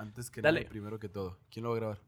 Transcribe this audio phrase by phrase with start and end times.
[0.00, 0.60] Antes que Dale.
[0.60, 1.38] nada, primero que todo.
[1.50, 2.00] ¿Quién lo va a grabar?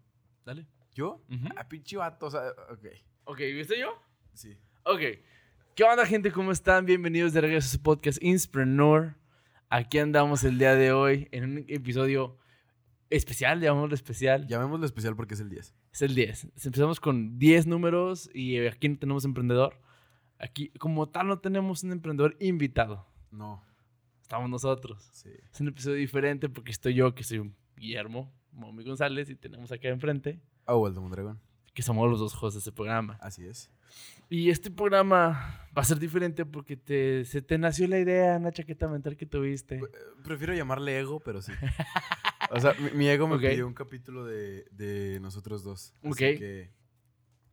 [0.46, 0.66] Dale.
[0.94, 1.22] ¿Yo?
[1.30, 1.46] Ujú.
[1.56, 2.86] Ah, pinche vato, o sea, ok.
[3.24, 3.88] Ok, ¿viste yo?
[4.32, 4.56] Sí.
[4.84, 5.00] Ok.
[5.74, 6.32] ¿Qué onda, gente?
[6.32, 6.86] ¿Cómo están?
[6.86, 9.16] Bienvenidos de regreso a su podcast Inspreneur.
[9.68, 12.38] Aquí andamos el día de hoy en un episodio
[13.10, 14.46] especial, llamémoslo especial.
[14.46, 15.74] Llamémoslo especial porque es el 10.
[15.92, 16.44] Es el 10.
[16.64, 19.78] Empezamos con 10 números y aquí no tenemos emprendedor.
[20.38, 23.06] Aquí, como tal, no tenemos un emprendedor invitado.
[23.30, 23.62] No,
[24.22, 25.10] Estamos nosotros.
[25.12, 25.28] sí.
[25.52, 27.52] Es un episodio diferente porque estoy yo, que soy
[27.82, 31.40] Guillermo Momi González, y tenemos acá enfrente, Ah, Waldo Mondragón.
[31.74, 33.18] que somos los dos hosts de este programa.
[33.20, 33.70] Así es.
[34.30, 38.52] Y este programa va a ser diferente porque te, se te nació la idea, una
[38.52, 39.76] chaqueta mental que tuviste.
[39.76, 39.82] Eh,
[40.24, 41.52] Prefiero llamarle ego, pero sí.
[42.50, 43.40] O sea, mi, mi ego me Ok.
[43.42, 45.94] pidió un capítulo de, de nosotros dos.
[46.02, 46.16] Así Ok.
[46.18, 46.70] que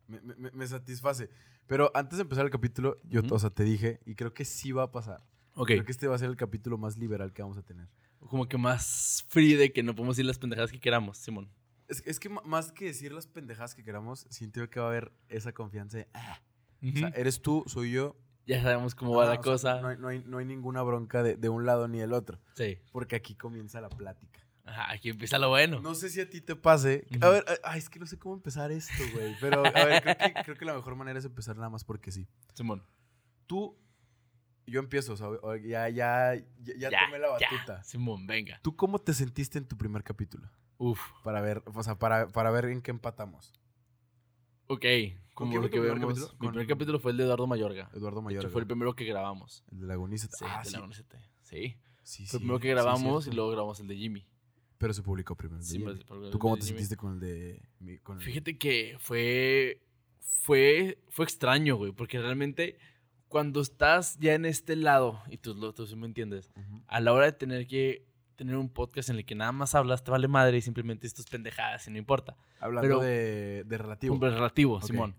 [0.06, 1.30] me, me- me satisface.
[1.66, 3.34] Pero antes de empezar el capítulo, yo, Ujú.
[3.34, 5.22] o sea, te dije, y creo que sí va a pasar.
[5.54, 7.88] Ok, Creo que este va a ser el capítulo más liberal que vamos a tener.
[8.28, 11.50] Como que más free de que no podemos decir las pendejadas que queramos, Simón.
[11.88, 15.12] Es, es que más que decir las pendejadas que queramos, siento que va a haber
[15.28, 16.40] esa confianza de, "Ah".
[16.82, 18.16] O sea, eres tú, soy yo.
[18.46, 19.80] Ya sabemos cómo va la sea, cosa.
[19.80, 22.38] no, hay, no hay- no hay ninguna bronca de, de un lado ni del otro.
[22.54, 22.78] Sí.
[22.90, 24.40] Porque aquí comienza la plática.
[24.64, 25.80] Ajá, aquí empieza lo bueno.
[25.80, 27.06] No sé si a ti te pase.
[27.20, 29.34] A ver, ay, es que no sé cómo empezar esto, güey.
[29.40, 32.10] Pero, a ver, creo que, creo que la mejor manera es empezar nada más porque
[32.12, 32.26] sí.
[32.54, 32.82] Simón.
[33.46, 33.76] Tú,
[34.70, 37.82] yo empiezo, o sea, o- ya, ya, ya, ya tomé la batuta.
[37.84, 38.60] Simón, venga.
[38.62, 40.48] ¿Tú cómo te sentiste en tu primer capítulo?
[40.78, 41.00] Uf.
[41.24, 43.52] Para ver, o sea, para, para ver en qué empatamos.
[44.66, 44.84] Ok.
[45.34, 46.00] ¿Con Como lo que vemos.
[46.00, 46.32] capítulo?
[46.32, 47.90] Mi Con- primer capítulo fue el de Eduardo Mayorga.
[47.94, 48.42] Eduardo De Mayor.
[48.44, 49.64] hecho, fue el primero que grabamos.
[49.72, 50.36] El de Lagunista.
[50.36, 50.76] Sí, ah, de sí.
[51.42, 51.76] Sí.
[52.02, 54.26] Sí, Fue el primero que sí, grabamos y luego grabamos el de Jimmy.
[54.78, 55.60] Pero se publicó primero.
[55.60, 58.00] el de Sí, porque el ¿Tú cómo de te sentiste con el de...
[58.02, 59.82] con el- Fíjate que fue,
[60.20, 62.78] fue, fue extraño, güey, porque realmente
[63.30, 66.50] cuando estás ya en este lado, y tú, tú sí me entiendes,
[66.88, 70.02] a la hora de tener que tener un podcast en el que nada más hablas,
[70.02, 72.36] te vale madre y simplemente estas pendejadas y no importa.
[72.58, 74.14] Hablando Pero- de, de relativo.
[74.16, 74.80] Un relativo.
[74.82, 75.14] Simón.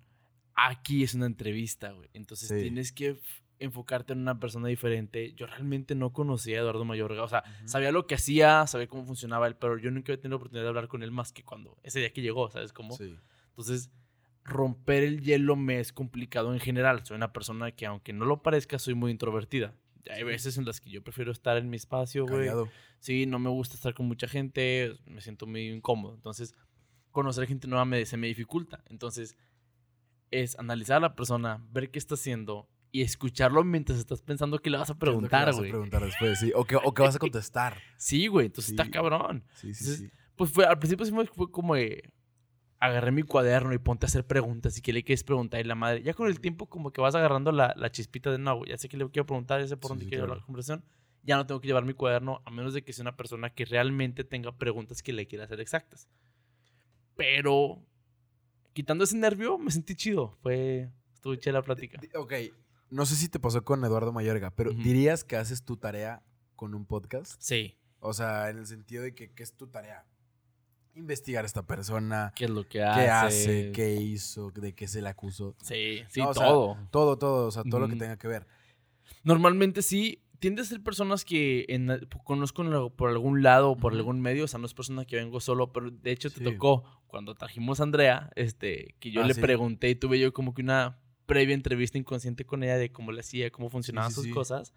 [0.55, 2.09] Aquí es una entrevista, güey.
[2.13, 2.55] Entonces Sí.
[2.61, 3.19] tienes que
[3.59, 5.33] enfocarte en una persona diferente.
[5.33, 7.23] Yo realmente no conocía a Eduardo Mayorga.
[7.23, 10.31] O sea, sabía lo que hacía, sabía cómo funcionaba él, pero yo nunca había tenido
[10.31, 12.97] la oportunidad de hablar con él más que cuando, ese día que llegó, ¿sabes cómo?
[12.97, 13.15] Sí.
[13.49, 13.91] Entonces,
[14.43, 17.05] romper el hielo me es complicado en general.
[17.05, 19.73] Soy una persona que, aunque no lo parezca, soy muy introvertida.
[20.09, 22.49] Hay veces en las que yo prefiero estar en mi espacio, güey.
[22.99, 26.15] Sí, no me gusta estar con mucha gente, me siento muy incómodo.
[26.15, 26.55] Entonces,
[27.11, 28.83] conocer gente nueva me, se me dificulta.
[28.89, 29.37] Entonces,
[30.31, 34.69] es analizar a la persona, ver qué está haciendo y escucharlo mientras estás pensando que
[34.69, 35.69] le vas a ¿Qué es lo que preguntar, vas a güey.
[35.71, 36.51] preguntar después, sí.
[36.55, 37.77] O que, o que vas a contestar.
[37.97, 38.75] Sí, güey, entonces Sí.
[38.81, 39.43] está cabrón.
[39.53, 40.11] Sí, sí, Entonces, sí.
[40.35, 42.09] Pues fue, al principio sí fue como de,
[42.81, 45.75] agarré mi cuaderno y ponte a hacer preguntas y que le quieres preguntar y la
[45.75, 46.01] madre.
[46.03, 48.89] Ya con el tiempo como que vas agarrando la, la chispita de no, ya sé
[48.89, 50.39] que le quiero preguntar, ya sé por Sí, dónde sí, quiero claro.
[50.41, 50.83] la conversación.
[51.23, 53.65] Ya no tengo que llevar mi cuaderno a menos de que sea una persona que
[53.65, 56.09] realmente tenga preguntas que le quiera hacer exactas.
[57.15, 57.85] Pero
[58.73, 60.37] quitando ese nervio me sentí chido.
[60.41, 62.01] Fue, estuvo chida la plática.
[62.15, 62.33] Ok,
[62.89, 64.81] no sé si te pasó con Eduardo Mayorga, pero Ujú.
[64.81, 66.23] ¿dirías que haces tu tarea
[66.55, 67.35] con un podcast?
[67.39, 70.05] Sí, O sea, en el sentido de que ¿qué es tu tarea?
[70.95, 73.09] Investigar a esta persona, ¿qué es lo que qué hace?
[73.09, 75.55] hace, qué hizo, de qué se le acusó.
[75.61, 76.77] Sí, sí, No, o sea, todo.
[76.91, 78.45] Todo, todo, o sea, todo lo que tenga que ver.
[79.23, 84.19] Normalmente sí, tiende a ser personas que en- conozco por algún lado o por algún
[84.21, 86.43] medio, o sea, no es persona que vengo solo, pero de hecho te Sí.
[86.43, 89.41] tocó cuando trajimos a Andrea, este, que yo Ah, le sí.
[89.41, 93.21] pregunté y tuve yo como que una previa entrevista inconsciente con ella de cómo le
[93.21, 94.73] hacía, cómo funcionaban sí, sus cosas.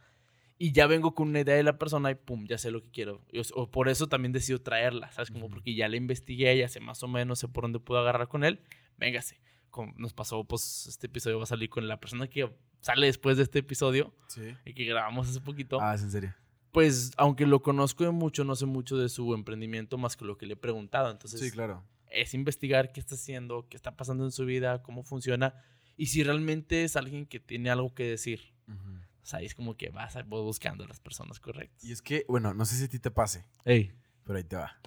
[0.57, 2.91] Y ya vengo con una idea de la persona y pum, ya sé lo que
[2.91, 3.21] quiero.
[3.33, 5.31] Y, o, o por eso también decido traerla, ¿sabes?
[5.31, 8.29] Como porque ya la investigué, ya sé más o menos, sé por dónde puedo agarrar
[8.29, 8.61] con él.
[8.97, 9.41] Véngase.
[9.71, 12.49] Como nos pasó, pues este episodio va a salir con la persona que
[12.81, 14.55] sale después de este episodio Sí.
[14.65, 16.33] y que grabamos hace poquito, Ah, es en serio.
[16.71, 20.37] pues aunque lo conozco de mucho, no sé mucho de su emprendimiento más que lo
[20.39, 21.11] que le he preguntado.
[21.11, 21.83] Entonces, Sí, claro.
[22.09, 25.55] es investigar qué está haciendo, qué está pasando en su vida, cómo funciona
[25.97, 28.53] y si realmente es alguien que tiene algo que decir.
[28.69, 29.01] Ujú.
[29.25, 31.83] O sea, es como que vas buscando a las personas correctas.
[31.83, 33.91] Y es que, bueno, no sé si a ti te pase, Ey.
[34.23, 34.79] pero ahí te va.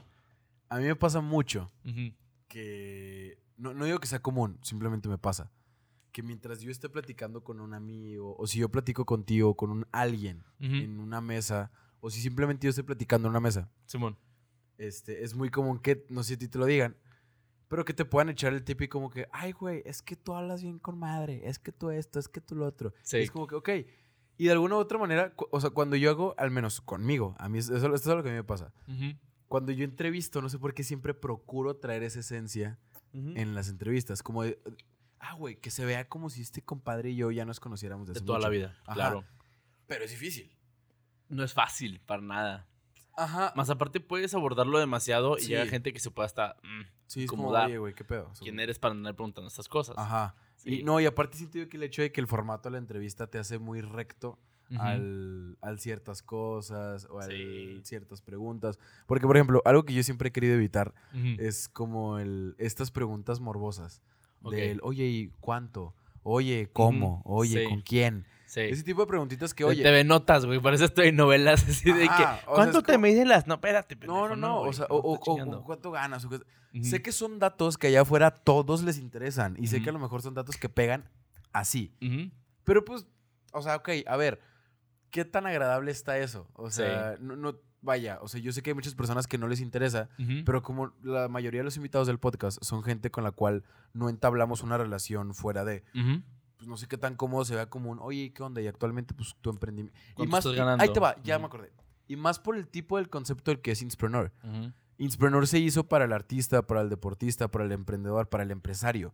[0.69, 2.13] A mí me pasa mucho Ujú.
[2.47, 5.51] que no, no digo que sea común, simplemente me pasa.
[6.11, 9.87] Que mientras yo esté platicando con un amigo, o si yo platico contigo, con un
[9.91, 10.75] alguien Ujú.
[10.75, 14.17] en una mesa, o si simplemente yo estoy platicando en una mesa, Simón.
[14.77, 16.95] este, es muy común que, no sé si a ti te lo digan,
[17.69, 20.33] pero que te puedan echar el tip y como que, ay, güey, es que tú
[20.35, 22.93] hablas bien con madre, es que tú esto, es que tú lo otro.
[23.01, 23.17] Sí.
[23.17, 23.69] Es como que, ok.
[24.37, 27.49] Y de alguna u otra manera, o sea, cuando yo hago, al menos conmigo, a
[27.49, 28.71] mí, eso, esto es lo que a mí me pasa.
[29.47, 32.77] Cuando yo entrevisto, no sé por qué siempre procuro traer esa esencia
[33.13, 33.33] Ujú.
[33.35, 34.21] en las entrevistas.
[34.21, 34.59] Como de,
[35.19, 38.13] ah, güey, que se vea como si este compadre y yo ya nos conociéramos de
[38.13, 38.93] desde toda la vida, Ajá.
[38.93, 39.23] claro.
[39.87, 40.51] Pero es difícil.
[41.29, 42.67] No es fácil, para nada.
[43.15, 43.51] Ajá.
[43.55, 46.57] Más aparte, puedes abordarlo demasiado y llega gente que se puede hasta.
[46.61, 48.31] mm, Sí, es como, oye, güey, qué pedo.
[48.39, 49.95] ¿Quién eres para andar preguntando estas cosas?
[49.97, 50.35] Ajá.
[50.57, 50.79] Sí.
[50.79, 52.77] Y, no, y aparte siento yo que el hecho de que el formato de la
[52.79, 54.37] entrevista te hace muy recto
[54.69, 54.81] Ujú.
[54.81, 57.79] al, al ciertas cosas o a Sí.
[57.83, 58.77] ciertas preguntas.
[59.05, 60.93] Porque, por ejemplo, algo que yo siempre he querido evitar
[61.37, 64.01] es como el, estas preguntas morbosas.
[64.51, 65.93] Del, oye, ¿y cuánto?
[66.23, 67.21] Oye, ¿cómo?
[67.25, 67.69] Oye, sí.
[67.69, 68.25] ¿con quién?
[68.47, 68.61] Sí.
[68.61, 69.83] Ese tipo de preguntitas que, oye...
[69.83, 70.59] TV Notas, güey.
[70.59, 72.23] Por eso estoy en novelas así de Ajá, que.
[72.23, 73.45] o sea, ¿Cuánto te como- miden las.?
[73.45, 74.57] No, espérate, No, pendejo, no, no.
[74.59, 75.59] güey, o sea, o, o- o- chingando.
[75.59, 76.25] o cuánto ganas.
[76.25, 76.83] o qué- Ujú.
[76.83, 79.55] Sé que son datos que allá afuera a todos les interesan.
[79.59, 81.09] Y sé que a lo mejor son datos que pegan
[81.53, 81.93] así.
[82.63, 83.05] Pero pues,
[83.53, 84.39] o sea, ok, a ver,
[85.11, 86.49] ¿qué tan agradable está eso?
[86.53, 86.77] O Sí.
[86.77, 89.61] sea, no, no- vaya, o sea, yo sé que hay muchas personas que no les
[89.61, 90.09] interesa,
[90.45, 93.63] pero como la mayoría de los invitados del podcast son gente con la cual
[93.93, 95.83] no entablamos una relación fuera de.
[96.57, 98.61] Pues no sé qué tan cómodo se vea como un, oye, ¿qué onda?
[98.61, 99.97] Y actualmente, pues tu emprendimiento.
[100.11, 100.83] Y ¿Cuánto más, estás y- ganando?
[100.83, 101.71] ahí te va, ya me acordé.
[102.07, 104.31] Y más por el tipo del concepto del que es Inspreneur.
[104.43, 104.71] Ujú.
[104.99, 109.13] Inspreneur se hizo para el artista, para el deportista, para el emprendedor, para el empresario,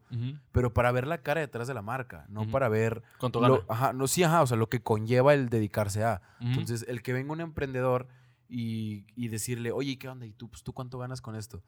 [0.54, 3.66] pero para ver la cara detrás de la marca, no para ver ¿Cuánto lo- gana?
[3.68, 6.22] ajá, no, sí, ajá, o sea, lo que conlleva el dedicarse a.
[6.40, 8.08] Entonces, el que venga un emprendedor
[8.48, 10.26] y, y decirle, oye, ¿qué onda?
[10.26, 11.62] ¿Y tú, pues, tú cuánto ganas con esto?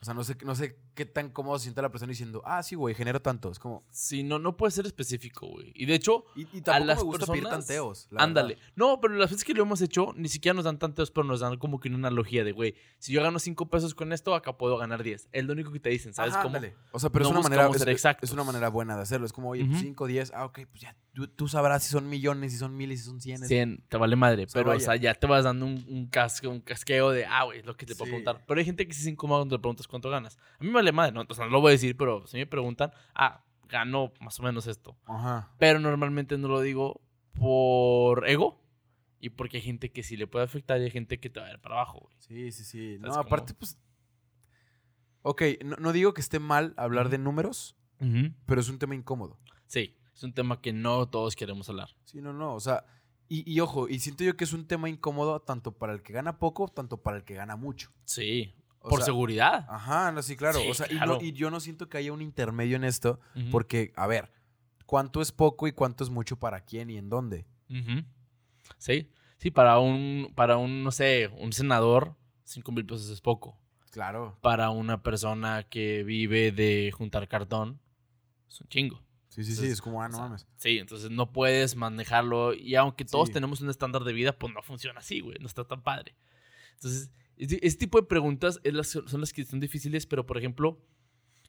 [0.00, 2.62] O sea, no sé, no sé qué tan cómodo se siente la persona diciendo, ah,
[2.62, 3.50] sí, güey, genero tanto.
[3.50, 3.82] Es como.
[3.90, 5.72] Sí, no, no puede ser específico, güey.
[5.74, 8.06] Y de hecho, Y, y tampoco las me gusta pedir personas- tanteos.
[8.10, 8.54] la ándale.
[8.56, 8.68] verdad.
[8.76, 11.40] No, pero las veces que lo hemos hecho, ni siquiera nos dan tantos, pero nos
[11.40, 14.58] dan como que una analogía de, güey, si yo gano 5 pesos con esto, acá
[14.58, 15.28] puedo ganar 10.
[15.32, 16.56] Es lo único que te dicen, ¿sabes Ajá, cómo?
[16.56, 16.74] ándale.
[16.92, 17.70] O sea, pero No es una manera.
[17.92, 19.24] Es, es una manera buena de hacerlo.
[19.26, 19.76] Es como, oye, Ujú.
[19.78, 20.94] 5, 10, ah, ok, pues ya.
[21.14, 23.48] Tú, tú sabrás si son millones, si son miles, si son cienes.
[23.48, 24.44] 100, te vale madre.
[24.44, 27.24] O sea, pero, o sea, ya te vas dando un, un, casque, un casqueo de,
[27.24, 28.44] ah, güey, es lo que te puedo preguntar.
[28.46, 30.38] Pero hay gente que sí se incomoda cuando le preguntas cuánto ganas.
[30.58, 31.20] A mí me vale madre, ¿no?
[31.20, 34.66] Entonces no lo voy a decir, pero si me preguntan, ah, gano más o menos
[34.66, 34.96] esto.
[35.06, 35.52] Ajá.
[35.58, 37.00] Pero normalmente no lo digo
[37.32, 38.62] por ego
[39.20, 41.46] y porque hay gente que sí le puede afectar y hay gente que te va
[41.46, 42.14] a ir para abajo, güey.
[42.18, 42.96] Sí, sí, sí.
[43.00, 43.26] No, ¿Sabes cómo?
[43.26, 43.78] aparte, pues.
[45.22, 47.76] Ok, no, no digo que esté mal hablar de números,
[48.46, 49.38] pero es un tema incómodo.
[49.66, 51.88] Sí, es un tema que no todos queremos hablar.
[52.04, 52.54] Sí, no, no.
[52.54, 52.84] O sea,
[53.28, 56.12] y, y ojo, y siento yo que es un tema incómodo tanto para el que
[56.12, 57.90] gana poco, tanto para el que gana mucho.
[58.04, 58.54] Sí,
[58.86, 59.66] O por sea, seguridad.
[59.68, 60.58] Ajá, no, sí, claro.
[60.60, 61.18] Sí, o sea, y no- claro.
[61.20, 64.30] y, yo no siento que haya un intermedio en esto, porque, a ver,
[64.86, 67.46] ¿cuánto es poco y cuánto es mucho para quién y en dónde?
[68.78, 73.58] Sí, sí, para un, para un, no sé, un senador, 5 mil pesos es poco.
[73.90, 74.38] Claro.
[74.42, 77.80] Para una persona que vive de juntar cartón,
[78.48, 79.02] es un chingo.
[79.28, 80.46] Sí, sí, sí, es como, ah, o no sea, mames.
[80.56, 82.54] Sí, entonces no puedes manejarlo.
[82.54, 83.34] Y aunque todos Sí.
[83.34, 85.36] tenemos un estándar de vida, pues no funciona así, güey.
[85.40, 86.14] No está tan padre.
[86.74, 90.80] Entonces, este, tipo de preguntas es las- son las que son difíciles, pero por ejemplo,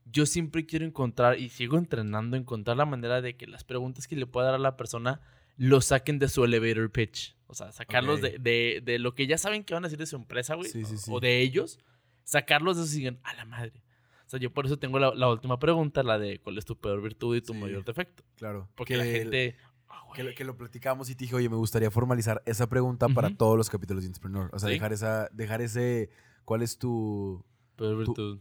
[0.05, 4.15] yo siempre quiero encontrar y sigo entrenando, encontrar la manera de que las preguntas que
[4.15, 5.21] le pueda dar a la persona
[5.57, 7.35] lo saquen de su elevator pitch.
[7.47, 8.23] O sea, sacarlos Ok.
[8.25, 10.69] de, de- de lo que ya saben que van a decir de su empresa, güey.
[10.69, 11.09] Sí, sí, sí.
[11.13, 11.79] O de ellos.
[12.23, 13.81] Sacarlos de eso y digan, a la madre.
[14.25, 16.77] O sea, yo por eso tengo la, la última pregunta, la de cuál es tu
[16.77, 18.23] peor virtud y tu mayor defecto.
[18.35, 18.69] Claro.
[18.75, 19.55] Porque que, la gente...
[19.89, 20.35] ah, Que, lo- güey.
[20.35, 23.69] que lo platicamos y te dije, oye, me gustaría formalizar esa pregunta para todos los
[23.69, 24.49] capítulos de Inspreneur.
[24.53, 24.73] O sea, Sí.
[24.75, 26.09] dejar, esa, dejar ese.
[26.45, 27.43] ¿Cuál es tu.
[27.75, 28.39] Peor virtud.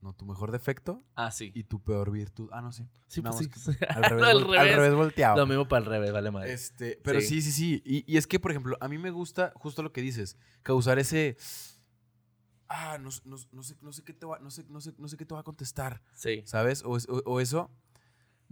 [0.00, 1.52] No, tu mejor defecto Ah, sí.
[1.54, 2.48] y tu peor virtud?
[2.52, 2.88] Ah, no, sí.
[3.06, 3.48] Sí, pues sí.
[3.48, 4.24] que- Al revés,
[4.58, 4.94] Al revés.
[4.94, 5.36] volteado.
[5.36, 6.52] Lo mismo para el revés, vale madre.
[6.52, 7.40] Este, pero Sí.
[7.40, 7.82] sí, sí, sí.
[7.84, 10.98] Y, y es que, por ejemplo, a mí me gusta justo lo que dices, causar
[10.98, 11.36] ese.
[12.68, 15.06] Ah, no, no- no sé, no sé qué te va, no sé, no sé, no
[15.06, 16.42] sé qué te va a contestar, Sí.
[16.46, 16.82] ¿sabes?
[16.84, 17.70] O, es- o- o eso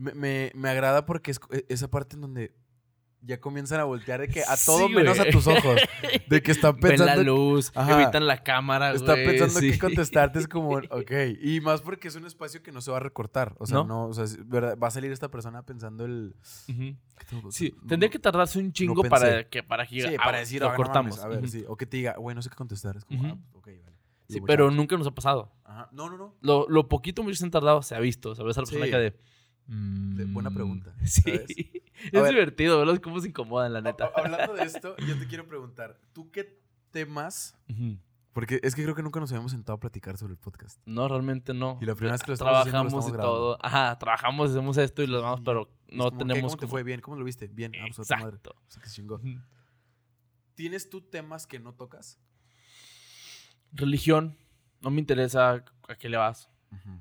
[0.01, 2.55] me, me- me agrada porque es e- esa parte en donde
[3.23, 5.79] ya comienzan a voltear de que a todo Sí, menos a tus ojos.
[6.29, 7.23] De que están Ven la pensando.
[7.25, 8.01] luz, Ajá.
[8.01, 9.73] evitan la cámara, Está güey, pensando sí.
[9.73, 11.11] qué contestarte, es como, ok.
[11.43, 13.55] Y más porque es un espacio que no se va a recortar.
[13.59, 14.07] O sea, no, ¿No?
[14.07, 16.35] o sea, verdad, va a salir esta persona pensando el.
[16.67, 16.97] ¿qué
[17.29, 20.39] tengo- Sí, no- tendría que tardarse un chingo para que, para que Sí, diga, para
[20.39, 21.19] ah, decir, lo "Ah, no mames", cortamos.
[21.19, 21.63] a ver, sí.
[21.69, 22.97] O que te diga, güey, no sé qué contestar.
[22.97, 23.29] Es como, Ujú.
[23.35, 23.97] ah, pues, ok, vale.
[24.31, 25.53] Sí, pero nunca nos ha pasado.
[25.65, 25.91] Ajá.
[25.93, 26.37] No, no, no.
[26.41, 28.35] Lo, lo poquito mucho se han tardado, se ha visto.
[28.35, 28.57] ¿Sabes?
[28.57, 29.17] A la persona que de...
[30.17, 30.55] De- buena "Mm".
[30.55, 31.23] pregunta, Sí.
[31.23, 31.45] ¿sabes?
[31.51, 32.31] Es ver.
[32.31, 32.99] divertido, ¿verdad?
[33.01, 34.07] Cómo se incomodan, la neta.
[34.15, 36.59] Ha- Hablando de esto, yo te quiero preguntar, ¿tú qué
[36.91, 37.55] temas?
[38.33, 40.81] Porque es que creo que nunca nos habíamos sentado a platicar sobre el podcast.
[40.87, 41.79] No, realmente no.
[41.81, 43.59] Y la primera vez que lo estamos haciendo, lo Trabajamos estamos y todo.
[43.61, 45.43] Ajá, trabajamos, hacemos esto y lo demás, Sí.
[45.45, 46.17] pero no como, ¿qué?
[46.19, 46.83] tenemos ¿Cómo te como- fue?
[46.83, 47.49] Bien, ¿cómo lo viste?
[47.49, 47.73] Bien.
[47.81, 48.11] Ah, pues.
[48.11, 48.55] Exacto.
[48.67, 49.21] O sea, que chingó.
[50.55, 52.21] ¿Tienes tú temas que no tocas?
[53.73, 54.37] Religión,
[54.81, 56.50] no me interesa a qué le vas.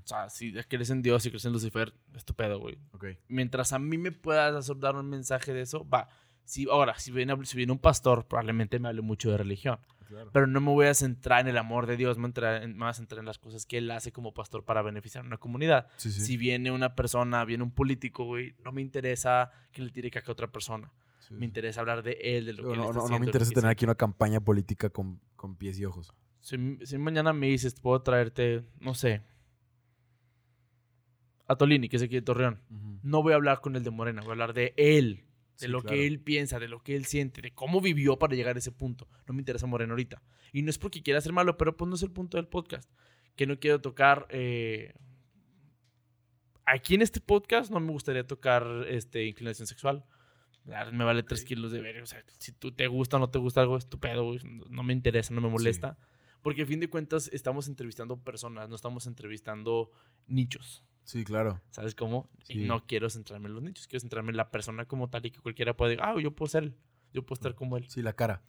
[0.04, 2.78] O sea, si crees en Dios y crees en Lucifer, estupendo, güey.
[2.94, 3.06] Ok.
[3.28, 6.10] Mientras a mí me puedas dar un mensaje de eso, va.
[6.44, 9.78] Si, ahora, si viene, si viene un pastor, probablemente me hable mucho de religión.
[10.08, 10.32] Claro.
[10.34, 12.94] Pero no me voy a centrar en el amor de Dios, me, voy a me
[12.96, 15.88] centrar en las cosas que él hace como pastor para beneficiar a una comunidad.
[15.98, 16.22] Sí, sí.
[16.22, 20.32] Si viene una persona, viene un político, güey, no me interesa que le tire caca
[20.32, 20.92] a otra persona.
[21.20, 23.20] Sí, Me interesa hablar de él, de lo que él no, está no- no haciendo,
[23.20, 26.12] me lo interesa tener aquí una campaña política con, con pies y ojos.
[26.40, 29.22] Si, si mañana me dices, puedo traerte, no sé,
[31.50, 32.62] a Tolini, que es aquí de Torreón.
[33.04, 35.26] No voy a hablar con el de Morena, voy a hablar de él,
[35.60, 35.96] de Sí, lo claro.
[35.98, 38.72] que él piensa, de lo que él siente, de cómo vivió para llegar a ese
[38.72, 39.08] punto.
[39.28, 40.22] No me interesa Morena ahorita.
[40.54, 42.90] Y no es porque quiera ser malo, pero pues no es el punto del podcast.
[43.36, 44.26] Que no quiero tocar.
[44.30, 44.94] eh,
[46.66, 50.06] Aquí en este podcast no me gustaría tocar este, inclinación sexual.
[50.66, 52.00] La- Me vale tres kilos de ver.
[52.02, 54.36] O sea, si tú te gusta o no te gusta algo estupendo,
[54.70, 55.98] no me interesa, no me molesta.
[56.44, 59.90] Porque a fin de cuentas estamos entrevistando personas, no estamos entrevistando
[60.28, 60.84] nichos.
[61.04, 61.62] Sí, claro.
[61.72, 62.30] ¿Sabes cómo?
[62.44, 62.62] Sí.
[62.64, 65.32] Y no quiero centrarme en los nichos, quiero centrarme en la persona como tal y
[65.32, 66.78] que cualquiera puede decir, ah, yo puedo ser él,
[67.14, 67.90] yo puedo estar como él.
[67.90, 68.44] Sí, la cara.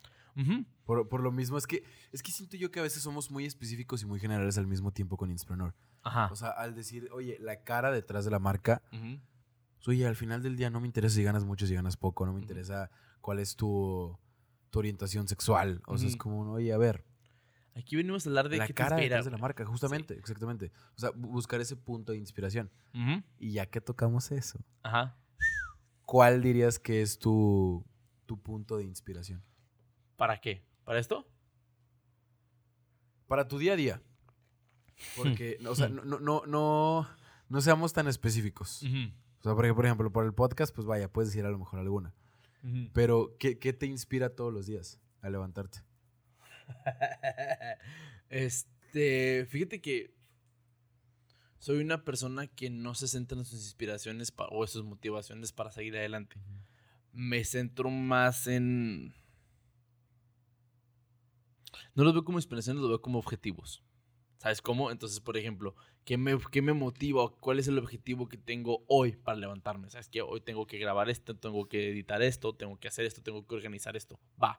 [0.85, 3.45] Por, por lo mismo, es que, es que siento yo que a veces somos muy
[3.45, 5.75] específicos y muy generales al mismo tiempo con Inspreneur.
[6.03, 6.29] Ajá.
[6.33, 10.43] O sea, al decir, oye, la cara detrás de la marca, pues, oye, al final
[10.43, 12.91] del día no me interesa si ganas mucho, si ganas poco, no me interesa
[13.21, 14.19] cuál es tu,
[14.71, 15.83] tu orientación sexual.
[15.87, 17.05] O sea, es como, oye, a ver,
[17.75, 20.15] Aquí venimos a hablar de la qué te cara inspira, detrás de la marca, justamente,
[20.15, 20.73] exactamente.
[20.97, 22.71] O sea, bu- buscar ese punto de inspiración.
[23.39, 25.17] Y ya que tocamos eso, Ajá.
[26.05, 27.85] ¿cuál dirías que es tu,
[28.27, 29.43] tu punto de inspiración?
[30.17, 30.65] ¿Para qué?
[30.85, 31.27] ¿Para esto?
[33.29, 34.03] Para tu día a día.
[35.17, 37.07] Porque, o sea, no, no, no,
[37.49, 38.83] no, seamos tan específicos.
[38.83, 41.79] O sea, porque, por ejemplo, por el podcast, pues vaya, puedes decir a lo mejor
[41.81, 42.15] alguna.
[42.93, 45.79] Pero, ¿qué, qué te inspira todos los días a levantarte?
[48.31, 50.15] este, fíjate que
[51.61, 55.71] soy una persona que no se centra en sus inspiraciones o en sus motivaciones para
[55.71, 56.37] seguir adelante.
[57.13, 59.15] Me centro más en...
[61.95, 63.83] No los veo como inspiraciones, los veo como objetivos.
[64.39, 64.91] ¿Sabes cómo?
[64.91, 67.29] Entonces, por ejemplo, ¿qué me, qué me motiva?
[67.41, 69.91] ¿Cuál es el objetivo que tengo hoy para levantarme?
[69.91, 70.23] ¿Sabes qué?
[70.23, 73.55] Hoy tengo que grabar esto, tengo que editar esto, tengo que hacer esto, tengo que
[73.55, 74.19] organizar esto.
[74.43, 74.59] Va.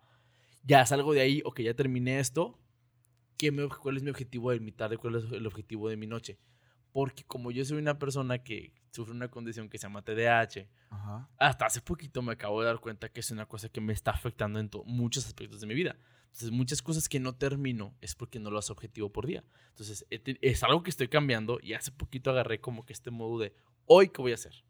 [0.63, 2.59] Ya salgo de ahí, ok, ya terminé esto.
[3.37, 4.97] ¿Qué me- ¿Cuál es mi objetivo de mi tarde?
[4.97, 6.37] ¿Cuál es el objetivo de mi noche?
[6.91, 11.29] Porque como yo soy una persona que sufre una condición que se llama TDAH, Ajá.
[11.37, 14.11] hasta hace poquito me acabo de dar cuenta que es una cosa que me está
[14.11, 15.95] afectando en muchos aspectos de mi vida.
[16.25, 19.43] Entonces, muchas cosas que no termino es porque no lo hago objetivo por día.
[19.69, 23.53] Entonces, es algo que estoy cambiando y hace poquito agarré como que este modo de,
[23.85, 24.63] hoy, ¿qué voy a hacer?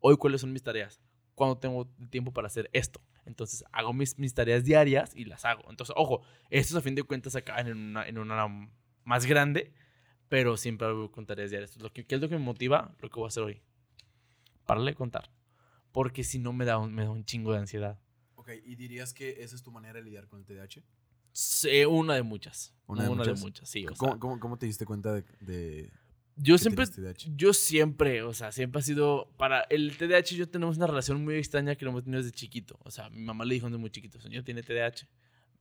[0.00, 1.00] Hoy, ¿cuáles son mis tareas?
[1.34, 3.00] ¿Cuándo tengo tiempo para hacer esto?
[3.26, 5.62] Entonces, hago mis, mis tareas diarias y las hago.
[5.70, 8.46] Entonces, ojo, estos a fin de cuentas acaban en una, en una
[9.04, 9.72] más grande,
[10.28, 11.76] pero siempre hago con tareas diarias.
[11.78, 12.94] Lo que, ¿Qué es lo que me motiva?
[13.00, 13.62] Lo que voy a hacer hoy.
[14.66, 15.30] Párale de contar.
[15.92, 17.98] Porque si no me da, un, me da un chingo de ansiedad.
[18.34, 20.82] Ok, ¿y dirías que esa es tu manera de lidiar con el TDAH?
[21.32, 22.74] Sé una de muchas.
[22.86, 23.40] ¿Una Una de de muchas?
[23.42, 23.86] muchas, sí.
[23.86, 25.90] o ¿Cómo, sea, cómo- cómo te diste cuenta de, de
[26.36, 26.84] yo siempre,
[27.36, 31.36] yo siempre, o sea, siempre ha sido, para el TDAH yo tenemos una relación muy
[31.36, 32.78] extraña que lo hemos tenido desde chiquito.
[32.82, 35.06] O sea, mi mamá le dijo desde muy chiquito, señor tiene TDAH.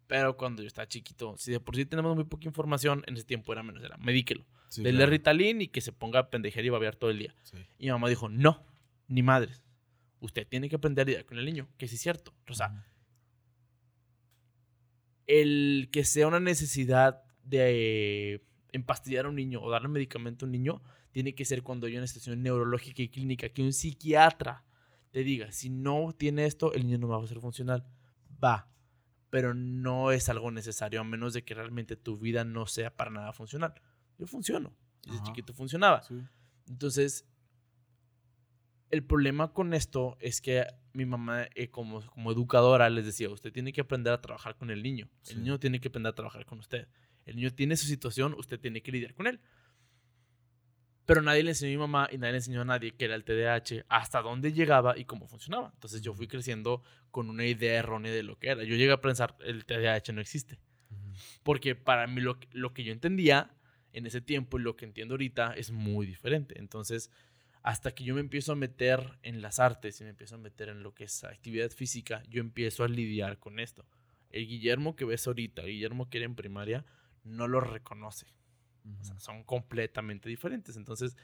[0.08, 3.24] Pero cuando yo estaba chiquito, si de por sí tenemos muy poca información, en ese
[3.24, 4.46] tiempo era menos, era medíquelo.
[4.68, 5.12] Sí, Dele claro.
[5.12, 7.36] Ritalin y que se ponga a pendejer y babear todo el día.
[7.44, 7.58] Sí.
[7.78, 8.66] Y mi mamá dijo, no,
[9.08, 9.64] ni madres.
[10.20, 12.34] Usted tiene que aprender a lidiar con el niño, que sí es cierto.
[12.50, 12.86] O sea,
[15.28, 20.52] el que sea una necesidad de empastillar a un niño o darle medicamento a un
[20.52, 24.66] niño, tiene que ser cuando hay una situación neurológica y clínica, que un psiquiatra
[25.12, 27.86] te diga, si no tiene esto, el niño no va a ser funcional.
[28.44, 28.68] Va,
[29.30, 33.12] pero no es algo necesario a menos de que realmente tu vida no sea para
[33.12, 33.74] nada funcional.
[34.18, 34.76] Yo funciono.
[35.04, 35.26] Desde Ajá.
[35.28, 36.02] chiquito funcionaba.
[36.02, 36.20] Sí.
[36.68, 37.28] Entonces,
[38.90, 43.52] el problema con esto es que mi mamá, eh, como, como educadora, les decía, usted
[43.52, 45.10] tiene que aprender a trabajar con el niño.
[45.22, 45.34] Sí.
[45.34, 46.88] El niño tiene que aprender a trabajar con usted.
[47.26, 49.40] El niño tiene su situación, usted tiene que lidiar con él.
[51.06, 53.16] Pero nadie le enseñó a mi mamá y nadie le enseñó a nadie que era
[53.16, 55.72] el TDAH, hasta dónde llegaba y cómo funcionaba.
[55.74, 58.64] Entonces yo fui creciendo con una idea errónea de lo que era.
[58.64, 60.60] Yo llegué a pensar, el TDAH no existe.
[60.92, 61.14] Ujú.
[61.44, 63.52] Porque para mí lo, que- lo que yo entendía
[63.92, 66.58] en ese tiempo y lo que entiendo ahorita es muy diferente.
[66.58, 67.12] Entonces,
[67.64, 70.70] hasta que yo me empiezo a meter en las artes y me empiezo a meter
[70.70, 73.86] en lo que es actividad física, yo empiezo a lidiar con esto.
[74.30, 76.86] El Guillermo que ves ahorita, el Guillermo que era en primaria,
[77.24, 78.28] no lo reconoce.
[79.00, 80.76] O sea, son completamente diferentes.
[80.76, 81.16] Entonces,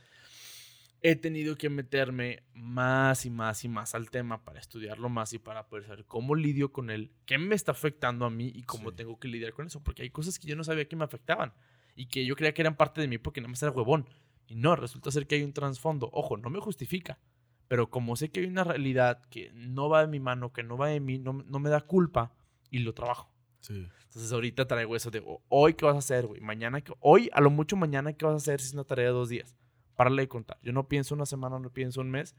[1.01, 5.39] he tenido que meterme más y más y más al tema para estudiarlo más y
[5.39, 8.89] para poder saber cómo lidio con él, qué me está afectando a mí y cómo
[8.91, 8.95] Sí.
[8.97, 9.81] tengo que lidiar con eso.
[9.83, 11.53] Porque hay cosas que yo no sabía que me afectaban
[11.95, 14.07] y que yo creía que eran parte de mí porque no me era huevón.
[14.47, 16.09] Y no, resulta ser que hay un trasfondo.
[16.11, 17.19] Ojo, no me justifica.
[17.67, 20.75] Pero como sé que hay una realidad que no va de mi mano, que no
[20.75, 22.33] va de mí, no, no me da culpa
[22.71, 23.31] y lo trabajo.
[23.61, 23.87] Sí.
[24.09, 26.41] Entonces ahorita traigo eso de "Oh, hoy qué vas a hacer, güey.
[26.41, 29.05] Mañana, qué- hoy a lo mucho mañana qué vas a hacer si es una tarea
[29.07, 29.55] de dos días.
[29.95, 30.57] Párale de contar.
[30.63, 32.35] Yo no pienso una semana, no pienso un mes,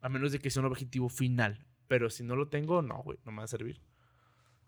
[0.00, 1.66] a menos de que sea un objetivo final.
[1.88, 3.80] Pero si no lo tengo, no, güey, no me va a servir.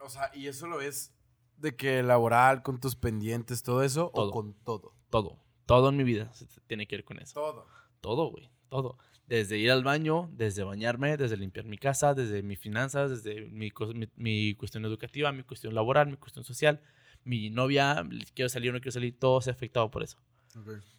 [0.00, 1.14] O sea, ¿y eso lo ves
[1.58, 4.10] de que laboral, con tus pendientes, todo eso?
[4.12, 4.28] Todo.
[4.30, 4.94] ¿O con todo?
[5.10, 5.38] Todo.
[5.66, 7.34] Todo en mi vida se- tiene que ver con eso.
[7.34, 7.66] Todo.
[8.00, 8.50] Todo, güey.
[8.68, 8.98] Todo.
[9.32, 13.70] Desde ir al baño, desde bañarme, desde limpiar mi casa, desde mis finanzas, desde mi,
[13.94, 16.82] mi, mi cuestión educativa, mi cuestión laboral, mi cuestión social,
[17.24, 20.18] mi novia, quiero salir o no quiero salir, todo se ha afectado por eso.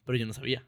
[0.05, 0.65] Pero yo no sabía.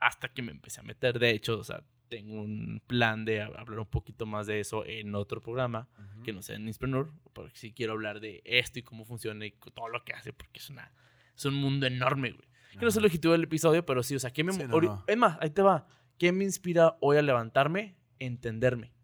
[0.00, 1.20] Hasta que me empecé a meter.
[1.20, 4.84] De hecho, o sea, tengo un plan de hab- hablar un poquito más de eso
[4.84, 5.88] en otro programa,
[6.24, 9.52] que no sea en Inspreneur, porque sí quiero hablar de esto y cómo funciona y
[9.72, 10.90] todo lo que hace, porque es, una,
[11.36, 12.48] es un mundo enorme, güey.
[12.72, 14.52] Que no es el objetivo del episodio, pero sí, o sea, ¿qué me...
[14.52, 15.04] Sí, no, no.
[15.06, 15.86] Es más, ahí te va.
[16.18, 17.96] ¿Qué me inspira hoy a levantarme?
[18.18, 18.94] Entenderme.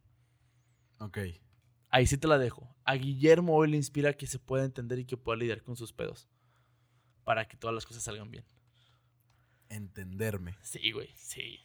[0.98, 1.18] Ok.
[1.88, 2.74] Ahí sí te la dejo.
[2.84, 5.92] A Guillermo hoy le inspira que se pueda entender y que pueda lidiar con sus
[5.92, 6.28] pedos.
[7.24, 8.44] Para que todas las cosas salgan bien.
[9.68, 10.56] Entenderme.
[10.62, 11.60] Sí, güey, sí.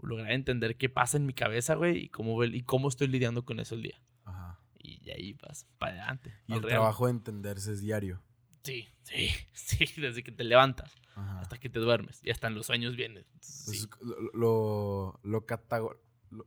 [0.00, 3.60] Lograr entender qué pasa en mi cabeza, güey, y cómo, y cómo estoy lidiando con
[3.60, 4.02] eso el día.
[4.24, 4.58] Ajá.
[4.78, 6.34] Y de ahí vas para adelante.
[6.48, 6.80] Y el real.
[6.80, 8.20] trabajo de entenderse es diario.
[8.62, 11.40] Sí, sí, sí, desde que te levantas Ajá.
[11.40, 12.20] hasta que te duermes.
[12.22, 13.24] Y hasta en los sueños vienen.
[13.40, 13.82] Sí.
[13.84, 13.88] Entonces,
[14.34, 15.98] lo, lo, catago-
[16.30, 16.46] lo-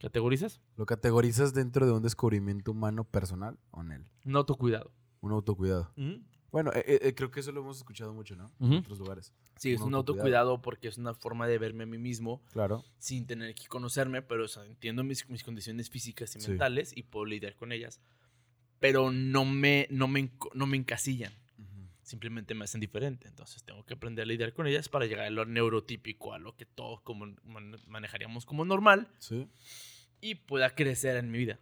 [0.00, 0.60] ¿Categorizas?
[0.76, 4.10] ¿Lo categorizas dentro de un descubrimiento humano personal o en él?
[4.24, 4.92] No tu cuidado.
[5.20, 5.92] Un autocuidado.
[6.52, 8.52] Bueno, eh, eh, creo que eso lo hemos escuchado mucho, ¿no?
[8.60, 9.34] En otros lugares.
[9.56, 10.50] Sí, es Un un autocuidado.
[10.52, 12.84] autocuidado porque es una forma de verme a mí mismo Claro.
[12.98, 16.48] sin tener que conocerme, pero o sea, entiendo mis, mis condiciones físicas y Sí.
[16.50, 18.00] mentales y puedo lidiar con ellas.
[18.80, 21.32] Pero no me, no me, no me encasillan.
[22.02, 23.28] simplemente me hacen diferente.
[23.28, 26.56] Entonces tengo que aprender a lidiar con ellas para llegar a lo neurotípico, a lo
[26.56, 29.46] que todos como man- manejaríamos como normal Sí.
[30.22, 31.58] y pueda crecer en mi vida.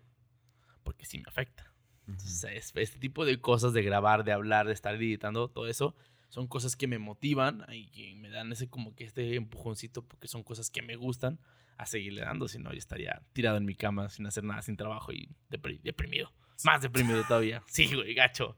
[0.85, 1.73] Porque sí me afecta.
[2.07, 5.97] Entonces, es- este tipo de cosas de grabar, de hablar, de estar editando, todo eso,
[6.29, 10.29] son cosas que me motivan y que me dan ese como que este empujoncito porque
[10.29, 11.41] son cosas que me gustan
[11.77, 12.47] a seguirle dando.
[12.47, 15.81] Si no, yo estaría tirado en mi cama sin hacer nada, sin trabajo y depri-
[15.83, 16.31] deprimido.
[16.65, 17.63] Más deprimido todavía.
[17.69, 18.57] Sí, güey, gacho.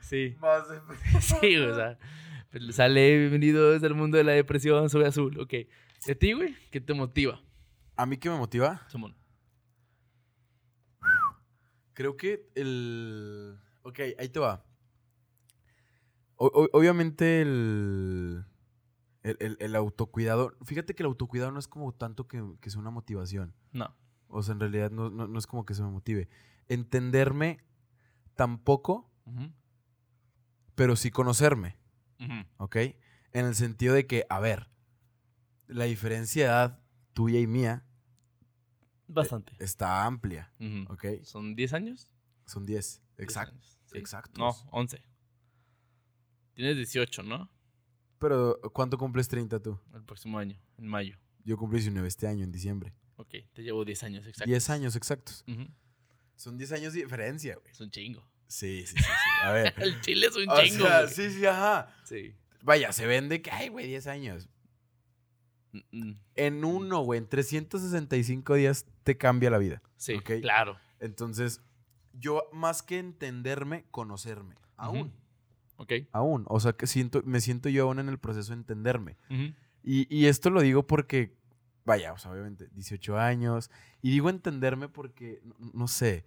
[0.00, 0.36] Sí.
[0.40, 0.80] Más de...
[1.20, 1.98] Sí, o sea,
[2.50, 5.52] pues le sale bienvenidos al mundo de la depresión, soy azul, ok.
[6.06, 6.54] ¿Y a ti, güey?
[6.70, 7.40] ¿Qué te motiva,
[7.96, 8.86] ¿A mí qué me motiva?
[8.88, 9.16] Simón?
[11.94, 13.58] Creo que el...
[13.82, 14.64] Ok, ahí te va.
[16.36, 18.44] O- obviamente el...
[19.24, 20.56] El, el- el autocuidado...
[20.64, 23.52] Fíjate que el autocuidado no es como tanto que, que sea una motivación.
[23.72, 23.94] No.
[24.28, 26.28] O sea, en realidad no, no- no es como que se me motive.
[26.68, 27.60] Entenderme
[28.34, 29.52] tampoco, Ujú,
[30.74, 31.76] pero sí conocerme.
[32.20, 32.44] ujú.
[32.58, 32.76] ¿ok?
[33.32, 34.68] En el sentido de que, a ver,
[35.66, 36.80] la diferencia de edad
[37.12, 37.84] tuya y mía
[39.06, 39.52] Bastante.
[39.58, 40.92] está amplia, Ujú.
[40.92, 41.04] ¿ok?
[41.24, 42.10] ¿Son 10 años?
[42.46, 43.58] Son 10, 10 exacto.
[43.86, 43.98] sí.
[43.98, 44.38] exactos.
[44.38, 45.02] No, 11.
[46.54, 47.50] Tienes 18, ¿no?
[48.18, 49.78] Pero, ¿cuánto cumples 30 tú?
[49.94, 51.16] El próximo año, en mayo.
[51.44, 52.94] Yo cumplí 19 este año, en diciembre.
[53.16, 54.48] Ok, te llevo 10 años, exacto.
[54.48, 55.44] 10 años exactos.
[55.46, 55.66] Ujú.
[56.38, 57.70] Son 10 años de diferencia, güey.
[57.70, 58.24] Es un chingo.
[58.46, 59.10] Sí, sí, sí, sí.
[59.42, 59.74] A ver.
[59.78, 60.86] El chile es un O chingo.
[60.86, 61.12] sea, güey.
[61.14, 61.94] sí, sí, ajá.
[62.04, 62.34] Sí.
[62.62, 64.48] Vaya, se vende que, ay, güey, 10 años.
[65.72, 66.20] Mm, mm.
[66.36, 69.82] En uno, güey, en 365 días te cambia la vida.
[69.96, 70.78] Sí, claro.
[71.00, 71.60] Entonces,
[72.12, 74.54] yo más que entenderme, conocerme.
[74.76, 75.12] Aún.
[75.76, 75.92] Ok.
[76.12, 76.44] Aún.
[76.48, 79.16] O sea, que siento, me siento yo aún en el proceso de entenderme.
[79.82, 81.36] Y, y esto lo digo porque,
[81.88, 83.70] vaya, o sea, obviamente, 18 años.
[84.02, 86.24] Y digo entenderme porque, no, no sé.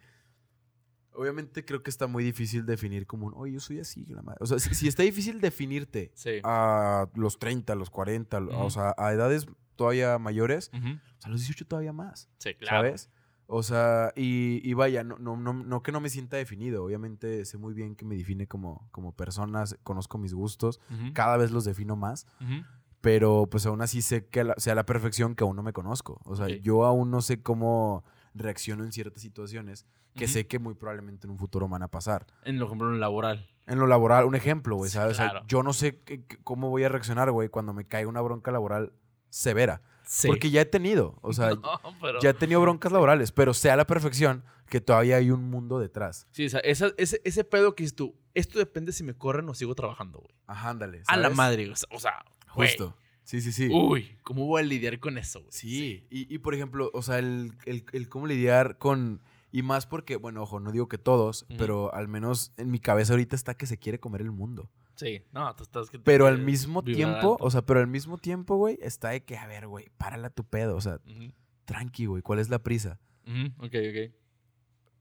[1.14, 4.38] Obviamente creo que está muy difícil definir como un, oye, yo soy así, la madre".
[4.42, 6.40] O sea, si, si está difícil definirte Sí.
[6.44, 8.72] a los 30, a los 40, o Ujú.
[8.72, 9.46] sea, a edades
[9.76, 10.88] todavía mayores, Ujú.
[10.88, 12.30] o sea, a los 18 todavía más.
[12.38, 12.78] Sí, claro.
[12.88, 13.10] ¿Sabes?
[13.54, 16.86] O sea, y, y vaya, no, no, no, no que no me sienta definido.
[16.86, 21.12] Obviamente sé muy bien que me define como, como persona, conozco mis gustos, Ujú.
[21.14, 22.64] cada vez los defino más, Ujú.
[23.02, 25.74] Pero pues aún así sé que a la, sea la perfección que aún no me
[25.74, 26.22] conozco.
[26.26, 26.52] O sea, Ok.
[26.62, 29.86] yo aún no sé cómo reacciono en ciertas situaciones
[30.16, 30.34] que Ujú.
[30.34, 32.28] sé que muy probablemente en un futuro van a pasar.
[32.44, 33.50] En lo ejemplo, en lo laboral.
[33.68, 35.14] En lo laboral, un ejemplo, güey, Sí, ¿sabes?
[35.14, 35.46] O sea, claro.
[35.48, 38.52] yo no sé qué- qué- cómo voy a reaccionar, güey, cuando me caiga una bronca
[38.52, 38.92] laboral
[39.30, 39.82] severa.
[40.04, 40.28] Sí.
[40.28, 43.72] Porque ya he tenido, o sea, No, pero- ya he tenido broncas laborales, pero sé
[43.72, 46.28] a la perfección que todavía hay un mundo detrás.
[46.32, 49.48] Sí, o sea, esa- ese, ese pedo que dices tú, esto depende si me corren
[49.50, 50.34] o sigo trabajando, güey.
[50.48, 51.04] Ajá, ándale.
[51.08, 51.38] A la ¿sabes?
[51.38, 52.98] madre, o sea, o sea, Justo.
[53.24, 53.70] Sí, sí, sí.
[53.72, 55.52] Uy, ¿cómo voy a lidiar con eso, güey?
[55.52, 59.22] Sí, y, y, por ejemplo, o sea, el, el- el cómo lidiar con...
[59.54, 63.12] Y más porque, bueno, ojo, no digo que todos, pero al menos en mi cabeza
[63.14, 64.70] ahorita está que se quiere comer el mundo.
[64.96, 67.44] Sí, no, tú estás que te Pero al mismo tiempo, alto.
[67.46, 70.46] o sea, pero al mismo tiempo, güey, está de que, a ver, güey, párala tu
[70.46, 71.34] pedo, o sea, Ujú,
[71.66, 73.00] tranqui, güey, ¿cuál es la prisa?
[73.28, 74.21] ujú, ok, ok.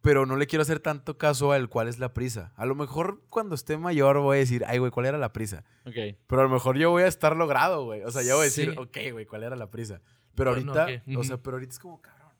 [0.02, 2.52] Pero no le quiero hacer tanto caso al cuál es la prisa.
[2.56, 5.64] A lo mejor cuando esté mayor voy a decir, ay, güey, ¿cuál era la prisa?
[5.84, 5.94] Ok.
[6.26, 8.02] Pero a lo mejor yo voy a estar logrado, güey.
[8.04, 8.76] O sea, yo voy a decir, Sí.
[8.78, 10.00] ok, güey, ¿cuál era la prisa?
[10.34, 12.30] Pero Bueno, ahorita, ok, o sea, pero ahorita es como cabrón.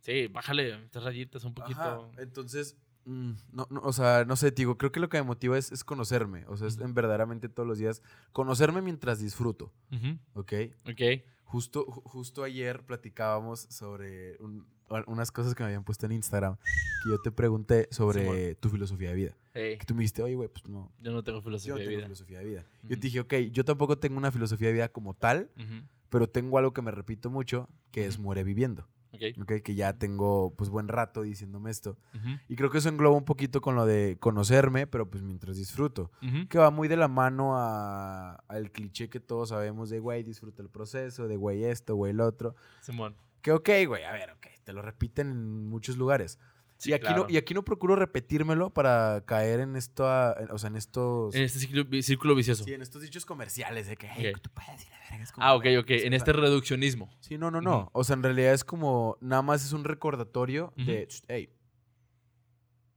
[0.00, 1.80] Sí, bájale estas rayitas un poquito.
[1.80, 5.16] Ajá, Entonces, mm, no, no, o sea, no sé, te digo, creo que lo que
[5.16, 6.44] me motiva es, es conocerme.
[6.46, 10.52] O sea, es en verdaderamente todos los días conocerme mientras disfruto, Ujú, ¿ok?
[10.90, 11.22] Ok.
[11.44, 14.66] Justo, ju- justo ayer platicábamos sobre un-
[15.06, 16.56] unas cosas que me habían puesto en Instagram
[17.02, 18.56] que yo te pregunté sobre Simón.
[18.60, 19.36] tu filosofía de vida.
[19.54, 21.78] Hey, Que tú me dijiste, oye, güey, pues no, yo no tengo yo filosofía no
[21.78, 22.06] de tengo vida.
[22.06, 22.60] filosofía de vida.
[22.82, 22.88] Yo Ujú.
[22.88, 26.58] te dije, ok, yo tampoco tengo una filosofía de vida como tal, Ujú, pero tengo
[26.58, 28.24] algo que me repito mucho, que es Ujú.
[28.24, 28.86] muere viviendo.
[29.12, 29.22] Ok.
[29.40, 29.52] ¿ok?
[29.62, 31.96] Que ya tengo pues buen rato diciéndome esto.
[32.14, 35.56] Ujú, Y creo que eso engloba un poquito con lo de conocerme, pero pues mientras
[35.56, 36.10] disfruto.
[36.22, 36.46] ujú.
[36.48, 40.60] Que va muy de la mano a- al cliché que todos sabemos de, güey, disfruta
[40.60, 42.56] el proceso, de, güey, esto, güey, el otro.
[42.82, 43.16] Simón.
[43.46, 46.40] Que ok, güey, a ver, ok, te lo repiten en muchos lugares.
[46.78, 47.22] Sí, y, aquí claro.
[47.22, 50.04] no, y aquí no procuro repetírmelo para caer en esto,
[50.36, 51.32] en- o sea, en estos...
[51.32, 52.64] En este círculo, vi- círculo vicioso.
[52.64, 54.40] Sí, en estos dichos comerciales de que, hey, Ok.
[54.42, 55.90] tú puedes ir a verga", es como, Ah, ok, ok.
[55.90, 57.08] En este reduccionismo.
[57.20, 57.88] Sí, no, no, no.
[57.92, 61.48] O sea, en realidad es como, nada más es un recordatorio de, hey,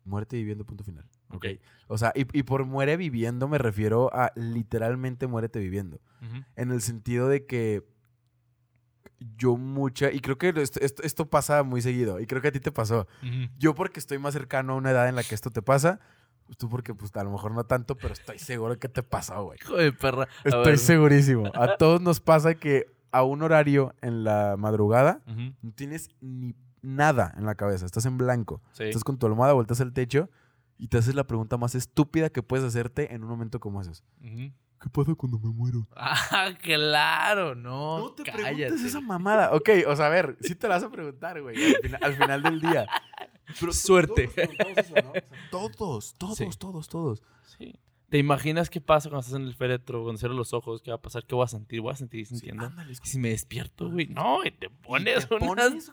[0.03, 1.07] muerte viviendo, punto final.
[1.31, 1.45] Ok.
[1.89, 6.01] O sea, y, y por muere viviendo me refiero a literalmente muérete viviendo.
[6.55, 7.83] En el sentido de que
[9.38, 12.51] yo mucha, y creo que esto, esto, esto pasa muy seguido, y creo que a
[12.51, 13.08] ti te pasó.
[13.21, 13.51] ujú.
[13.58, 15.99] Yo porque estoy más cercano a una edad en la que esto te pasa,
[16.58, 19.60] tú porque pues a lo mejor no tanto, pero estoy seguro que te pasó, güey.
[19.62, 20.23] Hijo de perra.
[20.23, 20.77] A Estoy ver.
[20.79, 21.51] segurísimo.
[21.53, 27.34] A todos nos pasa que a un horario en la madrugada no tienes ni nada
[27.38, 28.62] en la cabeza, estás en blanco.
[28.71, 28.86] Sí.
[28.86, 30.29] Estás con tu almohada, volteas al techo
[30.77, 34.03] y te haces la pregunta más estúpida que puedes hacerte en un momento como esos.
[34.23, 34.51] Ujú.
[34.82, 35.88] ¿Qué pasa cuando me muero?
[35.96, 38.00] Ah, claro, no.
[38.00, 38.44] No te cállate.
[38.54, 39.52] preguntes esa mamada.
[39.54, 42.13] Ok, o sea, a ver, sí te la vas a preguntar, güey, al, fina- al
[42.15, 42.88] final del día.
[43.60, 44.28] Pero Suerte.
[44.28, 45.10] Todos, nos preguntamos eso, ¿no?
[45.10, 46.50] O sea, todos, todos, Sí.
[46.58, 47.24] todos, todos.
[47.58, 47.76] Sí.
[48.10, 50.82] ¿Te imaginas qué pasa cuando estás en el féretro, cuando cierras los ojos?
[50.82, 51.26] ¿Qué va a pasar?
[51.26, 51.80] ¿Qué voy a sentir?
[51.82, 52.65] ¿Voy a sentir Sí, sintiendo?
[52.65, 55.91] ándale, es Y si me despierto, güey, no, y te pones te unas pones.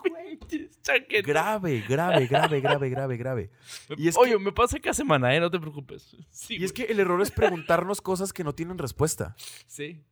[1.25, 3.51] Grave, grave, grave, grave, grave, grave.
[3.99, 5.41] y es que- Oye, me pasa cada semana, ¿eh?
[5.41, 6.17] No te preocupes.
[6.31, 9.35] Sí, Y es que el error es preguntarnos cosas que no tienen respuesta.
[9.67, 10.03] Sí.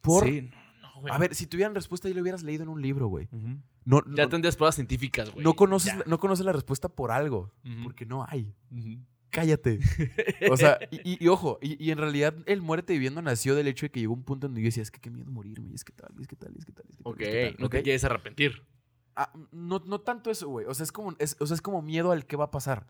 [0.00, 0.24] Por...
[0.24, 0.56] Sí, no,
[0.94, 1.14] no, güey.
[1.14, 3.28] A ver, si tuvieran respuesta, ya lo hubieras leído en un libro, güey.
[3.86, 5.44] No, no, Ya tendrías pruebas científicas, güey.
[5.44, 6.02] no conoces, Ya.
[6.06, 7.52] no conoces la respuesta por algo.
[7.82, 8.52] Porque no hay.
[8.70, 8.98] Ujú.
[9.34, 9.78] Cállate.
[10.50, 13.66] O sea, y, y- y ojo, y, y en realidad el muerte viviendo nació del
[13.68, 15.74] hecho de que llegó un punto donde yo decía, es que qué miedo morirme, y
[15.74, 17.12] es que tal, y es que tal, y es que tal, es que tal.
[17.12, 17.82] Ok, es que tal", no te ¿ok?
[17.84, 18.62] quieres arrepentir.
[19.16, 20.66] Ah, no, no tanto eso, güey.
[20.66, 22.86] O sea, es como, es, o sea, es como miedo al qué va a pasar.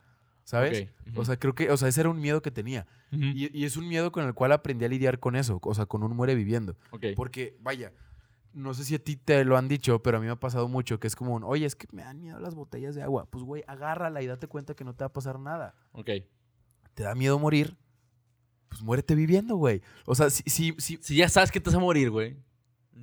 [0.46, 0.88] ¿Sabes?
[1.16, 2.86] O sea, creo que, o sea, ese era un miedo que tenía.
[3.10, 5.58] Y, y es un miedo con el cual aprendí a lidiar con eso.
[5.62, 6.76] O sea, con un muere viviendo.
[6.90, 7.06] Ok.
[7.16, 7.92] Porque, vaya,
[8.54, 10.68] no sé si a ti te lo han dicho, pero a mí me ha pasado
[10.68, 13.26] mucho que es como, un, oye, es que me dan miedo las botellas de agua.
[13.30, 15.74] Pues, güey, agárrala y date cuenta que no te va a pasar nada.
[15.92, 16.10] Ok.
[16.94, 17.76] ¿Te da miedo morir?
[18.68, 19.82] Pues muérete viviendo, güey.
[20.06, 22.36] O sea, si, si, si, Si ya sabes que te vas a morir, güey.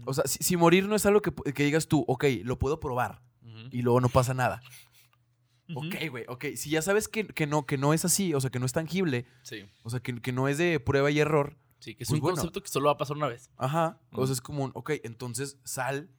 [0.05, 2.79] o sea, si, si morir no es algo que, que digas tú, ok, lo puedo
[2.79, 3.21] probar
[3.71, 4.61] y luego no pasa nada.
[5.73, 6.45] Ok, güey, ok.
[6.55, 8.73] Si ya sabes que, que, no, que no es así, o sea, que no es
[8.73, 9.65] tangible, Sí.
[9.83, 12.21] o sea, que, que no es de prueba y error, Sí, que es Pues un
[12.21, 12.35] bueno.
[12.37, 13.49] concepto que solo va a pasar una vez.
[13.57, 13.99] Ajá.
[14.11, 14.27] O Ujú.
[14.27, 16.09] sea, es como un, ok, entonces sal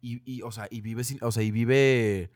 [0.00, 2.30] y, y, o sea, y vive sin, o sea, y vive,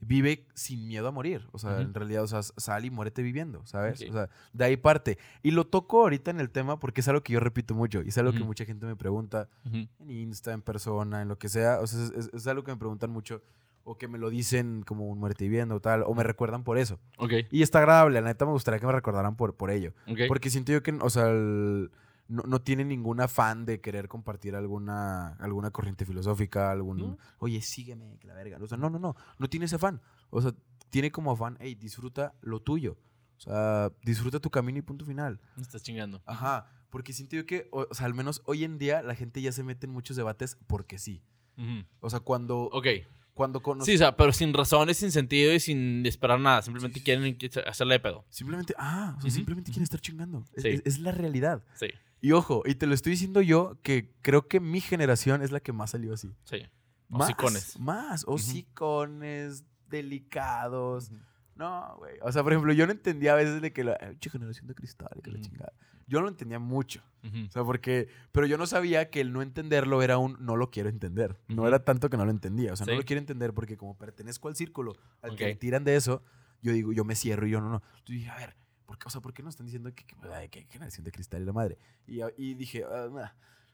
[0.00, 1.46] vive sin miedo a morir.
[1.52, 4.02] O sea, en realidad, o sea, sal y muérete viviendo, ¿sabes?
[4.08, 5.18] O sea, de ahí parte.
[5.42, 8.08] Y lo toco ahorita en el tema porque es algo que yo repito mucho y
[8.08, 11.80] es algo que mucha gente me pregunta en Insta, en persona, en lo que sea.
[11.80, 13.42] O sea, es, es- es algo que me preguntan mucho
[13.84, 16.78] o que me lo dicen como un muerte viviendo o tal, o me recuerdan por
[16.78, 16.98] eso.
[17.18, 17.32] Ok.
[17.50, 19.92] Y está agradable, la neta me gustaría que me recordaran por, por ello.
[20.08, 20.20] Ok.
[20.28, 21.90] Porque siento yo que, o sea, el-
[22.26, 27.18] no, no tiene ningún afán de querer compartir alguna, alguna corriente filosófica, algún, ¿No?
[27.38, 28.56] oye, sígueme, que la verga.
[28.62, 30.00] O sea, no, no, no, no tiene ese afán.
[30.30, 30.54] O sea,
[30.88, 32.96] tiene como afán, hey, disfruta lo tuyo.
[33.36, 35.38] O sea, disfruta tu camino y punto final.
[35.56, 36.22] Me estás chingando.
[36.24, 39.42] Ajá, porque siento yo que, o, o sea, al menos hoy en día la gente
[39.42, 41.22] ya se mete en muchos debates porque sí.
[41.58, 41.84] Ujú.
[42.00, 42.86] O sea, cuando, Ok.
[43.34, 43.86] Cuando conoces...
[43.86, 46.62] Sí, o sea, pero sin razones, sin sentido y sin esperar nada.
[46.62, 48.24] Simplemente Sí, quieren hacerle de pedo.
[48.30, 50.44] Simplemente, ah, o sea, simplemente quieren estar chingando.
[50.54, 50.68] Es- Sí.
[50.70, 51.62] es- es la realidad.
[51.74, 51.88] Sí,
[52.20, 55.60] Y ojo, y te lo estoy diciendo yo, que creo que mi generación es la
[55.60, 56.32] que más salió así.
[56.44, 56.62] sí.
[57.06, 57.78] Más, Hocicones.
[57.78, 61.10] Más, hocicones, delicados.
[61.56, 62.14] No, güey.
[62.22, 64.66] O sea, por ejemplo, yo no entendía a veces de que la "Ay, che, generación
[64.66, 65.72] de cristal, que la chingada.
[66.06, 67.02] Yo no lo entendía mucho.
[67.22, 68.08] O sea, porque.
[68.32, 71.38] Pero yo no sabía que el no entenderlo era un no lo quiero entender.
[71.48, 72.72] No era tanto que no lo entendía.
[72.72, 75.84] O sea, no lo quiero entender porque como pertenezco al círculo al que me tiran
[75.84, 76.22] de eso,
[76.60, 77.82] yo digo, yo me cierro y yo no, no.
[78.04, 80.14] Yo dije, a ver, ¿por qué, o sea, ¿por qué nos están diciendo que, que,
[80.34, 81.78] ay, que generación de cristal y la madre?
[82.06, 83.28] Y, y dije, ah, nah.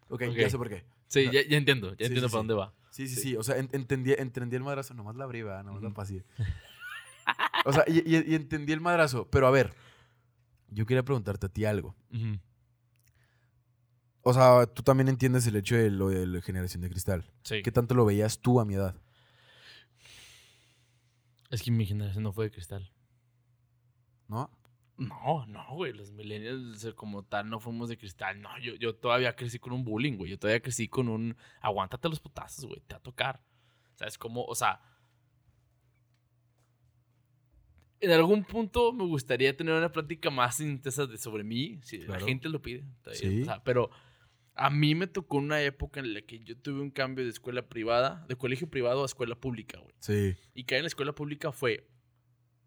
[0.08, 0.34] ok, Ok.
[0.36, 0.84] ya sé por qué.
[1.08, 1.32] Sí, No.
[1.32, 1.90] ya, ya entiendo.
[1.92, 2.72] Ya Sí, entiendo sí, para dónde va.
[2.90, 3.36] Sí, sí, sí.
[3.36, 5.94] O sea, en- entendí, entendí el madrazo, nomás la briva, nomás la Ujú.
[5.96, 6.24] pasé.
[7.64, 9.28] O sea, y, y- y entendí el madrazo.
[9.30, 9.74] Pero a ver,
[10.68, 11.94] yo quería preguntarte a ti algo.
[14.22, 17.24] O sea, tú también entiendes el hecho de lo de la generación de cristal.
[17.42, 17.62] Sí.
[17.62, 18.94] ¿Qué tanto lo veías tú a mi edad?
[21.50, 22.92] Es que mi generación no fue de cristal.
[24.28, 24.50] ¿No?
[24.96, 25.92] No, no, güey.
[25.92, 28.40] Los millennials como tal no fuimos de cristal.
[28.40, 30.30] No, yo, yo todavía crecí con un bullying, güey.
[30.30, 32.80] Yo todavía crecí con un aguántate los putazos, güey.
[32.86, 33.42] Te va a tocar.
[33.94, 34.80] O sea, es como, o sea.
[38.00, 41.80] En algún punto me gustaría tener una plática más intensa de sobre mí.
[41.82, 42.84] Si la gente lo pide.
[43.12, 43.42] Sí.
[43.42, 43.90] o sea, pero
[44.54, 47.68] a mí me tocó una época en la que yo tuve un cambio de escuela
[47.68, 49.94] privada, de colegio privado a escuela pública, güey.
[50.00, 50.36] Sí.
[50.54, 51.88] Y caer en la escuela pública fue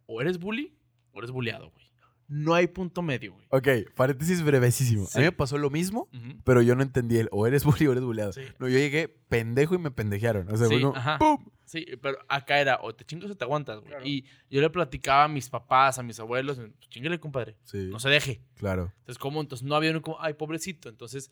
[0.05, 0.77] o eres bully
[1.11, 1.83] o eres bulleado, güey.
[2.27, 3.45] No hay punto medio, güey.
[3.49, 5.05] Ok, paréntesis brevesísimo.
[5.05, 5.17] Sí.
[5.17, 6.09] A mí me pasó lo mismo,
[6.43, 8.33] pero yo no entendí el o eres bully o eres bulleado.
[8.33, 8.41] Sí.
[8.59, 10.49] No, yo llegué pendejo y me pendejearon.
[10.51, 11.17] O sea, Sí, fue como, ajá.
[11.19, 11.45] ¡pum!
[11.73, 13.89] Sí, pero acá era o te chingas o te aguantas, güey.
[13.89, 14.05] Claro.
[14.05, 17.57] Y yo le platicaba a mis papás, a mis abuelos, chingale, compadre.
[17.63, 18.41] Sí, No se deje.
[18.55, 18.93] claro.
[18.99, 19.41] Entonces, ¿cómo?
[19.41, 20.87] Entonces, no había uno como, ay, pobrecito.
[20.87, 21.31] Entonces,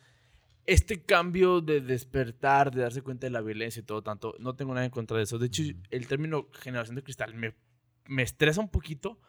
[0.66, 4.74] este cambio de despertar, de darse cuenta de la violencia y todo tanto, no tengo
[4.74, 5.38] nada en contra de eso.
[5.38, 5.74] De hecho, Ujú.
[5.92, 7.54] el término generación de cristal me,
[8.08, 9.20] me estresa un poquito.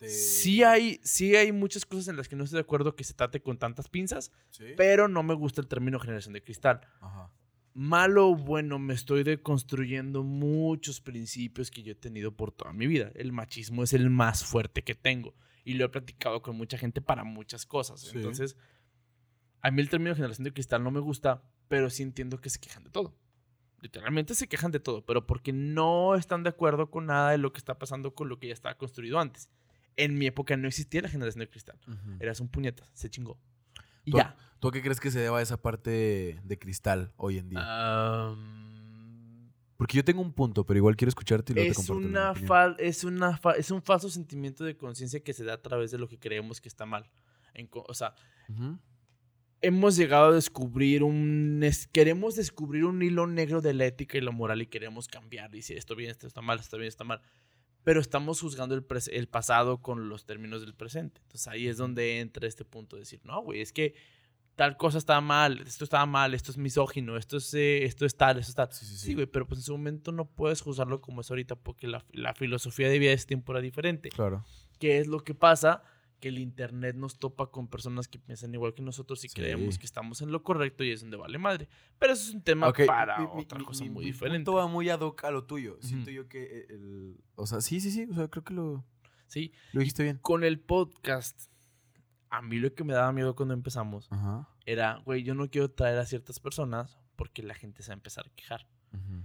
[0.00, 3.14] Sí hay, sí hay muchas cosas en las que no estoy de acuerdo que se
[3.14, 4.64] trate con tantas pinzas, Sí.
[4.76, 6.80] pero no me gusta el término generación de cristal.
[7.00, 7.30] Ajá.
[7.76, 12.86] Malo o bueno, me estoy deconstruyendo muchos principios que yo he tenido por toda mi
[12.86, 13.12] vida.
[13.14, 17.02] El machismo es el más fuerte que tengo y lo he platicado con mucha gente
[17.02, 18.00] para muchas cosas.
[18.00, 18.12] Sí.
[18.14, 18.56] Entonces,
[19.60, 22.60] a mí el término generación de cristal no me gusta, pero sí entiendo que se
[22.60, 23.14] quejan de todo.
[23.82, 27.52] Literalmente se quejan de todo, pero porque no están de acuerdo con nada de lo
[27.52, 29.50] que está pasando con lo que ya estaba construido antes.
[29.96, 31.78] En mi época no existía la generación de cristal.
[31.86, 32.16] Ujú.
[32.20, 33.38] Eras un puñetas, se chingó.
[34.02, 34.34] Y ya.
[34.60, 37.60] ¿Tú a qué crees que se deba esa parte de cristal hoy en día?
[38.30, 42.08] Am, Porque yo tengo un punto, pero igual quiero escucharte y luego te es, comparto
[42.08, 45.62] una fal- es, una fa- es un falso sentimiento de conciencia que se da a
[45.62, 47.10] través de lo que creemos que está mal.
[47.54, 48.14] En o sea,
[48.48, 48.78] Ujú.
[49.60, 51.60] hemos llegado a descubrir un...
[51.62, 55.50] es- queremos descubrir un hilo negro de la ética y la moral y queremos cambiar.
[55.50, 57.20] Dice, esto bien, esto está mal, esto bien, está mal.
[57.84, 61.20] Pero estamos juzgando el, el pasado con los términos del presente.
[61.22, 63.94] Entonces ahí es donde entra este punto de decir, no, güey, es que
[64.56, 68.16] tal cosa está mal, esto está mal, esto es misógino, esto es, eh, esto es
[68.16, 68.72] tal, esto es tal.
[68.72, 69.06] Sí, sí, sí.
[69.08, 72.04] Sí, güey, pero pues en su momento no puedes juzgarlo como es ahorita porque la,
[72.12, 74.08] la filosofía de vida tiempo era diferente.
[74.08, 74.44] Claro.
[74.78, 75.82] ¿Qué es lo que pasa?
[76.20, 79.84] Que el internet nos topa con personas que piensan igual que nosotros y creemos que
[79.84, 81.68] estamos en lo correcto y es donde vale madre.
[81.98, 84.38] Pero eso es un tema para mi- otra mi- cosa mi- muy diferente.
[84.38, 85.76] punto va muy ad hoc a lo tuyo.
[85.82, 87.16] Siento yo que eh, el...
[87.34, 88.06] O sea, sí, sí, sí.
[88.10, 88.82] O sea, creo que lo,
[89.26, 90.18] Sí, lo dijiste bien.
[90.22, 91.50] con el podcast,
[92.30, 94.48] a mí lo que me daba miedo cuando empezamos Ajá.
[94.64, 97.96] era, güey, yo no quiero traer a ciertas personas porque la gente se va a
[97.98, 98.66] empezar a quejar.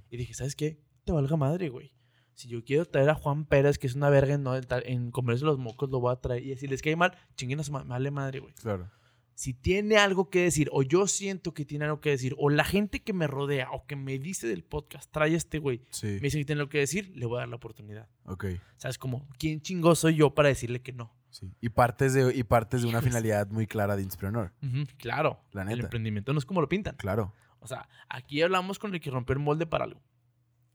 [0.10, 0.80] Y dije, ¿sabes qué?
[1.06, 1.94] Te valga madre, güey.
[2.34, 5.46] Si yo quiero traer a Juan Pérez, que es una verga en, no, en, comerse
[5.46, 6.44] los mocos, lo voy a traer.
[6.46, 8.54] Y si les cae mal, chinguen a su ma- vale madre, güey.
[8.56, 8.90] Claro.
[9.34, 12.64] Si tiene algo que decir, o yo siento que tiene algo que decir, o la
[12.64, 16.08] gente que me rodea o que me dice del podcast, trae a este güey, Sí.
[16.08, 18.10] me dice que tiene algo que decir, le voy a dar la oportunidad.
[18.26, 18.46] Ok.
[18.78, 18.98] ¿Sabes?
[18.98, 21.14] Como, ¿quién chingó soy yo para decirle que no?
[21.32, 21.52] Sí.
[21.62, 24.52] Y partes de, y partes de una finalidad muy clara de Inspirador.
[24.62, 25.40] Ujú, claro.
[25.52, 25.82] La El neta.
[25.84, 26.96] emprendimiento no es como lo pintan.
[26.98, 27.34] Claro.
[27.60, 30.02] O sea, aquí hablamos con el que rompió el molde para algo.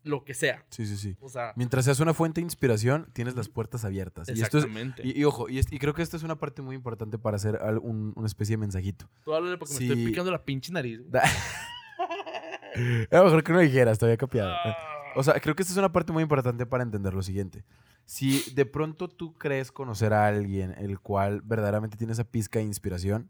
[0.02, 0.64] Lo que sea.
[0.70, 1.16] Sí, sí, sí.
[1.20, 4.28] O sea, Mientras seas una fuente de inspiración, tienes las puertas abiertas.
[4.28, 5.02] Y, esto es, exactamente.
[5.04, 7.36] y, y ojo, y, es- y creo que esta es una parte muy importante para
[7.36, 9.08] hacer un- una especie de mensajito.
[9.24, 9.84] Tú háblale porque Sí.
[9.88, 11.00] me estoy picando la pinche nariz.
[13.10, 14.50] A lo mejor que no dijeras, te había copiado.
[14.52, 14.76] Ah.
[15.16, 17.64] O sea, creo que esta es una parte muy importante para entender lo siguiente.
[18.06, 22.64] Si de pronto tú crees conocer a alguien el cual verdaderamente tiene esa pizca de
[22.64, 23.28] inspiración,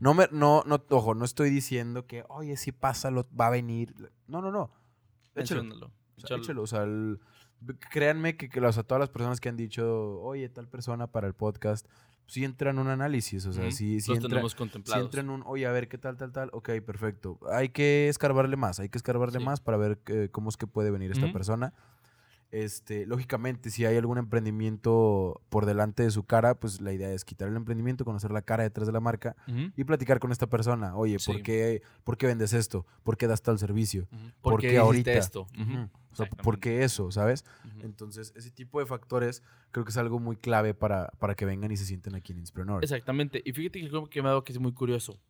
[0.00, 3.94] no me, no, no, ojo, no estoy diciendo que, oye, si pásalo, va a venir.
[4.26, 4.70] No, no, no.
[5.34, 5.62] Échalo.
[5.62, 6.62] Menciónalo, O sea, échalo.
[6.62, 7.18] o sea, el-
[7.90, 11.26] créanme que, que, o sea, todas las personas que han dicho, oye, tal persona para
[11.26, 11.86] el podcast,
[12.26, 15.04] sí entra en un análisis, o sea, Ujú, sí, sí Los entra, contemplados.
[15.06, 17.40] entra en un, oye, a ver qué tal, tal, tal, ok, perfecto.
[17.50, 19.44] Hay que escarbarle más, hay que escarbarle Sí.
[19.44, 21.72] más para ver eh, cómo es que puede venir esta persona.
[22.50, 27.24] Este, lógicamente, si hay algún emprendimiento por delante de su cara, pues la idea es
[27.24, 29.36] quitar el emprendimiento, conocer la cara detrás de la marca
[29.76, 30.96] y platicar con esta persona.
[30.96, 32.86] Oye, ¿por, qué, ¿por qué vendes esto?
[33.02, 34.08] ¿Por qué das tal servicio?
[34.10, 34.30] ujú.
[34.40, 35.12] ¿Por ¿Por qué ahorita?
[35.12, 35.46] esto?
[36.10, 37.10] O sea, ¿por qué eso?
[37.10, 37.44] ¿Sabes?
[37.80, 41.70] Entonces, ese tipo de factores creo que es algo muy clave para, para que vengan
[41.70, 42.82] y se sienten aquí en Inspreneur.
[42.82, 43.42] Exactamente.
[43.44, 45.20] Y fíjate que algo que me ha dado que es muy curioso.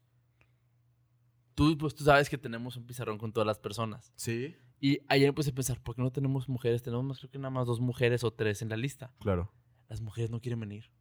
[1.59, 4.13] Tú, pues, tú sabes que tenemos un pizarrón con todas las personas.
[4.15, 4.55] Sí.
[4.79, 6.85] Y ayer puse a pensar, ¿por qué no tenemos mujeres?
[6.85, 9.13] Tenemos más, creo que nada más dos mujeres o tres en la lista.
[9.19, 9.53] Claro.
[9.89, 10.93] Las mujeres no quieren venir.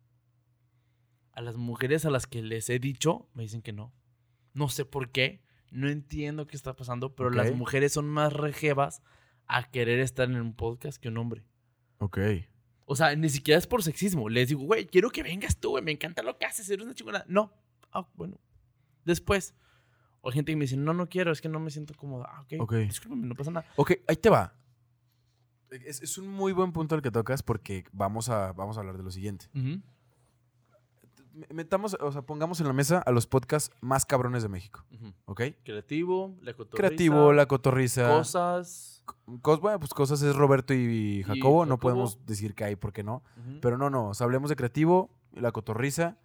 [1.31, 3.93] A las mujeres a las que les he dicho, me dicen que no.
[4.53, 5.43] No sé por qué.
[5.69, 9.03] No entiendo qué está pasando, pero las mujeres son más rejevas
[9.45, 11.45] a querer estar en un podcast que un hombre.
[11.99, 12.17] Ok.
[12.85, 14.27] O sea, ni siquiera es por sexismo.
[14.27, 15.83] Les digo, güey, quiero que vengas tú, güey.
[15.83, 17.25] Me encanta lo que haces, eres una chingona.
[17.27, 17.53] No.
[17.91, 18.39] Ah, bueno.
[19.05, 19.53] Después.
[20.27, 22.25] O gente que me dice, no, no quiero, es que no me siento cómoda.
[22.29, 22.53] Ah, ok.
[22.59, 22.73] Ok.
[22.75, 23.65] Discúlpame, no pasa nada.
[23.77, 24.53] Ok, ahí te va.
[25.69, 28.97] Es, es un muy buen punto el que tocas porque vamos a, vamos a hablar
[28.97, 29.45] de lo siguiente.
[29.55, 29.81] Ujú.
[31.33, 34.83] Me- Metamos, o sea, pongamos en la mesa a los podcasts más cabrones de México,
[34.91, 35.13] Ujú.
[35.25, 35.41] ¿ok?
[35.63, 38.09] Creativo, la cotorriza, Creativo, La Cotorriza.
[38.09, 39.03] Cosas.
[39.41, 41.79] Cos- bueno, pues cosas es Roberto y Jacobo, no Jacobo.
[41.79, 43.23] podemos decir que hay, porque no.
[43.37, 43.59] ujú.
[43.61, 46.17] Pero no, no, o sea, hablemos de Creativo, La Cotorriza,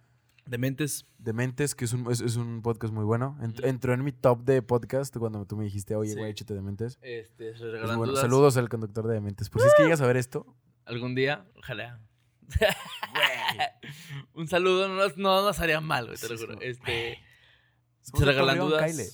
[0.45, 1.05] Dementes.
[1.17, 3.37] Dementes, que es un, es, es un podcast muy bueno.
[3.41, 3.63] Ent-.
[3.65, 6.17] Entró en mi top de podcast cuando tú me dijiste, oye, Sí.
[6.19, 6.97] güey, échate Dementes.
[7.01, 8.11] Este, se Es regalan bueno.
[8.11, 8.21] dudas.
[8.23, 9.49] Saludos al conductor de Dementes.
[9.49, 10.45] Por si es que llegas a ver esto.
[10.85, 12.01] Algún día, ojalá.
[14.33, 16.59] Un saludo no nos, no nos haría mal, güey, te lo juro.
[16.61, 17.19] Este,
[18.01, 18.81] se regalan dudas.
[18.81, 19.05] cáele.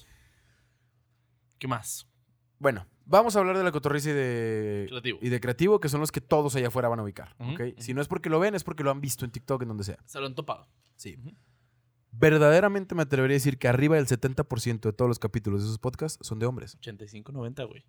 [1.60, 2.08] ¿Qué más?
[2.58, 5.20] Bueno, vamos a hablar de la cotorriza y de, Creativo.
[5.22, 7.36] y de creativo, que son los que todos allá afuera van a ubicar.
[7.40, 7.56] Ujú.
[7.80, 9.84] Si no es porque lo ven, es porque lo han visto en TikTok, en donde
[9.84, 9.98] sea.
[10.06, 10.68] Se lo han topado.
[10.96, 11.18] Sí.
[12.12, 15.78] Verdaderamente me atrevería a decir que arriba del 70% de todos los capítulos de esos
[15.80, 16.76] podcasts son de hombres.
[16.76, 17.86] 85, 90, güey.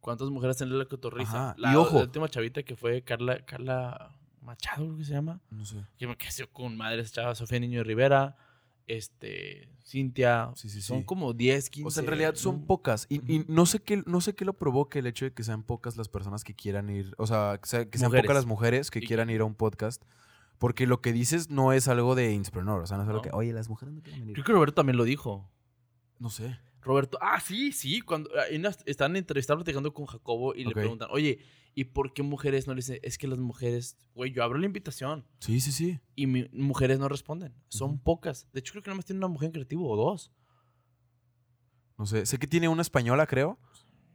[0.00, 1.50] ¿Cuántas mujeres tiene la cotorriza?
[1.50, 1.96] Ajá, La, y ojo.
[1.96, 5.40] la última chavita que fue Carla, Carla Machado, creo que se llama.
[5.50, 5.82] No sé.
[5.96, 8.36] Que me quedé con madre esa chava, Sofía Niño de Rivera,
[8.86, 10.50] este, Cintia.
[10.54, 11.86] Sí, sí, Son como 10, 15.
[11.86, 12.66] O sea, en realidad son ¿no?
[12.66, 13.06] pocas.
[13.08, 15.96] Y, no sé qué, no sé qué lo provoque el hecho de que sean pocas
[15.96, 17.14] las personas que quieran ir.
[17.18, 18.24] O sea, que, sea- que sean Mujeres.
[18.26, 20.02] pocas las mujeres que Y quieran ir a un podcast.
[20.58, 22.82] Porque lo que dices no es algo de Insprenor.
[22.82, 23.22] O sea, no es algo No.
[23.22, 24.34] que, oye, las mujeres no quieren venir.
[24.34, 25.50] Creo que Roberto también lo dijo.
[26.18, 26.58] No sé.
[26.84, 31.08] Roberto, ah, sí, sí, cuando ah, en están entrevistando, platicando con Jacobo y le preguntan,
[31.10, 31.38] oye,
[31.74, 32.98] ¿y por qué mujeres no le dicen?
[33.02, 35.98] Es que las mujeres, güey, yo abro la invitación Sí, sí, sí.
[36.14, 37.54] y mi- mujeres no responden.
[37.68, 38.48] Son pocas.
[38.52, 40.30] De hecho, creo que nada más tiene una mujer en creativo o dos.
[41.96, 42.26] No sé.
[42.26, 43.58] Sé que tiene una española, creo.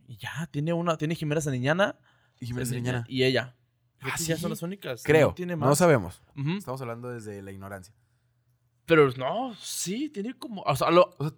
[0.08, 1.98] Y ya, tiene una, tiene Jimena Saniñana.
[2.40, 3.06] Y Jiménez Saniñana.
[3.08, 3.56] Y ella.
[3.98, 4.42] Creo Ah, que ya ¿sí?
[4.42, 5.04] son las únicas.
[5.04, 5.30] Creo.
[5.30, 5.78] No tiene No más.
[5.78, 6.22] sabemos.
[6.38, 6.52] Ujú.
[6.58, 7.94] Estamos hablando desde la ignorancia.
[8.86, 10.62] Pero no, sí, tiene como.
[10.64, 11.38] O sea, lo- O sea,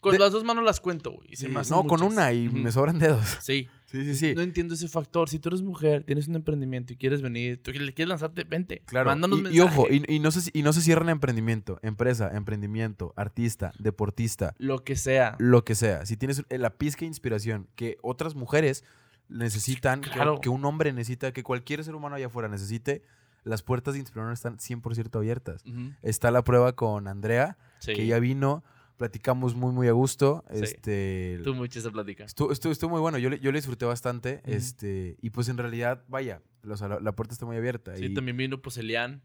[0.00, 1.28] con de- las dos manos las cuento, güey.
[1.32, 3.38] y se Sí, no, con una y me sobran dedos.
[3.40, 3.68] Sí.
[3.86, 4.34] Sí, sí, sí.
[4.36, 5.28] No entiendo ese factor.
[5.28, 8.82] Si tú eres mujer, tienes un emprendimiento y quieres venir, tú le quieres lanzarte, vente.
[8.86, 9.10] Claro.
[9.10, 13.12] Mándanos y, y ojo, y, y no se, y no se cierran emprendimiento, empresa, emprendimiento,
[13.16, 15.34] artista, deportista, Lo que sea.
[15.40, 16.06] lo que sea.
[16.06, 18.84] Si tienes la pizca de inspiración que otras mujeres
[19.28, 20.40] necesitan, Claro.
[20.40, 23.02] que, un hombre necesita, que cualquier ser humano allá afuera necesite,
[23.42, 25.62] las puertas de Inspirador están 100% abiertas.
[25.66, 25.92] Ujú.
[26.02, 27.94] Está la prueba con Andrea, Sí.
[27.94, 28.62] que ya vino,
[29.00, 30.44] platicamos muy, muy a gusto.
[30.52, 30.60] Sí.
[30.62, 32.24] Este, Tú mucho esa plática.
[32.24, 34.42] Estuvo, estuvo, estuvo muy bueno, yo le, yo le disfruté bastante.
[34.44, 37.96] Este, y pues en realidad, vaya, o sea, la, la puerta está muy abierta.
[37.96, 39.22] Sí, y- también vino pues Elian.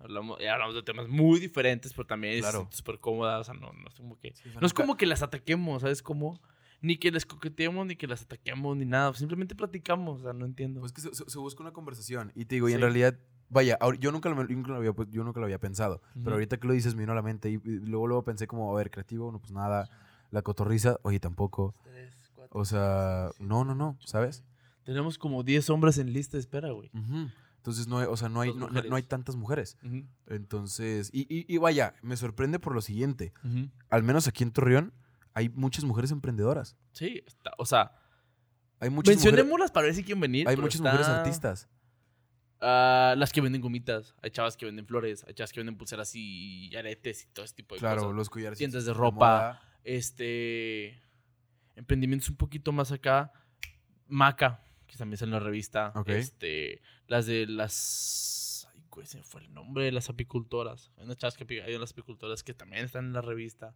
[0.00, 2.66] Hablamos, hablamos de temas muy diferentes, pero también Claro.
[2.70, 3.38] es súper cómoda.
[3.38, 4.32] O sea, no, no es como que.
[4.34, 6.02] Sí, No es como que las ataquemos, ¿sabes?
[6.02, 6.40] Como.
[6.80, 9.12] Ni que les coqueteemos, ni que las ataquemos, ni nada.
[9.14, 10.80] Simplemente platicamos, o sea, no entiendo.
[10.80, 12.30] Pues que se, busca una conversación.
[12.36, 13.18] Y te digo, y en realidad,
[13.50, 16.02] vaya, yo nunca lo, nunca lo había, yo nunca lo había pensado.
[16.22, 17.50] Pero ahorita que lo dices me vino a la mente.
[17.50, 19.88] Y, y luego, luego pensé como, a ver, creativo, no, pues nada.
[20.30, 21.74] La cotorriza, oye, tampoco.
[21.84, 24.44] Tres, cuatro, O sea, cinco, no, no, no, ¿sabes?
[24.84, 26.90] Tenemos como 10 hombres en lista de espera, güey.
[27.56, 28.90] Entonces, no hay, o sea, no hay, no, no- mujeres.
[28.90, 29.76] no hay tantas mujeres.
[30.26, 33.32] Entonces, y, y- y vaya, me sorprende por lo siguiente.
[33.90, 34.92] Al menos aquí en Torreón
[35.34, 36.76] hay muchas mujeres emprendedoras.
[36.92, 37.92] Sí, está- o sea,
[38.80, 40.48] Hay muchas, mujeres, mencionémoslas para ver si quieren venir.
[40.48, 41.68] hay muchas está- mujeres artistas.
[42.60, 46.10] Ah, las que venden gomitas, hay chavas que venden flores, hay chavas que venden pulseras
[46.14, 48.16] y aretes y todo ese tipo de Claro, cosas.
[48.16, 48.58] los collares.
[48.58, 49.60] Tiendas de ropa.
[49.84, 51.00] Este.
[51.76, 53.32] Emprendimientos un poquito más acá.
[54.08, 55.92] Maca, que también sale en la revista.
[55.94, 56.08] Ok.
[56.10, 56.82] Este.
[57.06, 58.66] Las de las.
[58.74, 60.90] Ay, güey, se fue el nombre de las apicultoras.
[60.96, 63.74] Hay unas chavas que hay unas apicultoras que también están en la revista.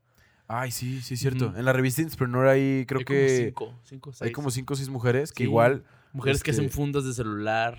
[0.49, 1.55] Ay, sí, sí, es cierto.
[1.57, 4.33] En la revista Inspreneur hay, creo Hay como que cinco, cinco, hay seis.
[4.33, 5.49] como cinco o seis mujeres que Sí.
[5.49, 7.79] igual, Mujeres que hacen este, fundas de celular.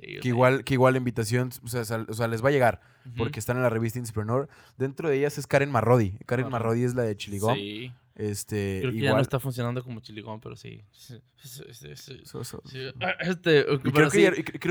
[0.00, 2.52] Sí, que igual, que igual la invitación, o sea, sal- o sea, les va a
[2.52, 2.80] llegar
[3.16, 4.48] porque están en la revista Inspreneur.
[4.76, 6.18] Dentro de ellas es Karen Marrodi.
[6.26, 6.52] Karen Marrodi.
[6.52, 7.54] Marrodi es la de Chiligón.
[7.56, 7.92] Sí.
[8.16, 9.18] Este, Creo que ya igual.
[9.18, 10.82] no está funcionando como chiligón, pero sí.
[13.82, 14.30] Creo, que ya,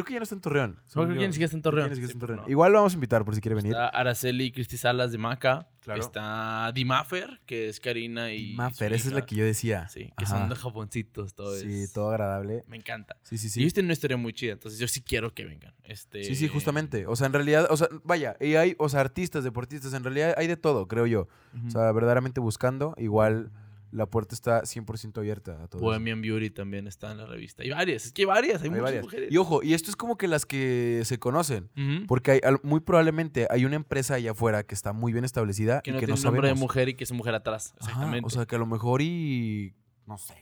[0.10, 0.80] ya no está en Torreón.
[0.94, 1.90] creo que ni siquiera está en Torreón.
[1.90, 2.46] ni siquiera Sí, está en pero Torreón.
[2.46, 2.52] no.
[2.52, 3.72] Igual lo vamos a invitar por si quiere venir.
[3.72, 5.68] Está Araceli y Cristi Salas de Maca.
[5.88, 6.02] Claro.
[6.02, 8.54] Está Dimafer, que es Karina y.
[8.56, 9.88] Maffer, su esa es la que yo decía.
[9.88, 10.38] Sí, que Ajá.
[10.40, 12.66] son de jaboncitos, todo Sí, es- todo agradable.
[12.68, 13.16] Me encanta.
[13.24, 13.60] Sí, sí, Y sí.
[13.62, 15.74] ellos tienen una historia muy chida, entonces yo sí quiero que vengan.
[15.86, 16.26] Este...
[16.26, 17.08] Sí, sí, justamente.
[17.08, 20.36] O sea, en realidad, o sea, vaya, y hay, o sea, artistas, deportistas, en realidad
[20.38, 21.30] hay de todo, creo yo.
[21.66, 23.50] O sea, verdaderamente buscando, igual
[23.92, 25.80] la puerta está 100% abierta a todo.
[25.80, 25.86] eso.
[25.86, 27.64] Bohemian Beauty también está en la revista.
[27.64, 29.04] Hay varias, es que hay varias, hay, Hay muchas varias.
[29.04, 29.32] mujeres.
[29.32, 31.70] Y ojo, y esto es como que las que se conocen.
[32.08, 35.92] Porque hay, muy probablemente hay una empresa allá afuera que está muy bien establecida que
[35.92, 37.74] y no que tiene no nombre de mujer y que es mujer atrás.
[37.80, 38.26] Ajá, Exactamente.
[38.28, 39.74] o sea, que a lo mejor y...
[40.06, 40.36] No sé.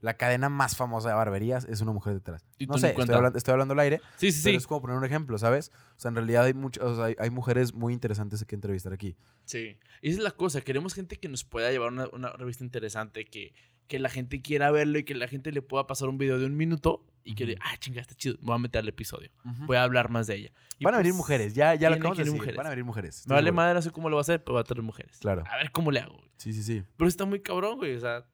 [0.00, 2.46] La cadena más famosa de barberías es una mujer detrás.
[2.58, 4.56] Y No sé, estoy hablando, estoy hablando al aire, sí, sí, pero sí.
[4.56, 5.70] es como poner un ejemplo, ¿sabes?
[5.96, 8.92] O sea, en realidad hay, muchas, o sea, hay, hay mujeres muy interesantes que entrevistar
[8.92, 9.16] aquí.
[9.44, 9.76] Sí.
[10.00, 10.62] Y esa es la cosa.
[10.62, 13.52] Queremos gente que nos pueda llevar una, una revista interesante, que,
[13.88, 16.46] que la gente quiera verlo y que la gente le pueda pasar un video de
[16.46, 17.50] un minuto y que Ujú.
[17.52, 19.28] le, ah, chinga, está chido, voy a meter al episodio.
[19.66, 20.52] Voy a hablar más de ella.
[20.78, 22.38] Y Van a venir pues, mujeres, ya, ya lo acabamos de decir.
[22.38, 22.56] mujeres.
[22.56, 23.26] Van a venir mujeres.
[23.28, 25.18] Me vale madre, no sé cómo lo va a hacer, pero va a traer mujeres.
[25.20, 25.44] Claro.
[25.50, 26.30] A ver cómo le hago, güey.
[26.38, 26.82] Sí, sí, sí.
[26.96, 27.94] Pero está muy cabrón, güey.
[27.96, 28.24] O sea,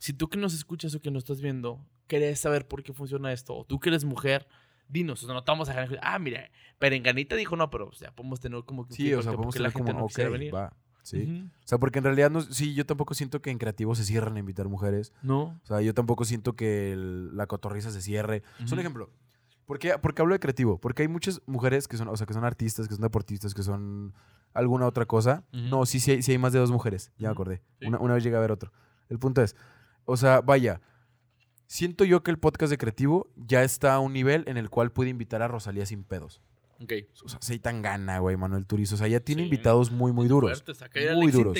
[0.00, 1.78] si tú que nos escuchas o que nos estás viendo,
[2.08, 4.48] querés saber por qué funciona esto, o tú que eres mujer,
[4.88, 5.22] dinos.
[5.22, 6.00] O sea, no te vamos a dejar.
[6.02, 8.94] Ah, mira, Perenganita dijo no, pero o sea, podemos tener como que.
[8.94, 10.52] Sí, o sea, podemos qué la tener gente como, no ok, quisiera venir.
[10.52, 10.72] va.
[11.02, 11.22] Sí.
[11.22, 11.46] Ujú.
[11.46, 14.36] O sea, porque en realidad, no, sí, yo tampoco siento que en creativo se cierran
[14.36, 15.12] a invitar mujeres.
[15.22, 15.58] No.
[15.62, 18.42] O sea, yo tampoco siento que el- la cotorriza se cierre.
[18.62, 19.10] Es un ejemplo.
[19.66, 20.78] ¿Por qué, por qué hablo de creativo?
[20.78, 23.62] Porque hay muchas mujeres que son, o sea, que son artistas, que son deportistas, que
[23.62, 24.12] son
[24.52, 25.44] alguna otra cosa.
[25.52, 25.62] Ujú.
[25.68, 27.12] No, sí, sí hay, sí hay más de dos mujeres.
[27.18, 27.62] Ya me acordé.
[27.78, 27.86] Sí.
[27.86, 28.72] Una, una vez llegué a ver otro.
[29.08, 29.56] El punto es,
[30.10, 30.80] o sea, vaya,
[31.66, 34.92] siento yo que el podcast de creativo ya está a un nivel en el cual
[34.92, 36.42] puede invitar a Rosalía sin pedos.
[36.80, 36.92] Ok.
[37.24, 38.94] O sea, se tan gana, güey, Manuel Turizo.
[38.94, 39.48] O sea, ya tiene Sí.
[39.48, 40.50] invitados muy, muy duros.
[40.50, 41.56] Fuertes, acá era Muy duros.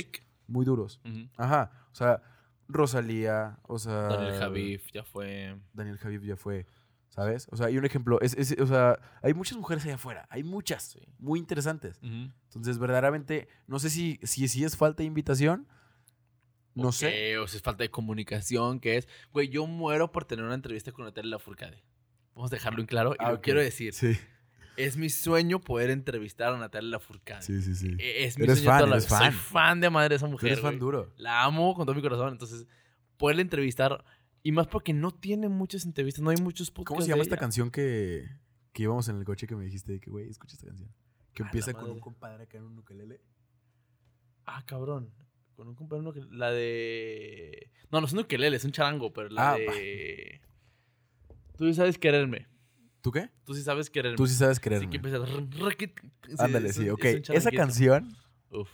[0.46, 1.00] Muy duros.
[1.36, 1.70] Ajá.
[1.92, 2.22] O sea,
[2.68, 4.02] Rosalía, o sea...
[4.08, 5.56] Daniel Javif ya fue.
[5.74, 6.66] Daniel Javif ya fue,
[7.08, 7.46] ¿sabes?
[7.50, 8.20] O sea, hay un ejemplo.
[8.20, 10.26] Es, es- o sea, hay muchas mujeres allá afuera.
[10.30, 10.84] Hay muchas.
[10.84, 11.00] Sí.
[11.18, 11.98] Muy interesantes.
[12.02, 15.66] Entonces, verdaderamente, no sé si, si, si es falta de invitación.
[16.84, 17.38] No sé.
[17.38, 19.08] O si es falta de comunicación, que es.
[19.32, 21.82] Güey, yo muero por tener una entrevista con Natalia Lafourcade.
[22.34, 23.14] Vamos a dejarlo en claro.
[23.14, 23.92] Y Ah, lo quiero decir.
[23.94, 24.16] Sí,
[24.76, 27.42] Es mi sueño poder entrevistar a Natalia Lafourcade.
[27.42, 27.74] sí, sí.
[27.74, 27.96] sí.
[27.98, 29.18] E- Es mi Eres sueño fan, eres vida.
[29.18, 29.32] Soy fan.
[29.34, 30.52] fan de madre de esa mujer.
[30.52, 31.12] eres fan duro.
[31.16, 32.32] La amo con todo mi corazón.
[32.32, 32.66] Entonces,
[33.16, 34.04] poderla entrevistar.
[34.42, 36.88] Y más porque no tiene muchas entrevistas, no hay muchos podcasts.
[36.88, 38.26] ¿Cómo se llama esta canción que,
[38.72, 40.90] que íbamos en el coche que me dijiste de que, güey, escucha esta canción?
[41.34, 43.20] Que empieza con un compadre acá en un ukelele.
[44.46, 45.12] Ah, cabrón.
[45.60, 46.24] Con un que.
[46.30, 47.70] La de.
[47.92, 50.40] No, no es un ukelele, es un charango, pero la Ah, de.
[51.58, 52.48] Tú sí sabes quererme.
[53.02, 53.28] ¿Tú qué?
[53.44, 54.16] Tú sí sabes quererme.
[54.16, 54.88] Tú sí sabes Así quererme.
[54.88, 55.18] que empieza.
[56.38, 57.04] Ándale, sí, ok.
[57.04, 58.08] es Esa canción...
[58.50, 58.70] Uf.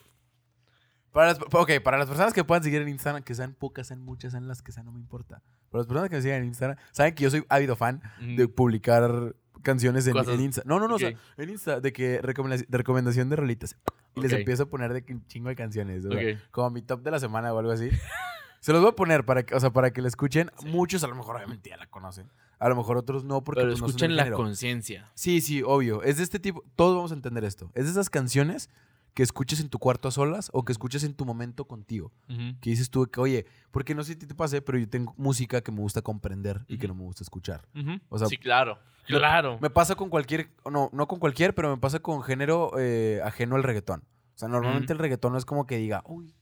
[1.11, 4.03] Para las, ok, para las personas que puedan seguir en Instagram, que sean pocas, sean
[4.03, 5.43] muchas, sean las que sean, no me importa.
[5.71, 8.01] Para las personas que me sigan en Instagram, saben que yo soy ávido fan
[8.37, 9.35] de publicar
[9.67, 10.63] canciones en, en Insta.
[10.65, 13.77] No, no, no, o sea, en Insta, de que de recomendación de rolitas.
[14.15, 16.05] Y les empiezo a poner de que un chingo de canciones.
[16.07, 16.39] o sea, Ok.
[16.51, 17.91] como mi top de la semana o algo así.
[18.61, 20.51] Se los voy a poner para que, o sea, para que la escuchen.
[20.59, 20.69] Sí.
[20.69, 22.31] Muchos a lo mejor obviamente ya la conocen.
[22.59, 25.11] A lo mejor otros no, porque Pero pues, no son escuchen la conciencia.
[25.15, 26.03] Sí, sí, obvio.
[26.03, 26.65] Es de este tipo.
[26.75, 27.71] Todos vamos a entender esto.
[27.75, 28.71] Es de esas canciones
[29.17, 32.13] que escuches en tu cuarto a solas o que escuches en tu momento contigo.
[32.61, 35.63] Que dices tú que, oye, porque no sé si te pase, pero yo tengo música
[35.63, 37.67] que me gusta comprender y que no me gusta escuchar.
[37.75, 37.99] Ujú.
[38.11, 38.79] O sea, sí, claro.
[39.07, 39.59] Claro.
[39.63, 43.57] Me pasa con cualquier, no, no con cualquier, pero me pasa con género eh, ajeno
[43.57, 44.01] al reggaetón.
[44.01, 46.35] O sea, normalmente el reggaetón no es como que diga, uy.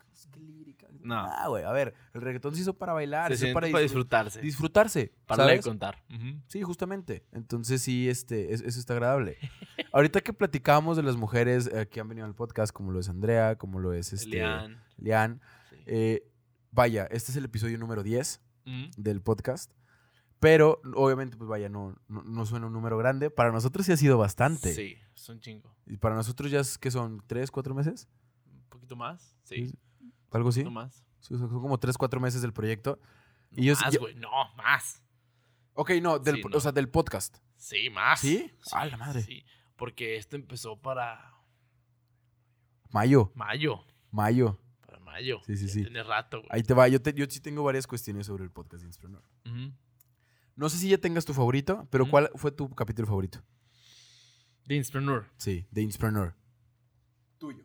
[1.05, 1.17] No.
[1.21, 3.79] Ah, güey, a ver, el reggaetón se hizo para bailar, Se se hizo para, para,
[3.79, 4.41] disfr- disfrutarse.
[4.41, 5.13] disfrutarse.
[5.27, 6.03] para contar.
[6.49, 7.25] Sí, justamente.
[7.33, 9.37] Entonces sí, este, es- eso está agradable.
[9.93, 13.09] Ahorita que platicábamos de las mujeres eh, que han venido al podcast, como lo es
[13.09, 14.43] Andrea, como lo es este.
[14.97, 15.41] Lian,
[15.71, 15.77] Sí.
[15.87, 16.27] eh,
[16.73, 18.91] vaya, este es el episodio número 10 Ujú.
[18.97, 19.71] del podcast.
[20.41, 23.31] Pero obviamente, pues vaya, no, no, no suena un número grande.
[23.31, 24.75] Para nosotros sí ha sido bastante.
[24.75, 25.75] Sí, es un chingo.
[25.87, 28.09] Y para nosotros ya es que son 3, 4 meses.
[28.47, 29.35] Un poquito más.
[29.45, 29.73] Sí.
[30.35, 30.61] Algo así.
[30.61, 31.05] poquito más.
[31.21, 33.01] Sí, son como 3, 4 meses del proyecto.
[33.53, 34.15] Y yo- más, güey.
[34.17, 35.03] No, más.
[35.75, 36.61] Ok, no, del, Sí, o no.
[36.61, 37.39] sea, del podcast.
[37.57, 38.21] Sí, más.
[38.21, 38.51] ¿Sí?
[38.73, 39.23] ¡A la madre!
[39.23, 39.45] Sí.
[39.77, 41.33] Porque esto empezó para
[42.93, 43.85] Mayo, mayo.
[44.11, 44.59] mayo.
[44.87, 45.41] Para mayo.
[45.47, 45.83] Sí, sí, Ya sí.
[45.83, 46.49] Tiene rato, güey.
[46.51, 46.87] Ahí te va.
[46.89, 49.23] Yo, te- yo sí tengo varias cuestiones sobre el podcast de Inspreneur.
[49.47, 49.73] Ujú.
[50.57, 52.09] No sé si ya tengas tu favorito, pero.
[52.09, 53.43] ¿cuál fue tu capítulo favorito?
[54.69, 55.29] The Inspreneur.
[55.37, 56.37] Sí, de Inspreneur.
[57.39, 57.65] Tuyo.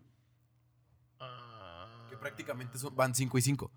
[1.20, 2.08] Ah.
[2.09, 3.72] Que prácticamente son- van 5 y 5.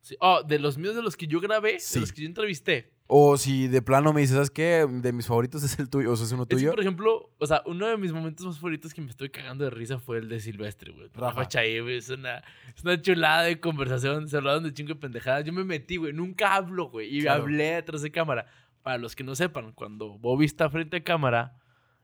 [0.00, 0.16] Sí.
[0.20, 1.94] Oh, de los míos, de los que yo grabé, Sí.
[1.94, 2.92] de los que yo entrevisté.
[3.08, 4.86] O si de plano me dices, ¿sabes qué?
[4.88, 6.70] De mis favoritos es el tuyo, o sea, es uno Es que, tuyo.
[6.70, 9.70] por ejemplo, o sea, uno de mis momentos más favoritos que me estoy cagando de
[9.70, 11.08] risa fue el de Silvestre, güey.
[11.14, 11.48] Rafa.
[11.48, 11.96] Chaí, güey.
[11.96, 12.38] Es una,
[12.74, 14.28] es una chulada de conversación.
[14.28, 15.44] Se hablaron de chingo de pendejadas.
[15.44, 16.12] Yo me metí, güey.
[16.12, 17.16] Nunca hablo, güey.
[17.16, 17.42] Y Claro.
[17.42, 18.46] hablé detrás de cámara.
[18.82, 21.56] Para los que no sepan, cuando Bobby está frente a cámara,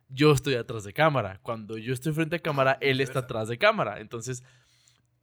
[0.08, 1.38] yo estoy atrás de cámara.
[1.42, 4.00] Cuando yo estoy frente a cámara, él está atrás de cámara.
[4.00, 4.42] Entonces,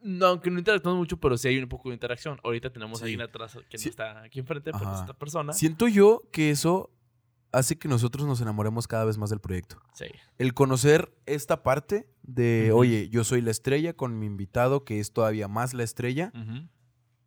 [0.02, 2.40] no, aunque no interactuamos mucho, pero sí hay un poco de interacción.
[2.44, 3.12] Ahorita tenemos a Sí.
[3.14, 3.86] alguien atrás que Sí.
[3.86, 5.54] no está aquí enfrente, pero esta persona.
[5.54, 6.90] Siento yo que eso
[7.54, 9.82] hace que nosotros nos enamoremos cada vez más del proyecto.
[9.94, 10.06] Sí.
[10.38, 12.80] El conocer esta parte de, Ujú.
[12.80, 16.68] oye, yo soy la estrella con mi invitado, que es todavía más la estrella, Ujú.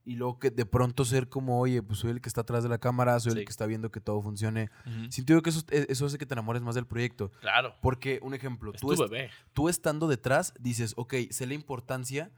[0.06, 2.70] y luego que de pronto ser como, oye, pues soy el que está atrás de
[2.70, 3.38] la cámara, soy Sí.
[3.40, 4.70] el que está viendo que todo funcione.
[4.86, 5.10] Ujú.
[5.12, 7.30] Siento yo que eso, e, eso hace que te enamores más del proyecto.
[7.40, 7.74] Claro.
[7.82, 9.30] Porque, un ejemplo, Es tú, tu est- bebé.
[9.52, 12.30] tú estando detrás dices, ok, sé la importancia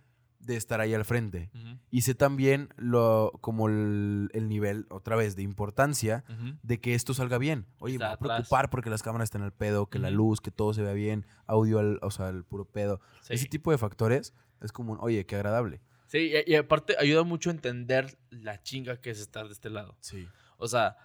[0.47, 1.51] de estar ahí al frente.
[1.55, 1.79] Ujú.
[1.91, 6.25] Y sé también lo, como el, el nivel, otra vez, de importancia
[6.63, 7.67] de que esto salga bien.
[7.81, 8.37] Oye, me Está voy a atrás.
[8.39, 11.27] preocupar porque las cámaras están al pedo, que la luz, que todo se vea bien,
[11.47, 13.01] audio, al, o sea, el puro pedo.
[13.23, 13.35] Sí.
[13.35, 14.33] Ese tipo de factores
[14.63, 15.81] es como un, oye, qué agradable.
[16.07, 19.71] Sí, y, y aparte ayuda mucho a entender la chinga que es estar de este
[19.71, 19.97] lado.
[20.01, 20.29] Sí.
[20.59, 20.97] O sea,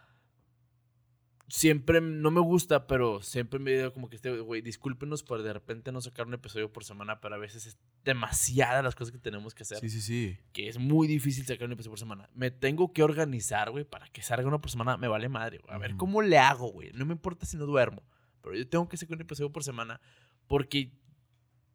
[1.51, 5.51] siempre no me gusta, pero siempre me digo como que este, güey, discúlpenos por de
[5.51, 9.17] repente no sacar un episodio por semana, pero a veces es demasiada las cosas que
[9.19, 9.77] tenemos que hacer.
[9.79, 10.37] Sí, sí, sí.
[10.53, 12.29] Que es muy difícil sacar un episodio por semana.
[12.33, 14.95] Me tengo que organizar, güey, para que salga uno por semana.
[14.95, 15.75] Me vale madre, güey.
[15.75, 15.97] A ver Ujú.
[15.99, 16.91] cómo le hago, güey.
[16.93, 18.01] No me importa si no duermo.
[18.41, 19.99] Pero yo tengo que sacar un episodio por semana
[20.47, 20.93] porque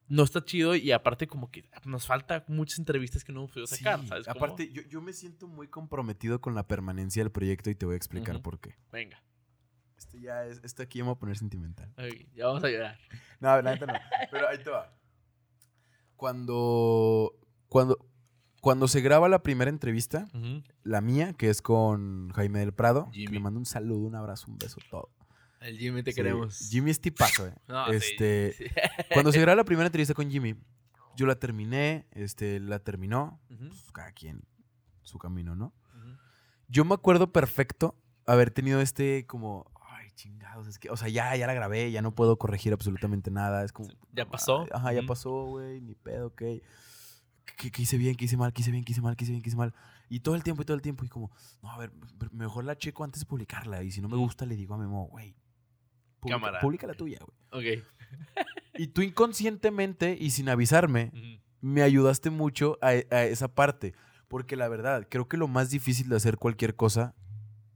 [0.09, 3.67] no está chido y aparte como que nos falta muchas entrevistas que no hemos podido
[3.67, 4.27] sacar, Sí, ¿sabes?
[4.29, 7.95] Aparte, yo, yo me siento muy comprometido con la permanencia del proyecto y te voy
[7.95, 8.43] a explicar Ujú.
[8.43, 8.77] por qué.
[8.91, 9.23] Venga.
[9.97, 11.91] Esto ya es, esto aquí ya me voy a poner sentimental.
[11.99, 12.99] ok, ya vamos a llorar.
[13.41, 13.95] No, la neta no.
[14.31, 14.93] Pero ahí te va.
[16.17, 17.35] Cuando,
[17.69, 17.99] cuando,
[18.61, 20.29] cuando se graba la primera entrevista,
[20.83, 24.51] la mía, que es con Jaime del Prado, que le mando un saludo, un abrazo,
[24.51, 25.11] un beso, todo.
[25.61, 26.69] El Jimmy te Sí, queremos.
[26.71, 27.55] Jimmy es tipazo, eh.
[27.67, 28.65] No, este, sí.
[29.13, 30.55] Cuando se graba la primera entrevista con Jimmy,
[31.17, 34.43] yo la terminé, este, la terminó, pues, cada quien
[35.03, 35.73] su camino, ¿no?
[36.69, 37.95] Yo me acuerdo perfecto
[38.27, 39.71] haber tenido este como,
[40.17, 43.63] chingados, es que, o sea, ya, ya la grabé, ya no puedo corregir absolutamente nada,
[43.65, 43.89] es como...
[44.13, 44.67] ¿Ya pasó?
[44.73, 45.07] Ajá, ya Ujú.
[45.07, 46.43] pasó, güey, ni pedo, ok.
[47.57, 49.33] ¿Qué, qué hice bien, qué hice mal, qué hice bien, qué hice mal, qué hice
[49.33, 49.73] bien, qué hice mal?
[50.09, 51.31] Y todo el tiempo, y todo el tiempo, y como,
[51.63, 51.93] no, a ver,
[52.33, 55.07] mejor la checo antes de publicarla, y si no me gusta le digo a Memo,
[55.07, 55.37] güey,
[56.19, 56.61] publica, Cámara.
[56.61, 57.19] publica la tuya,
[57.53, 57.77] güey.
[57.79, 57.85] Ok.
[58.79, 61.41] Y tú inconscientemente y sin avisarme, Ujú.
[61.61, 63.95] me ayudaste mucho a, a esa parte.
[64.29, 67.15] Porque la verdad, creo que lo más difícil de hacer cualquier cosa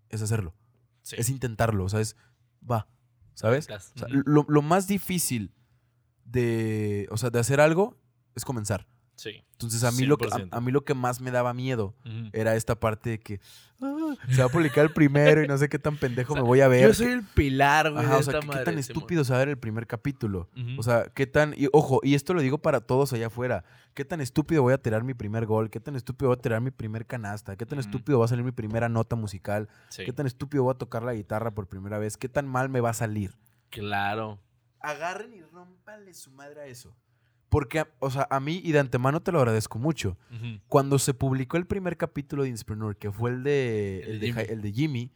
[0.08, 0.54] es hacerlo.
[1.02, 1.16] Sí.
[1.16, 2.16] Es intentarlo, o sea, es
[2.68, 2.88] va,
[3.34, 3.68] ¿sabes?
[3.70, 5.52] O sea, lo, lo más difícil
[6.24, 7.96] de, o sea, de hacer algo
[8.34, 8.86] es comenzar.
[9.20, 9.44] Sí.
[9.52, 10.48] Entonces, a mí, lo que, a, 100%.
[10.50, 11.94] a mí lo que más me daba miedo
[12.32, 13.38] era esta parte de que
[13.82, 16.42] "Ah, se va a publicar el primero y no sé qué tan pendejo O sea,
[16.42, 16.88] me voy a ver.
[16.88, 18.02] Yo soy el pilar, güey.
[18.02, 18.96] Ajá, de o sea, esta ¿qué, qué madre, tan Simón.
[18.96, 20.48] estúpido saber el primer capítulo?
[20.78, 21.52] O sea, qué tan.
[21.54, 23.62] Y ojo, y esto lo digo para todos allá afuera.
[23.92, 25.68] ¿Qué tan estúpido voy a tirar mi primer gol?
[25.68, 27.56] ¿Qué tan estúpido voy a tirar mi primer canasta?
[27.56, 29.68] ¿Qué tan estúpido va a salir mi primera nota musical?
[29.90, 30.06] Sí.
[30.06, 32.16] ¿Qué tan estúpido voy a tocar la guitarra por primera vez?
[32.16, 33.34] ¿Qué tan mal me va a salir?
[33.68, 34.38] Claro.
[34.80, 36.96] Agarren y rómpanle su madre a eso.
[37.50, 40.16] Porque, o sea, a mí y de antemano te lo agradezco mucho.
[40.32, 40.60] Ujú.
[40.68, 44.26] Cuando se publicó el primer capítulo de Inspreneur, que fue el de, El el de
[44.28, 44.42] Jimmy.
[44.48, 45.12] el de Jimmy,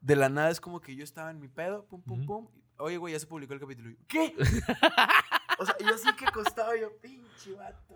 [0.00, 2.48] de la nada es como que yo estaba en mi pedo, pum, pum, pum.
[2.78, 3.90] Oye, güey, ya se publicó el capítulo.
[3.90, 4.34] Yo, ¿Qué?
[5.58, 7.94] o sea, yo así que acostado, yo, pinche vato.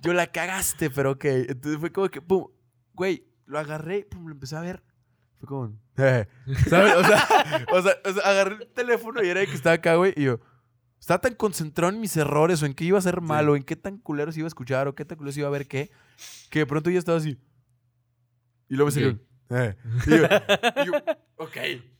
[0.00, 1.24] Yo la cagaste, pero ok.
[1.24, 2.48] Entonces fue como que, pum,
[2.92, 4.82] güey, lo agarré, pum, lo empecé a ver.
[5.38, 6.26] Fue como, eh,
[6.68, 6.94] ¿sabes?
[6.96, 9.94] O sea, o sea, o sea, agarré el teléfono y era de que estaba acá,
[9.94, 10.40] güey, y yo,
[11.02, 13.74] estaba tan concentrado en mis errores o en qué iba a ser malo, en qué
[13.76, 15.90] tan culero se iba a escuchar o qué tan culero se iba a ver qué,
[16.48, 17.36] que de pronto ya estaba así.
[18.68, 19.20] Y luego me salió, Ok.
[19.50, 19.76] eh.
[20.06, 20.24] Y yo,
[20.82, 20.92] y yo,
[21.36, 21.56] ok.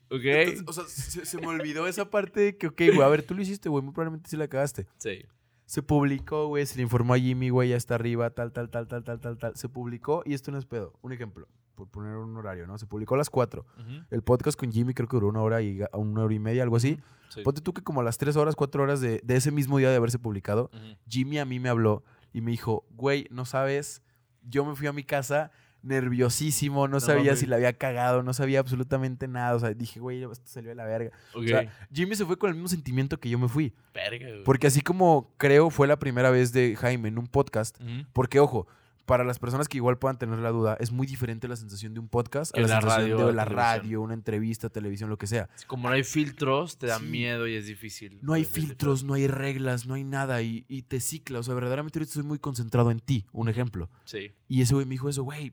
[0.09, 0.21] Ok.
[0.25, 3.23] Entonces, o sea, se, se me olvidó esa parte de que, ok, güey, a ver,
[3.23, 4.87] tú lo hiciste, güey, muy probablemente sí la cagaste.
[4.97, 5.25] sí.
[5.73, 8.87] Se publicó, güey, se le informó a Jimmy, güey, ya está arriba, tal, tal, tal,
[8.87, 9.55] tal, tal, tal, tal.
[9.55, 10.93] Se publicó y esto no es pedo.
[11.01, 12.77] Un ejemplo, por poner un horario, ¿no?
[12.77, 13.65] Se publicó a las 4.
[13.79, 13.91] Ujú.
[14.11, 16.75] El podcast con Jimmy creo que duró una hora y una hora y media, algo
[16.75, 16.99] así.
[17.29, 17.41] Sí.
[17.41, 19.89] Ponte tú que como a las 3 horas, 4 horas de, de ese mismo día
[19.89, 20.69] de haberse publicado.
[21.07, 22.03] Jimmy a mí me habló
[22.33, 24.03] y me dijo, güey, no sabes,
[24.43, 25.49] yo me fui a mi casa
[25.83, 29.99] nerviosísimo, no, No sabía si la había cagado, no sabía absolutamente nada, o sea, dije,
[29.99, 31.11] güey, esto salió de la verga.
[31.33, 34.43] O sea, Jimmy se fue con el mismo sentimiento que yo me fui, Verga, güey.
[34.43, 37.79] porque así como creo fue la primera vez de Jaime en un podcast,
[38.13, 38.67] porque ojo,
[39.05, 41.99] para las personas que igual puedan tener la duda, es muy diferente la sensación de
[41.99, 45.27] un podcast a la, la sensación radio, de la radio, una entrevista, televisión, lo que
[45.27, 45.49] sea.
[45.67, 47.05] Como no hay filtros, te da Sí.
[47.07, 48.19] miedo y es difícil.
[48.21, 48.67] No hay difícil.
[48.69, 51.39] filtros, no hay reglas, no hay nada y, y te cicla.
[51.39, 53.89] O sea, verdaderamente ahorita estoy muy concentrado en ti, un ejemplo.
[54.05, 54.31] Sí.
[54.47, 55.51] Y ese güey me dijo eso, güey,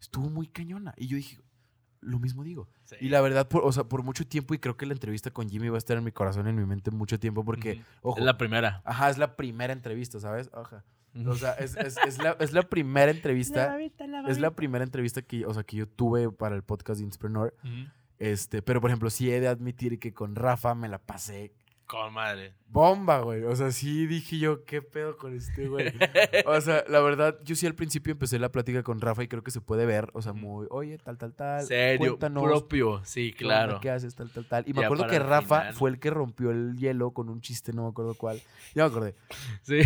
[0.00, 0.94] estuvo muy cañona.
[0.96, 1.38] Y yo dije,
[2.00, 2.68] lo mismo digo.
[2.84, 2.96] sí.
[3.00, 5.48] Y la verdad, por, o sea, por mucho tiempo, y creo que la entrevista con
[5.48, 8.10] Jimmy va a estar en mi corazón, en mi mente mucho tiempo, porque, Ujú.
[8.10, 8.82] ojo, Es la primera.
[8.84, 10.50] ajá, es la primera entrevista, ¿sabes?
[10.52, 10.84] Ajá.
[11.26, 13.76] O sea, es, es- es la, es la primera entrevista,
[14.28, 17.54] es la primera entrevista que, o sea, que yo tuve para el podcast de Inspreneur.
[17.64, 17.90] Ujú.
[18.20, 21.52] Este, pero, por ejemplo, sí he de admitir que con Rafa me la pasé
[21.88, 22.52] Con madre.
[22.70, 23.44] bomba, güey.
[23.44, 25.90] O sea, sí dije yo, ¿qué pedo con este, güey?
[26.44, 29.42] O sea, la verdad, yo sí al principio empecé la plática con Rafa y creo
[29.42, 31.64] que se puede ver, o sea, muy, oye, tal, tal, tal.
[31.64, 33.00] Serio, cuéntanos, propio.
[33.04, 33.80] Sí, claro.
[33.80, 34.14] ¿Qué haces?
[34.14, 34.64] Tal, tal, tal.
[34.68, 35.74] Y me Ya acuerdo que Rafa final.
[35.74, 38.40] fue el que rompió el hielo con un chiste, no me acuerdo cuál.
[38.74, 39.14] Ya me acordé.
[39.62, 39.80] Sí.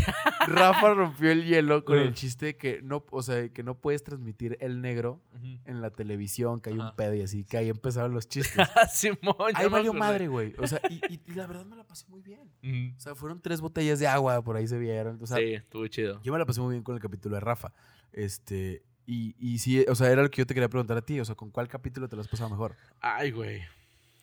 [0.48, 4.02] Rafa rompió el hielo con el chiste de que no, o sea, que no puedes
[4.02, 5.20] transmitir el negro
[5.66, 8.56] en la televisión, que hay un pedo y así, que ahí empezaron los chistes.
[8.92, 10.52] Simón, ya Ahí valió madre, güey.
[10.58, 12.50] O sea, y, y- y la verdad me la pasé muy bien.
[12.96, 15.18] O sea, fueron tres botellas de agua, por ahí se vieron.
[15.20, 16.22] O sea, sí, estuvo chido.
[16.22, 17.72] yo me la pasé muy bien con el capítulo de Rafa.
[18.12, 21.20] Este, y, y sí, o sea, era lo que yo te quería preguntar a ti.
[21.20, 22.76] O sea, ¿con cuál capítulo te lo has pasado mejor?
[23.00, 23.60] Ay, güey.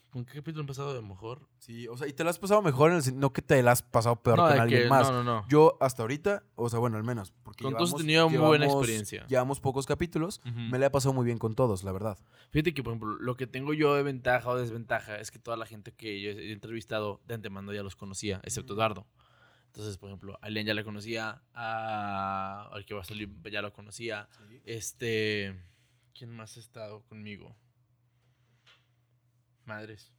[0.10, 1.48] ¿Con qué capítulo han pasado de mejor?
[1.60, 3.74] Sí, o sea, y te lo has pasado mejor en el no que te la
[3.74, 5.12] has pasado peor no, con alguien que- más.
[5.12, 5.48] no, no, no.
[5.48, 7.32] Yo hasta ahorita, o sea, bueno, al menos.
[7.44, 9.28] Porque Con todos he llevamos- tenido muy buena llevamos- experiencia.
[9.28, 10.42] Llevamos pocos capítulos.
[10.46, 12.18] Me la he pasado muy bien con todos, la verdad.
[12.50, 15.58] Fíjate que, por ejemplo, lo que tengo yo de ventaja o desventaja es que toda
[15.58, 18.74] la gente que yo he entrevistado de antemano ya los conocía, excepto.
[18.74, 19.06] Eduardo.
[19.68, 23.62] Entonces, por ejemplo, a Elian ya la conocía, a al que va a salir ya
[23.62, 24.28] lo conocía.
[24.66, 25.56] Este.
[26.18, 27.56] ¿Quién más ha estado conmigo?
[29.70, 30.12] Madres.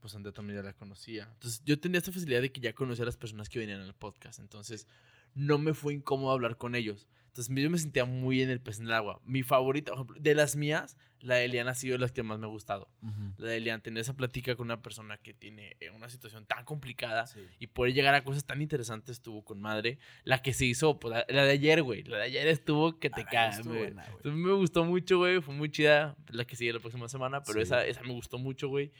[0.00, 1.28] Pues Andrea también ya la conocía.
[1.34, 3.94] Entonces, yo tenía esta facilidad de que ya conocía a las personas que venían al
[3.94, 4.38] podcast.
[4.38, 4.86] Entonces,
[5.34, 7.06] no me fue incómodo hablar con ellos.
[7.38, 9.20] Entonces, yo me sentía muy en el pez en el agua.
[9.24, 12.38] Mi favorita, por ejemplo, de las mías, la de Elian ha sido la que más
[12.38, 12.88] me ha gustado.
[13.36, 16.64] La de Elian, tener esa plática con una persona que tiene eh, una situación tan
[16.64, 17.40] complicada Sí.
[17.58, 19.98] y poder llegar a cosas tan interesantes estuvo con madre.
[20.24, 22.02] La que se hizo, pues, la, la de ayer, güey.
[22.04, 23.92] La de ayer estuvo que te Ah, cagas, güey.
[24.24, 25.42] me gustó mucho, güey.
[25.42, 26.16] Fue muy chida.
[26.30, 27.64] La que sigue la próxima semana, pero Sí.
[27.64, 28.92] esa, esa me gustó mucho, güey.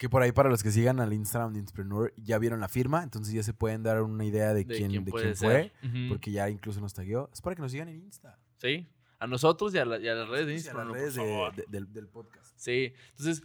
[0.00, 3.02] Que por ahí, para los que sigan al Instagram de Inspreneur, ya vieron la firma,
[3.02, 5.72] entonces ya se pueden dar una idea de, quién, de quién fue,
[6.08, 7.28] porque ya incluso nos tagueó.
[7.34, 8.38] Es para que nos sigan en Insta.
[8.56, 8.86] Sí.
[9.18, 10.88] A nosotros y a, la- y a las redes de Sí, a Instagram.
[10.88, 11.54] las redes de- favor.
[11.54, 12.50] de- del, del podcast.
[12.56, 12.94] Sí.
[13.10, 13.42] Entonces,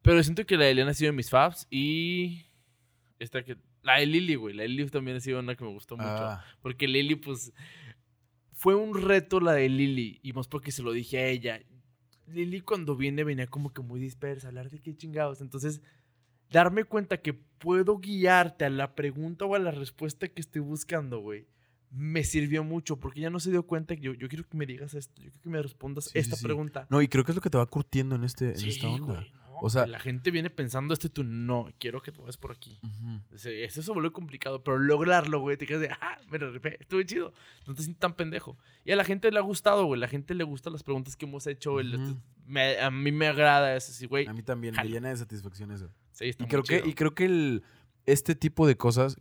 [0.00, 2.46] pero siento que la de Eliana ha sido de mis faves y
[3.18, 3.56] esta que...
[3.82, 4.54] La de Lily, güey.
[4.54, 6.08] La de Lily también ha sido una que me gustó mucho.
[6.08, 7.52] Ah, Porque Lily, pues.
[8.52, 10.20] Fue un reto la de Lily.
[10.22, 11.60] Y más porque se lo dije a ella.
[12.26, 14.48] Lily, cuando viene, venía como que muy dispersa.
[14.48, 15.40] Hablar de qué chingados.
[15.40, 15.80] Entonces,
[16.50, 21.20] darme cuenta que puedo guiarte a la pregunta o a la respuesta que estoy buscando,
[21.20, 21.46] güey.
[21.90, 24.66] Me sirvió mucho porque ya no se dio cuenta que yo, yo quiero que me
[24.66, 25.14] digas esto.
[25.22, 26.44] Yo quiero que me respondas Sí, esta sí.
[26.44, 26.86] pregunta.
[26.90, 29.14] no, y creo que es lo que te va curtiendo en, este, en esta onda.
[29.14, 32.22] güey, no, O sea- la gente viene pensando esto y tú no, quiero que tú
[32.22, 32.78] vayas por aquí.
[33.36, 36.76] Sí, Eso se vuelve complicado, pero lograrlo, güey, te quedas de, ah, me lo rifé,
[36.80, 37.32] estuvo chido.
[37.66, 38.56] No te sientes tan pendejo.
[38.84, 40.00] Y a la gente le ha gustado, güey.
[40.00, 41.80] La gente le gustan las preguntas que hemos hecho.
[41.80, 42.16] el- Ujú.
[42.46, 44.26] me- a mí me agrada eso, sí, güey.
[44.26, 44.88] A mí también Jalo.
[44.88, 45.88] me llena de satisfacción eso.
[46.12, 47.62] Sí, está Y muy creo, que, y creo que el,
[48.06, 49.16] este tipo de cosas,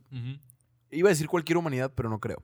[0.91, 2.43] iba a decir cualquier humanidad, pero no creo.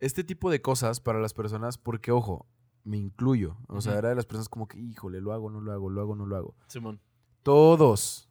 [0.00, 2.46] Este tipo de cosas para las personas, porque ojo,
[2.84, 3.56] me incluyo.
[3.68, 6.00] O sea, era de las personas como que, híjole, lo hago, no lo hago, lo
[6.00, 6.54] hago, no lo hago.
[6.68, 7.00] Simón.
[7.42, 8.28] Todos,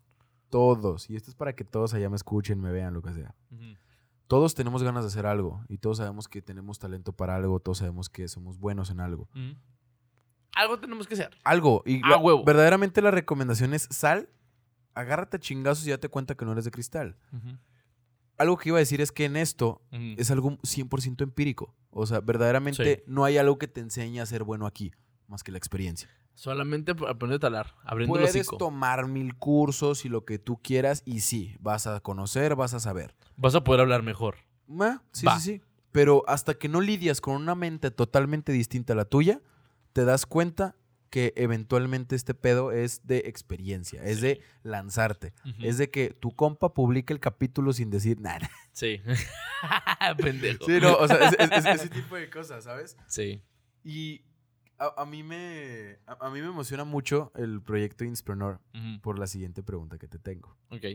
[0.50, 3.34] todos, y esto es para que todos allá me escuchen, me vean, lo que sea.
[4.28, 7.80] Todos tenemos ganas de hacer algo y todos sabemos que tenemos talento para algo, todos
[7.80, 9.28] sabemos que somos buenos en algo.
[10.56, 11.30] Algo tenemos que hacer.
[11.44, 11.84] Algo.
[11.86, 12.44] Y A la- huevo.
[12.44, 14.30] verdaderamente la recomendación es sal,
[14.94, 17.16] agárrate a chingazos y date cuenta que no eres de cristal.
[18.40, 21.76] Algo que iba a decir es que en esto es algo 100% empírico.
[21.92, 23.04] O sea, verdaderamente Sí.
[23.06, 24.92] no hay algo que te enseñe a ser bueno aquí,
[25.28, 26.10] más que la experiencia.
[26.34, 31.04] Solamente ap- aprender a talar, abriendo Puedes tomar mil cursos y lo que tú quieras
[31.06, 33.14] y sí, vas a conocer, vas a saber.
[33.36, 34.36] Vas a poder hablar mejor.
[34.80, 35.38] Ah, sí, Va.
[35.40, 35.62] sí, sí.
[35.92, 39.42] Pero hasta que no lidias con una mente totalmente distinta a la tuya,
[39.92, 40.76] te das cuenta
[41.10, 44.22] que eventualmente este pedo es de experiencia, es Sí.
[44.22, 48.50] de lanzarte, es de que tu compa publique el capítulo sin decir nada.
[48.72, 49.02] Sí.
[50.18, 50.66] Pendejo.
[50.66, 52.96] Sí, no, o sea, es- es- es- ese tipo de cosas, ¿sabes?
[53.08, 53.42] Sí.
[53.84, 54.22] Y
[54.78, 59.02] a, a mí me a, a mí me emociona mucho el proyecto Inspreneur Ujú.
[59.02, 60.56] por la siguiente pregunta que te tengo.
[60.70, 60.86] Ok.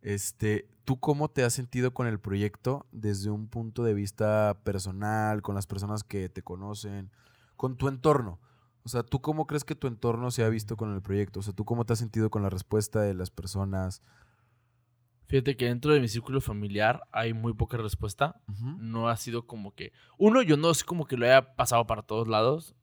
[0.00, 5.42] Este, ¿tú cómo te has sentido con el proyecto desde un punto de vista personal,
[5.42, 7.10] con las personas que te conocen,
[7.56, 8.40] con tu entorno?
[8.84, 11.40] O sea, ¿tú cómo crees que tu entorno se ha visto con el proyecto?
[11.40, 14.02] O sea, ¿tú cómo te has sentido con la respuesta de las personas?
[15.26, 18.40] Fíjate que dentro de mi círculo familiar hay muy poca respuesta.
[18.78, 19.92] No ha sido como que.
[20.18, 22.74] Uno, yo no es como que lo haya pasado para todos lados.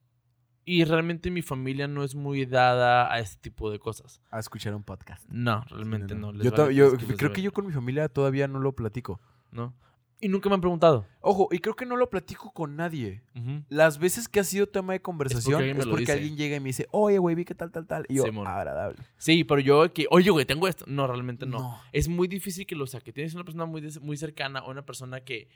[0.65, 4.21] Y realmente mi familia no es muy dada a este tipo de cosas.
[4.31, 5.27] A escuchar un podcast.
[5.29, 6.31] No, realmente no.
[6.31, 9.19] les Yo, vale yo creo que yo con mi familia todavía no lo platico.
[9.51, 9.73] ¿No?
[10.21, 11.05] Y nunca me han preguntado.
[11.21, 13.21] Ojo, y creo que no lo platico con nadie.
[13.69, 16.67] Las veces que ha sido tema de conversación alguien es porque alguien llega y me
[16.67, 18.05] dice, oye, güey, vi que tal, tal, tal.
[18.09, 18.45] Y yo, Simón.
[18.45, 18.97] agradable.
[19.17, 20.07] Sí, pero yo que.
[20.11, 20.83] Oye, güey, tengo esto.
[20.87, 21.59] No, realmente no.
[21.59, 21.81] No.
[21.93, 23.13] Es muy difícil que lo saque.
[23.13, 25.47] Tienes una persona muy, muy cercana o una persona que.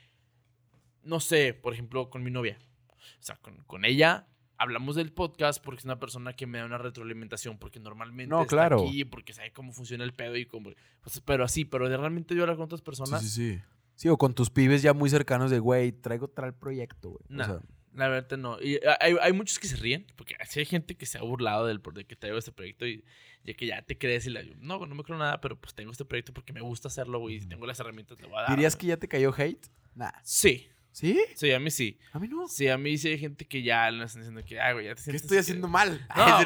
[1.02, 2.58] No sé, por ejemplo, con mi novia.
[2.96, 6.64] O sea, con, con ella hablamos del podcast porque es una persona que me da
[6.64, 7.58] una retroalimentación.
[7.58, 8.82] Porque normalmente No, está claro.
[8.86, 10.70] aquí, porque sabe cómo funciona el pedo y cómo.
[11.02, 13.20] pues, pero así, pero de realmente yo hablar con otras personas.
[13.22, 13.60] Sí, sí, sí.
[13.96, 17.24] Sí, o con tus pibes ya muy cercanos de, güey, traigo tal proyecto, güey.
[17.28, 17.42] No.
[17.44, 17.60] O sea,
[17.94, 18.60] La verdad no.
[18.60, 21.66] Y hay, hay muchos que se ríen, porque sí hay gente que se ha burlado
[21.66, 23.04] del, de que traigo este proyecto y
[23.44, 25.92] ya que ya te crees y la no, no me creo nada, pero pues tengo
[25.92, 28.42] este proyecto porque me gusta hacerlo, güey, y si tengo las herramientas te voy a
[28.42, 28.50] dar.
[28.50, 28.80] ¿Dirías güey.
[28.80, 29.66] que ya te cayó hate?
[29.94, 30.10] Nah.
[30.24, 31.20] Sí, ¿Sí?
[31.36, 31.98] sí, a mí sí.
[32.12, 32.48] A mí no.
[32.48, 34.94] Sí, a mí sí hay gente que ya le están diciendo que, ay, güey, ya
[34.94, 36.04] te ¿Qué sientes estoy que- haciendo mal?
[36.16, 36.38] No,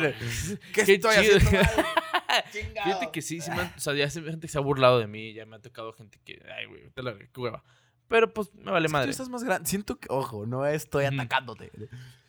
[0.73, 1.37] ¿Qué, qué estoy chido.
[1.39, 1.87] haciendo mal?
[2.85, 5.07] Fíjate que sí, sí me han- o sea, ya gente que se ha burlado de
[5.07, 7.63] mí, ya me ha tocado gente que, ay, güey, te la qué hueva.
[8.09, 9.07] Pero pues me vale Es que madre.
[9.07, 9.69] tú estás más grande.
[9.69, 11.71] Siento que, ojo, no estoy atacándote.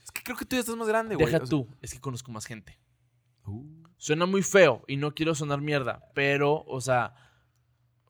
[0.03, 1.25] Es que creo que tú ya estás más grande, güey.
[1.27, 2.77] Deja o sea- tú, es que conozco más gente.
[3.45, 3.65] Uh,
[3.97, 7.13] Suena muy feo y no quiero sonar mierda, pero, o sea,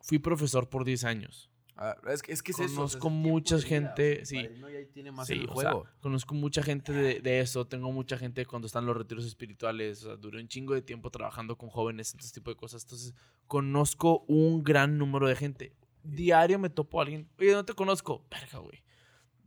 [0.02, 1.50] fui profesor por 10 años.
[1.80, 4.36] Ah, es, que, es que es eso, Conozco mucha vida, gente, sí.
[4.36, 5.86] para él no ya tiene más Sí, en el o sea, juego.
[6.02, 10.08] conozco mucha gente de, de eso, tengo mucha gente cuando están los retiros espirituales, o
[10.10, 13.14] sea, duré un chingo de tiempo trabajando con jóvenes, este tipo de cosas, entonces
[13.48, 15.74] conozco un gran número de gente.
[16.04, 18.84] Diario me topo a alguien, oye, no te conozco, verga, güey.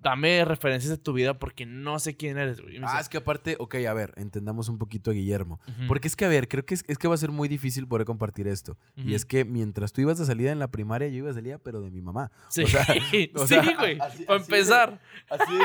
[0.03, 2.79] Dame referencias de tu vida porque no sé quién eres, güey.
[2.83, 5.61] Ah, es que aparte, ok, a ver, entendamos un poquito a Guillermo.
[5.69, 7.49] "Ujú, Porque es que, a ver, creo que es, es que va a ser muy
[7.49, 8.77] difícil poder compartir esto.
[8.97, 9.15] Y ujú".
[9.15, 11.81] es que mientras tú ibas de salida en la primaria, yo iba de salida, pero
[11.81, 12.33] de mi mamá.
[12.49, 12.81] Sí, o sea,
[13.35, 13.99] o sí, sea, güey.
[14.27, 15.01] Para empezar.
[15.31, 15.53] Así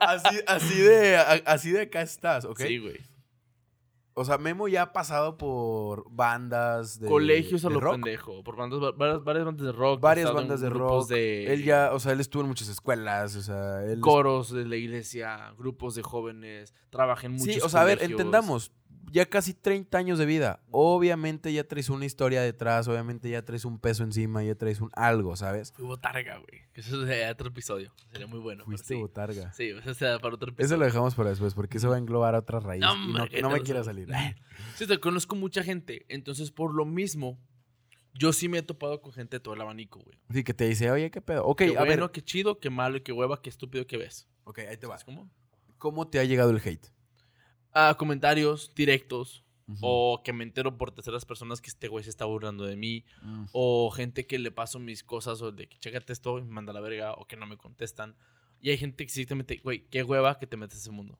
[0.00, 2.60] así, así de así de acá estás, ¿ok?
[2.60, 2.98] Sí, güey.
[4.20, 7.92] O sea, Memo ya ha pasado por bandas de Colegios a de lo rock.
[7.94, 8.44] pendejo.
[8.44, 10.00] Por bandas, va- varias, varias bandas de rock.
[10.00, 11.08] Varias bandas de rock.
[11.08, 14.66] de Él ya, o sea, él estuvo en muchas escuelas, o sea, él coros de
[14.66, 16.74] la iglesia, grupos de jóvenes.
[16.90, 18.72] Trabajé en muchos Sí, o sea, a ver, entendamos.
[19.12, 20.62] Ya casi 30 años de vida.
[20.70, 24.90] Obviamente ya traes una historia detrás, obviamente ya traes un peso encima, ya traes un
[24.92, 25.72] algo, ¿sabes?
[25.72, 26.62] Fui botarga, güey.
[26.72, 27.92] Que Eso sería otro episodio.
[28.12, 28.64] Sería muy bueno.
[28.64, 29.00] Fuiste sí.
[29.00, 29.52] botarga.
[29.52, 30.66] Sí, eso será para otro episodio.
[30.66, 32.80] Eso lo dejamos para después, porque eso va a englobar a otra raíz.
[32.80, 34.08] No, y no, no me los salir.
[34.76, 36.06] Sí, te conozco mucha gente.
[36.08, 37.38] Entonces, por lo mismo,
[38.14, 40.18] yo sí me he topado con gente de todo el abanico, güey.
[40.30, 41.44] Sí, que te dice, oye, ¿qué pedo?
[41.44, 42.10] Ok, Qué a bueno, ver.
[42.12, 44.28] qué chido, qué malo, qué hueva, qué estúpido, qué ves.
[44.44, 44.98] Ok, ahí te va.
[44.98, 45.30] ¿Sabes cómo?
[45.78, 46.86] ¿Cómo te ha llegado el hate?
[47.72, 49.44] Ah, comentarios directos.
[49.68, 49.78] Ujú.
[49.82, 53.04] O que me entero por terceras personas que este güey se está burlando de mí.
[53.22, 53.44] Mm.
[53.52, 56.72] O gente que le paso mis cosas o de que chécate esto y me manda
[56.72, 57.14] la verga.
[57.14, 58.16] O que no me contestan.
[58.60, 60.90] Y hay gente que sí te mete, güey, qué hueva que te metes a ese
[60.90, 61.18] mundo.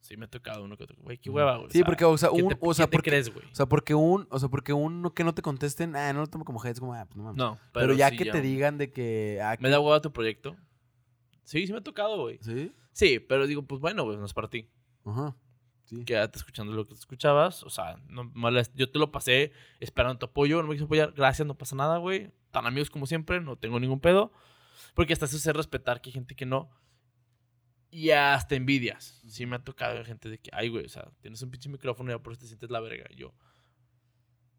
[0.00, 0.96] Sí, me ha tocado uno que otro.
[1.00, 1.70] Güey, qué hueva, güey.
[1.70, 3.44] Sí, porque, o sea, ¿qué un, te, o sea, porque, crees, güey?
[3.50, 6.26] o sea, porque un, o sea, porque un que no te contesten, ah, no lo
[6.28, 7.38] tomo como hate, como, ah, pues no mames.
[7.38, 10.56] No, pero, ya sí, que te digan de que, ah, ¿Me da hueva tu proyecto?
[11.42, 12.38] Sí, sí me ha tocado, güey.
[12.40, 12.72] ¿sí?
[12.92, 14.68] Sí, pero digo, pues bueno, güey, no es para ti.
[15.04, 15.34] Ajá.
[15.86, 16.04] Sí.
[16.04, 17.62] Quédate escuchando lo que te escuchabas.
[17.62, 18.30] O sea, no
[18.74, 20.60] yo te lo pasé esperando tu apoyo.
[20.62, 21.12] No me quise apoyar.
[21.12, 22.30] Gracias, no pasa nada, güey.
[22.50, 24.32] Tan amigos como siempre, no tengo ningún pedo.
[24.94, 26.70] Porque hasta eso sé respetar que hay gente que no.
[27.90, 29.20] Y hasta envidias.
[29.28, 32.10] Sí me ha tocado gente de que, ay, güey, o sea, tienes un pinche micrófono
[32.10, 33.04] y ya por eso te sientes la verga.
[33.10, 33.32] Y yo,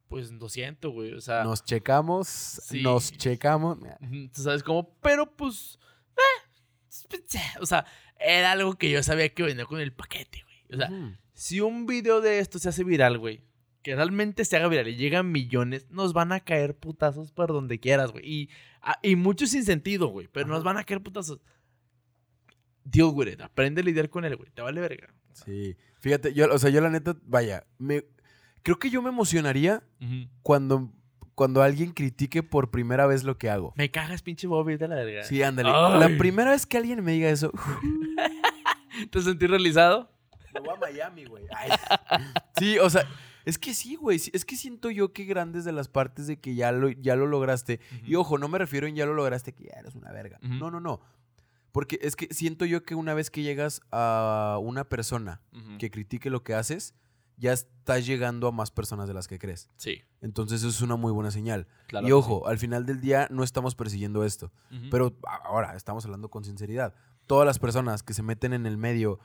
[0.08, 1.14] pues lo siento, güey.
[1.14, 2.82] O sea, Nos checamos, Sí.
[2.82, 3.78] nos checamos.
[4.34, 4.98] ¿Tú sabes cómo?
[5.02, 5.78] Pero pues.
[7.12, 7.86] eh, o sea,
[8.20, 10.46] era algo que yo sabía que venía con el paquete.
[10.72, 10.89] O sea,
[11.34, 13.41] si un video de esto se hace viral, güey,
[13.84, 17.80] que realmente se haga viral y llegan millones, nos van a caer putazos por donde
[17.80, 18.26] quieras, güey.
[18.26, 18.49] Y,
[18.82, 21.39] ah, y mucho sin sentido, güey, pero nos van a caer putazos.
[22.93, 23.41] With it.
[23.41, 24.49] Aprende a lidiar con él, güey.
[24.51, 25.13] Te vale verga.
[25.34, 25.76] Sí.
[25.99, 28.05] Fíjate, yo, o sea, yo la neta, vaya, me,
[28.63, 29.84] creo que yo me emocionaría
[30.41, 30.91] cuando,
[31.36, 33.74] cuando alguien critique por primera vez lo que hago.
[33.76, 35.24] Me cagas, pinche Bobby, de la verga.
[35.24, 35.70] Sí, ándale.
[35.74, 35.99] Ay.
[35.99, 37.51] La primera vez que alguien me diga eso,
[39.11, 40.11] ¿Te sentí realizado?
[40.54, 41.45] Me voy a Miami, güey.
[42.58, 43.06] Sí, o sea,
[43.45, 44.20] es que sí, güey.
[44.20, 47.16] sí, Es que siento yo que grandes de las partes de que ya lo, ya
[47.16, 47.80] lo lograste.
[48.04, 50.39] Y ojo, no me refiero en ya lo lograste que ya eres una verga.
[50.43, 50.54] Ujú.
[50.56, 51.00] No, no, no.
[51.72, 55.78] Porque es que siento yo que una vez que llegas a una persona Ujú.
[55.78, 56.95] que critique lo que haces,
[57.39, 59.70] ya estás llegando a más personas de las que crees.
[59.78, 61.68] Sí, Entonces eso es una muy buena señal.
[61.86, 62.08] claro.
[62.08, 64.52] y ojo, al final del día no estamos persiguiendo esto.
[64.72, 64.88] sí.
[64.89, 66.95] Pero ahora estamos hablando con sinceridad.
[67.28, 69.20] Todas las personas que se meten en el medio,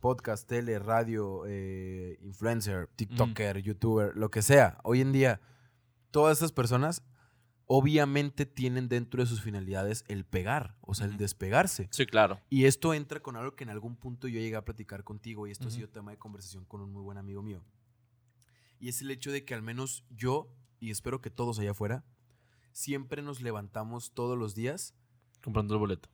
[0.00, 5.40] podcast, tele, radio, eh, influencer, TikToker, YouTuber, lo que sea, hoy en día,
[6.10, 7.02] todas estas personas
[7.66, 11.88] obviamente tienen dentro de sus finalidades el pegar, o sea, el despegarse.
[11.90, 12.40] Sí, claro.
[12.50, 15.50] Y esto entra con algo que en algún punto yo llegué a platicar contigo y
[15.50, 17.62] esto ha sido tema de conversación con un muy buen amigo mío.
[18.80, 22.04] Y es el hecho de que al menos yo, y espero que todos allá afuera,
[22.72, 24.94] siempre nos levantamos todos los días
[25.44, 26.08] Comprando el boleto.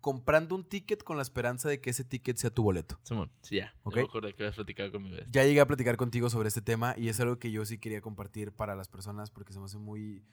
[0.00, 2.98] Comprando un ticket con la esperanza de que ese ticket sea tu boleto.
[3.02, 3.74] Simón, sí, ya.
[3.82, 3.96] Ok.
[3.96, 5.16] Me acordé que habías platicado conmigo.
[5.30, 8.00] Ya llegué a platicar contigo sobre este tema y es algo que yo sí quería
[8.00, 10.24] compartir para las personas porque se me hace muy...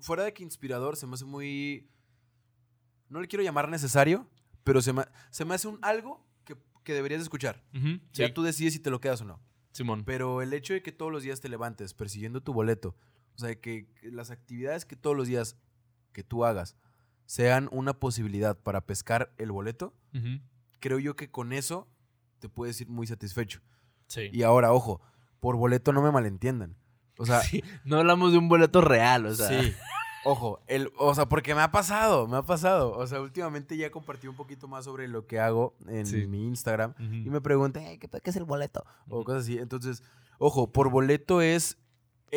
[0.00, 1.88] Fuera de que inspirador, se me hace muy...
[3.08, 4.28] No le quiero llamar necesario,
[4.64, 7.62] pero se me, se me hace un algo que, que deberías escuchar.
[8.12, 9.40] Ya tú decides si te lo quedas o no.
[9.72, 10.04] Simón.
[10.04, 12.96] Pero el hecho de que todos los días te levantes persiguiendo tu boleto,
[13.34, 15.58] o sea, que que las actividades que todos los días
[16.12, 16.76] que tú hagas
[17.26, 19.94] sean una posibilidad para pescar el boleto,
[20.80, 21.88] creo yo que con eso
[22.38, 23.60] te puedes ir muy satisfecho.
[24.06, 24.28] Sí.
[24.32, 25.00] Y ahora, ojo,
[25.40, 26.76] por boleto no me malentiendan.
[27.18, 29.48] O sea, Sí, No hablamos de un boleto real, o sea.
[29.62, 29.72] sí.
[30.26, 32.92] Ojo, el, o sea, porque me ha pasado, me ha pasado.
[32.96, 36.26] O sea, últimamente ya compartí un poquito más sobre lo que hago en Sí.
[36.26, 38.86] mi Instagram y me preguntan, "Ey, ¿qué, qué es el boleto?
[39.10, 39.58] O cosas así.
[39.58, 40.02] Entonces,
[40.38, 41.76] ojo, por boleto es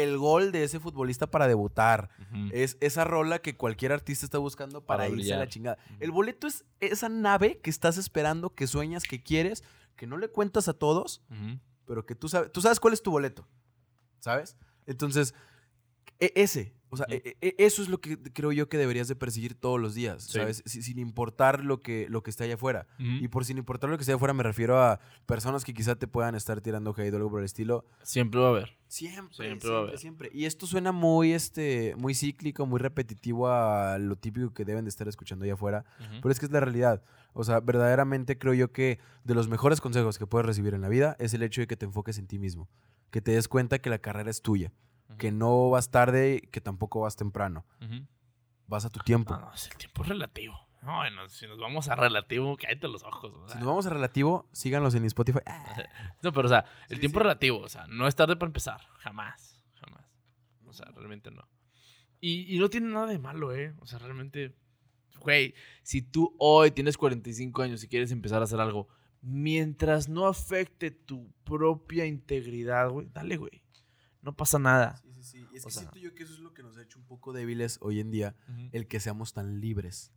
[0.04, 2.10] el gol de ese futbolista para debutar.
[2.52, 5.78] Es esa rola que cualquier artista está buscando para, Para irse a la chingada.
[6.00, 9.64] El boleto es esa nave que estás esperando, que sueñas, que quieres,
[9.96, 11.24] que no le cuentas a todos,
[11.86, 13.48] pero que tú sabes, tú sabes cuál es tu boleto,
[14.20, 14.56] ¿sabes?
[14.86, 15.34] Entonces,
[16.20, 19.16] e- ese, o sea, e- e- eso es lo que creo yo que deberías de
[19.16, 20.40] perseguir todos los días, Sí.
[20.40, 20.64] ¿sabes?
[20.66, 22.88] Si- sin importar lo que, lo que esté allá afuera.
[23.00, 26.08] Y por sin importar lo que esté afuera me refiero a personas que quizá te
[26.08, 27.86] puedan estar tirando hate o algo por el estilo.
[28.04, 28.78] Siempre va a haber.
[28.88, 29.98] Siempre, Siempre siempre, va a haber.
[30.00, 30.30] siempre.
[30.34, 34.90] Y esto suena muy, este, muy cíclico, muy repetitivo a lo típico que deben de
[34.90, 35.84] estar escuchando allá afuera.
[36.22, 37.04] Pero es que es la realidad.
[37.34, 40.90] O sea, verdaderamente creo yo que de los mejores consejos que puedes recibir en la
[40.90, 42.70] vida es el hecho de que te enfoques en ti mismo.
[43.12, 44.72] Que te des cuenta que la carrera es tuya.
[45.18, 47.66] Que no vas tarde, que tampoco vas temprano.
[48.68, 49.34] Vas a tu tiempo.
[49.34, 50.60] No, no, es el tiempo es relativo.
[50.84, 53.34] No, bueno, si nos vamos a relativo, cállate los ojos.
[53.34, 55.40] o Si nos vamos a relativo, síganlos en Spotify.
[55.46, 55.84] Ah,
[56.22, 57.22] No, pero o sea, el Sí, tiempo sí.
[57.22, 57.60] es relativo.
[57.60, 58.82] O sea, no es tarde para empezar.
[59.00, 59.64] Jamás.
[59.76, 60.06] Jamás.
[60.66, 61.48] O sea, realmente no.
[62.20, 63.74] Y, y no tiene nada de malo, ¿eh?
[63.80, 64.56] O sea, realmente.
[65.20, 68.88] Güey, si tú hoy tienes 45 años y quieres empezar a hacer algo,
[69.22, 73.64] mientras no afecte tu propia integridad, güey, dale, güey.
[74.22, 74.98] No pasa nada.
[75.04, 75.48] Sí, sí, sí.
[75.52, 77.00] Y es O que sea- siento yo que eso es lo que nos ha hecho
[77.00, 78.36] un poco débiles hoy en día,
[78.72, 80.12] el que seamos tan libres.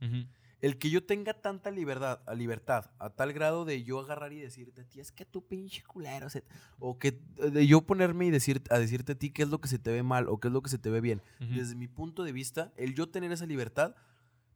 [0.61, 4.41] El que yo tenga tanta libertad, a libertad, a tal grado de yo agarrar y
[4.41, 6.45] decirte a ti, es que tú pinche culero, se-
[6.79, 7.13] o que
[7.53, 9.91] de yo ponerme y decir, a decirte a ti qué es lo que se te
[9.91, 11.23] ve mal o qué es lo que se te ve bien.
[11.39, 13.95] Desde mi punto de vista, el yo tener esa libertad,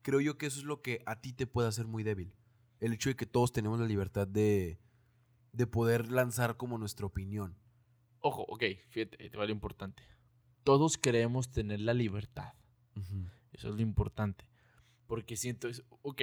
[0.02, 2.34] creo yo que eso es lo que a ti te puede hacer muy débil.
[2.80, 4.78] El hecho de que todos tenemos la libertad de,
[5.52, 7.56] de poder lanzar como nuestra opinión.
[8.26, 10.02] Ojo, ok, fíjate, te va lo importante.
[10.62, 12.54] Todos queremos tener la libertad.
[13.52, 14.46] Eso es lo importante.
[15.06, 16.22] Porque siento, es, ok.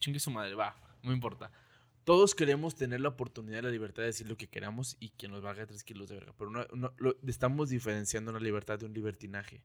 [0.00, 1.52] Chingue su madre, va, no importa.
[2.02, 5.42] Todos queremos tener la oportunidad, la libertad de decir lo que queramos y que nos
[5.42, 6.32] valga tres kilos de verga.
[6.36, 9.62] Pero no, no- lo- estamos diferenciando una libertad de un libertinaje.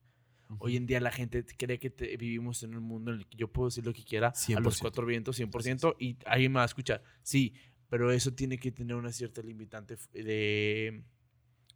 [0.60, 3.36] Hoy en día la gente cree que te- vivimos en un mundo en el que
[3.38, 4.80] yo puedo decir lo que quiera a los 100%.
[4.80, 7.02] cuatro vientos, 100%, y alguien me va a escuchar.
[7.22, 7.54] Sí,
[7.94, 11.04] pero eso tiene que tener una cierta limitante de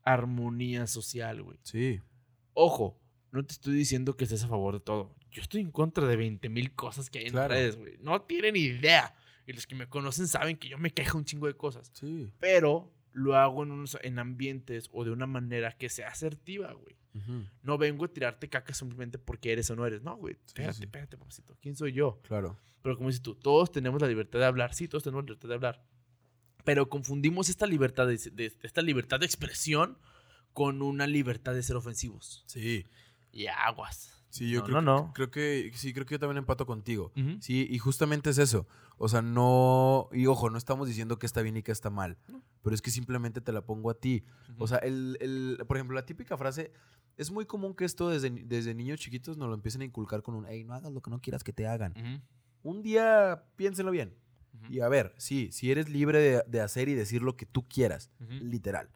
[0.02, 1.58] armonía social, güey.
[1.62, 2.00] Sí.
[2.54, 3.00] Ojo,
[3.30, 5.14] no te estoy diciendo que estés a favor de todo.
[5.30, 7.54] Yo estoy en contra de 20 mil cosas que hay en Claro.
[7.54, 7.98] redes, güey.
[8.00, 9.14] No tienen idea.
[9.46, 11.90] Y los que me conocen saben que yo me quejo un chingo de cosas.
[11.94, 12.32] Sí.
[12.40, 16.96] Pero lo hago en, unos, en ambientes o de una manera que sea asertiva, güey.
[17.14, 20.02] Ujú, No vengo a tirarte caca simplemente porque eres o no eres.
[20.02, 20.36] No, güey.
[20.46, 20.82] Espérate, sí.
[20.82, 21.56] espérate, papacito.
[21.60, 22.20] ¿Quién soy yo?
[22.22, 22.58] Claro.
[22.82, 24.74] Pero como dices tú, todos tenemos la libertad de hablar.
[24.74, 25.84] Sí, todos tenemos la libertad de hablar.
[26.68, 29.96] Pero confundimos esta libertad de, de- esta libertad de expresión
[30.52, 32.44] con una libertad de ser ofensivos.
[32.46, 32.84] Sí.
[33.32, 34.12] Y aguas.
[34.28, 35.12] Sí, yo No, creo, no, no.
[35.14, 37.10] Creo que sí, creo que yo también empato contigo.
[37.40, 38.66] Sí, y justamente es eso.
[38.98, 40.10] O sea, no.
[40.12, 42.18] Y ojo, no estamos diciendo que está bien y que está mal.
[42.62, 44.24] Pero es que simplemente te la pongo a ti.
[44.58, 46.70] O sea, el, el- por ejemplo, la típica frase.
[47.16, 50.34] Es muy común que esto desde, desde niños chiquitos nos lo empiecen a inculcar con
[50.34, 51.94] un, hey, no hagas lo que no quieras que te hagan.
[52.62, 54.14] Un día piénsenlo bien.
[54.70, 57.66] Y a ver, sí, si eres libre de, de hacer y decir lo que tú
[57.68, 58.90] quieras, literal.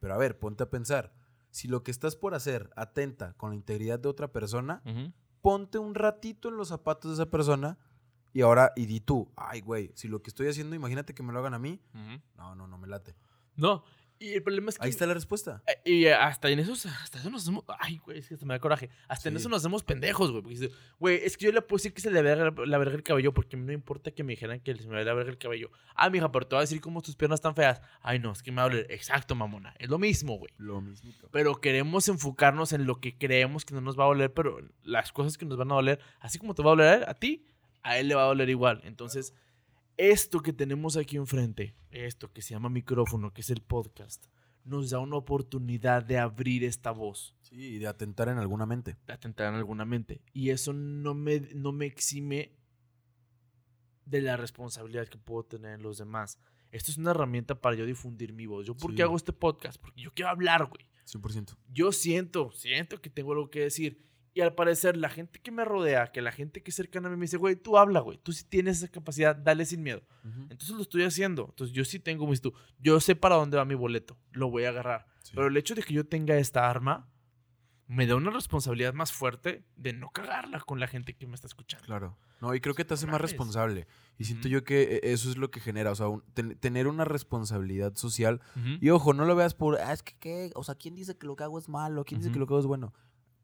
[0.00, 1.14] Pero a ver, ponte a pensar.
[1.50, 4.82] Si lo que estás por hacer atenta con la integridad de otra persona,
[5.40, 7.78] ponte un ratito en los zapatos de esa persona
[8.32, 11.32] y ahora, y di tú, ay, güey, si lo que estoy haciendo, imagínate que me
[11.32, 11.80] lo hagan a mí.
[12.36, 13.14] No, no, no me late.
[13.56, 13.84] No,
[14.22, 14.84] y el problema es que.
[14.84, 15.62] Ahí está la respuesta.
[15.66, 17.64] Eh, Y hasta en eso, hasta eso nos hacemos.
[17.78, 18.88] Ay, güey, es que hasta me da coraje.
[19.08, 20.42] Hasta en eso nos hacemos pendejos, güey.
[20.42, 23.02] Porque güey, es que yo le puedo decir que se le verga la verga el
[23.02, 25.70] cabello porque no importa que me dijeran que se me ve la verga el cabello.
[25.94, 27.80] Ah, mija, pero te voy a decir cómo tus piernas están feas.
[28.00, 28.86] Ay, no, es que me va a doler.
[28.90, 29.74] Exacto, mamona.
[29.78, 30.52] Es lo mismo, güey.
[30.56, 31.28] Lo mismito.
[31.32, 35.12] Pero queremos enfocarnos en lo que creemos que no nos va a doler, pero las
[35.12, 37.44] cosas que nos van a doler, así como te va a doler a ti,
[37.82, 38.80] a él le va a doler igual.
[38.84, 39.34] Entonces,
[39.96, 44.26] esto que tenemos aquí enfrente, esto que se llama micrófono, que es el podcast,
[44.64, 48.96] nos da una oportunidad de abrir esta voz, Sí, y de atentar en alguna mente.
[49.06, 50.22] de atentar en alguna mente.
[50.32, 52.52] Y eso no me, no me exime
[54.06, 56.38] de la responsabilidad que puedo tener en los demás.
[56.70, 58.66] Esto es una herramienta para yo difundir mi voz.
[58.66, 58.96] ¿Yo por Sí.
[58.96, 59.78] qué hago este podcast?
[59.80, 61.56] Porque yo quiero hablar, güey 100%.
[61.68, 64.06] yo siento, siento que tengo algo que decir.
[64.34, 67.10] Y al parecer, la gente que me rodea, que la gente que es cercana a
[67.10, 70.02] mí me dice, güey, tú habla, güey, tú sí tienes esa capacidad, dale sin miedo.
[70.24, 70.42] Ujú.
[70.50, 71.46] Entonces lo estoy haciendo.
[71.50, 74.64] Entonces yo sí tengo, como tú, yo sé para dónde va mi boleto, lo voy
[74.64, 75.06] a agarrar.
[75.22, 75.32] Sí.
[75.34, 77.08] Pero el hecho de que yo tenga esta arma
[77.88, 81.46] me da una responsabilidad más fuerte de no cagarla con la gente que me está
[81.46, 81.84] escuchando.
[81.84, 82.16] Claro.
[82.40, 83.86] No, y creo que te hace más responsable.
[84.16, 84.52] Y siento Ujú.
[84.54, 87.94] yo que eh, eso es lo que genera, o sea, un- ten- tener una responsabilidad
[87.96, 88.40] social.
[88.56, 88.78] Ujú.
[88.80, 90.50] Y ojo, no lo veas por, ah, es que, ¿qué?
[90.54, 92.04] O sea, ¿quién dice que lo que hago es malo?
[92.06, 92.94] ¿Quién dice que lo que hago es bueno?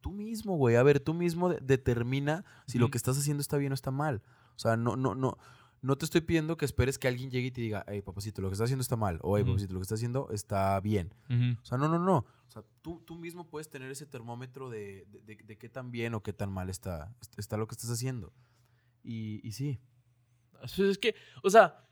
[0.01, 0.76] Tú mismo, güey.
[0.76, 3.90] A ver, tú mismo de- determina si lo que estás haciendo está bien o está
[3.90, 4.22] mal.
[4.57, 5.36] O sea, no, no, no.
[5.82, 8.49] no te estoy pidiendo que esperes que alguien llegue y te diga, hey, papacito, lo
[8.49, 9.18] que estás haciendo está mal.
[9.22, 11.12] O hey, papacito, lo que estás haciendo está bien.
[11.62, 12.18] O sea, no, no, no.
[12.18, 15.90] O sea, tú, tú mismo puedes tener ese termómetro de, de- de- de qué tan
[15.90, 18.32] bien o qué tan mal está, está lo que estás haciendo.
[19.05, 19.78] Y, y sí.
[20.62, 21.84] Es que, o sea,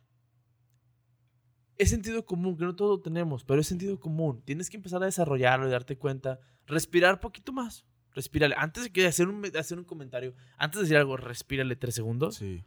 [1.79, 4.41] es sentido común, que no todo lo tenemos, pero es sentido común.
[4.45, 6.41] Tienes que empezar a desarrollarlo y darte cuenta.
[6.67, 7.85] Respirar poquito más.
[8.17, 8.55] Respírale.
[8.59, 12.37] Antes de que hacer un, hacer un comentario, antes de decir algo, respírale tres segundos.
[12.37, 12.65] Sí.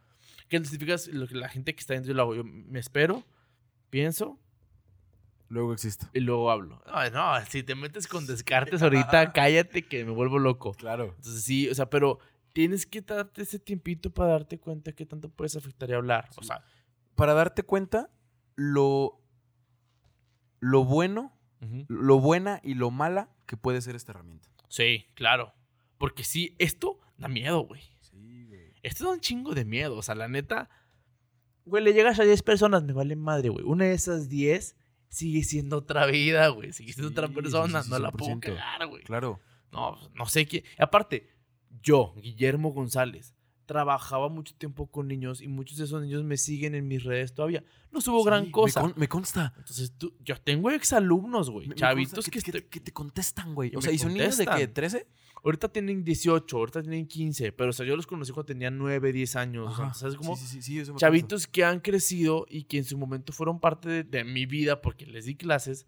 [0.48, 2.36] ¿Qué significa lo que la gente que está dentro yo lo hago?
[2.36, 3.26] Yo me espero,
[3.90, 4.40] pienso
[5.48, 6.06] Luego existe.
[6.14, 6.82] y luego hablo.
[6.86, 10.74] No, no, si te metes con descartes ahorita, cállate que me vuelvo loco.
[10.74, 11.16] Claro.
[11.18, 12.20] Entonces sí, o sea, pero
[12.54, 16.30] tienes que darte ese tiempito para darte cuenta qué tanto puedes afectar y hablar.
[16.38, 16.64] O sea,
[17.16, 18.12] Para darte cuenta
[18.56, 19.20] lo,
[20.60, 21.36] lo bueno,
[21.88, 24.49] lo buena y lo mala que puede ser esta herramienta.
[24.70, 25.54] Sí, claro.
[25.98, 27.82] Porque sí, esto da miedo, güey.
[28.00, 28.74] Sí, güey.
[28.84, 29.98] Esto da un chingo de miedo.
[29.98, 30.70] O sea, la neta,
[31.66, 33.66] güey, le llegas a 10 personas, me vale madre, güey.
[33.66, 34.78] Una de esas 10
[35.10, 36.72] sigue siendo otra vida, güey.
[36.72, 37.82] Sigue siendo Sí, otra persona.
[37.82, 38.40] sí, sí, no la puedo 100%.
[38.40, 39.04] cagar, güey.
[39.04, 39.42] Claro.
[39.72, 40.64] No, no sé quién.
[40.78, 41.30] Aparte,
[41.82, 43.36] yo, Guillermo González,
[43.70, 47.36] trabajaba mucho tiempo con niños y muchos de esos niños me siguen en mis redes
[47.36, 47.64] todavía.
[47.92, 48.82] No subo Sí, gran me cosa.
[48.82, 49.54] con- Me, consta.
[49.60, 51.70] Entonces, tú, yo tengo exalumnos, güey.
[51.76, 53.72] Chavitos que, que, estoy- te, que te contestan, güey.
[53.76, 54.68] O sea, ¿y son niños de qué?
[54.68, 55.02] contestan.
[55.02, 55.06] ¿13?
[55.44, 59.14] ahorita tienen 18, ahorita tienen 15, pero o sea, yo los conocí cuando tenían 9,
[59.14, 59.72] 10 años.
[59.72, 59.94] o sea, Ajá.
[59.94, 60.36] ¿Sabes cómo?
[60.36, 60.82] Sí, sí.
[60.98, 64.82] Chavitos que han crecido y que en su momento fueron parte de, de mi vida
[64.82, 65.86] porque les di clases.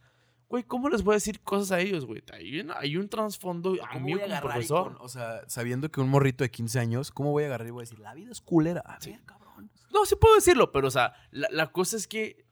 [0.51, 2.21] Güey, ¿cómo les voy a decir cosas a ellos, güey?
[2.33, 4.93] Hay un, hay un trasfondo a ¿Cómo mí a como profesor.
[4.97, 7.71] con- o sea, sabiendo que un morrito de 15 años, ¿cómo voy a agarrar y
[7.71, 8.81] voy a decir, la vida es culera?
[8.85, 9.11] A Sí.
[9.11, 9.71] ver, cabrón.
[9.93, 12.45] No, sí puedo decirlo, pero o sea, la, la cosa es que,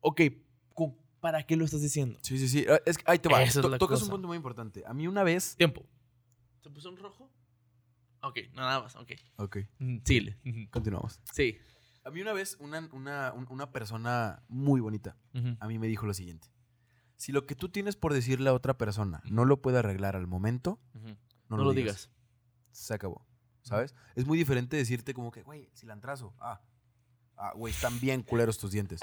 [0.00, 0.20] ok,
[1.20, 2.18] ¿para qué lo estás diciendo?
[2.22, 2.66] Sí, sí, sí.
[2.68, 3.42] Ah, Es que ahí te va.
[3.42, 4.06] Esa es To- la tocas cosa.
[4.06, 4.82] un punto muy importante.
[4.86, 5.54] A mí una vez.
[5.56, 5.84] Tiempo.
[6.62, 7.30] ¿Se puso un rojo?
[8.22, 9.12] Ok, nada más, ok.
[9.36, 9.58] Ok,
[10.04, 10.38] Síguele.
[10.46, 10.70] Ujú.
[10.70, 11.20] continuamos.
[11.32, 11.58] Sí.
[12.04, 15.16] A mí una vez, una, una, un- una persona muy bonita
[15.60, 16.48] a mí me dijo lo siguiente.
[17.22, 20.26] Si lo que tú tienes por decirle a otra persona no lo puede arreglar al
[20.26, 21.10] momento, Ujú.
[21.48, 22.10] no, No, lo digas.
[22.72, 23.24] Se acabó.
[23.60, 23.94] ¿Sabes?
[24.16, 26.34] Es muy diferente decirte como que, güey, cilantrazo.
[26.40, 26.60] Ah,
[27.36, 28.98] ah, güey, están bien culeros tus dientes.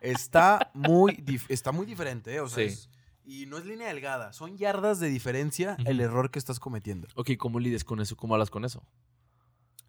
[0.00, 2.40] Está muy, está muy diferente, ¿eh?
[2.40, 2.72] O sea, Sí.
[2.72, 2.88] es-
[3.22, 4.32] y no es línea delgada.
[4.32, 7.06] Son yardas de diferencia el error que estás cometiendo.
[7.16, 8.16] Ok, ¿cómo lides con eso?
[8.16, 8.82] ¿Cómo hablas con eso?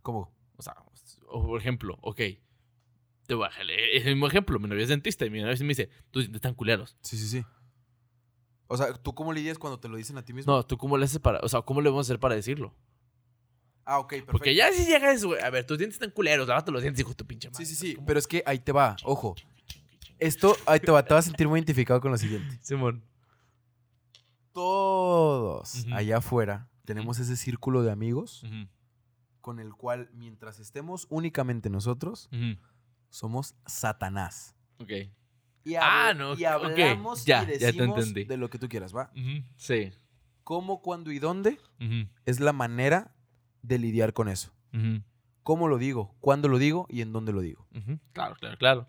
[0.02, 0.34] ¿Cómo?
[0.58, 0.76] O sea,
[1.30, 2.20] o por ejemplo, ok.
[3.32, 3.52] Te voy a
[3.94, 4.60] es el mismo ejemplo.
[4.60, 6.98] Mi novia es dentista y mi novia me dice, tus dientes están culeros.
[7.00, 7.46] Sí, sí, sí.
[8.68, 10.52] O sea, ¿tú cómo lidias cuando te lo dicen a ti mismo?
[10.52, 12.76] No, ¿tú cómo le haces para, o sea, cómo le vamos a hacer para decirlo?
[13.86, 14.34] Ah, ok, perfecto.
[14.34, 17.00] Porque ya si llega eso, güey, a ver, tus dientes están culeros, lávate los dientes,
[17.00, 17.66] hijo tu pinche madre.
[17.66, 18.04] Sí, sí, ¿sabes sí.
[18.06, 18.98] Pero es que ahí te va.
[19.06, 19.34] Ojo.
[20.20, 21.02] Esto, ahí te va.
[21.02, 22.60] Te vas a sentir muy identificado con lo siguiente.
[22.62, 23.02] Simón.
[24.52, 28.44] Todos allá afuera tenemos ese círculo de amigos
[29.40, 32.30] con el cual, mientras estemos únicamente nosotros.
[33.12, 34.56] Somos Satanás.
[34.80, 34.90] Ok.
[35.64, 38.24] Y, Ah, no, y hablamos ya, y ya te decimos entendí.
[38.24, 39.12] de lo que tú quieras, ¿va?
[39.58, 39.92] Sí.
[40.44, 41.60] ¿Cómo, cuándo y dónde?
[42.26, 43.14] Es la manera
[43.62, 44.52] de lidiar con eso.
[45.44, 46.16] ¿Cómo lo digo?
[46.20, 46.88] ¿Cuándo lo digo?
[46.90, 47.68] ¿Y en dónde lo digo?
[48.14, 48.88] Claro, claro, claro.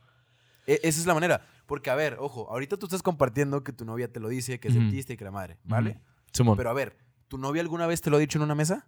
[0.67, 1.47] E- esa es la manera.
[1.67, 4.69] Porque, a ver, ojo, ahorita tú estás compartiendo que tu novia te lo dice, que
[4.81, 6.01] dentista y que la madre, ¿vale?
[6.57, 6.97] Pero a ver,
[7.29, 8.87] ¿tu novia alguna vez te lo ha dicho en una mesa?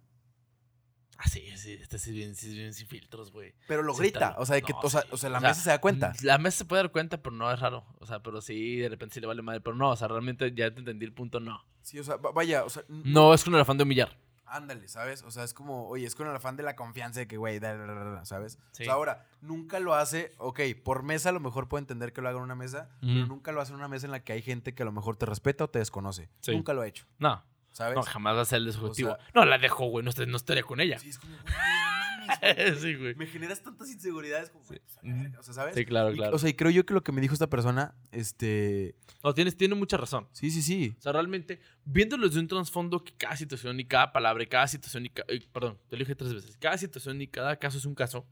[1.17, 3.53] Ah, sí, sí, este sí es bien, sí bien sin filtros, güey.
[3.67, 4.19] Pero lo Sí, grita.
[4.19, 5.07] tal- O sea, de que, no, o sea, sí.
[5.11, 6.13] o sea, la O sea, mesa se da cuenta.
[6.23, 7.85] La mesa se puede dar cuenta, pero no es raro.
[7.99, 9.61] O sea, pero sí, de repente sí le vale madre.
[9.61, 11.63] Pero no, o sea, realmente ya te entendí el punto, no.
[11.81, 12.83] Sí, o sea, va- vaya, o sea.
[12.89, 14.17] No es con el afán de humillar.
[14.47, 15.23] Ándale, ¿sabes?
[15.23, 17.59] O sea, es como, oye, es con el afán de la confianza de que, güey,
[18.23, 18.59] ¿sabes?
[18.73, 18.83] Sí.
[18.83, 22.21] O sea, ahora, nunca lo hace, ok, por mesa a lo mejor puedo entender que
[22.21, 23.27] lo haga en una mesa, pero Ujú.
[23.27, 25.15] nunca lo hace en una mesa en la que hay gente que a lo mejor
[25.17, 26.29] te respeta o te desconoce.
[26.41, 26.51] Sí.
[26.51, 27.43] Nunca lo ha hecho, No,
[27.75, 27.95] ¿sabes?
[27.95, 30.03] no, jamás va a ser el sea- no, la dejo, güey.
[30.03, 30.97] No, est- no estaría con ella.
[30.97, 32.79] Sí, es como, güey, no mames, güey.
[32.81, 33.15] sí, güey.
[33.15, 35.75] Me generas tantas inseguridades como, güey, pues, o sea, ¿sabes?
[35.75, 36.35] Sí, claro, Y- claro.
[36.35, 39.57] o sea, y creo yo que lo que me dijo esta persona, este, no, tienes,
[39.57, 40.27] tiene mucha razón.
[40.31, 40.95] sí, sí, sí.
[40.97, 44.67] O sea, realmente, viéndolo desde un trasfondo que cada situación y cada palabra y cada
[44.67, 46.57] situación y ca- eh, perdón, te lo dije tres veces.
[46.57, 48.25] Cada situación y cada caso es un caso.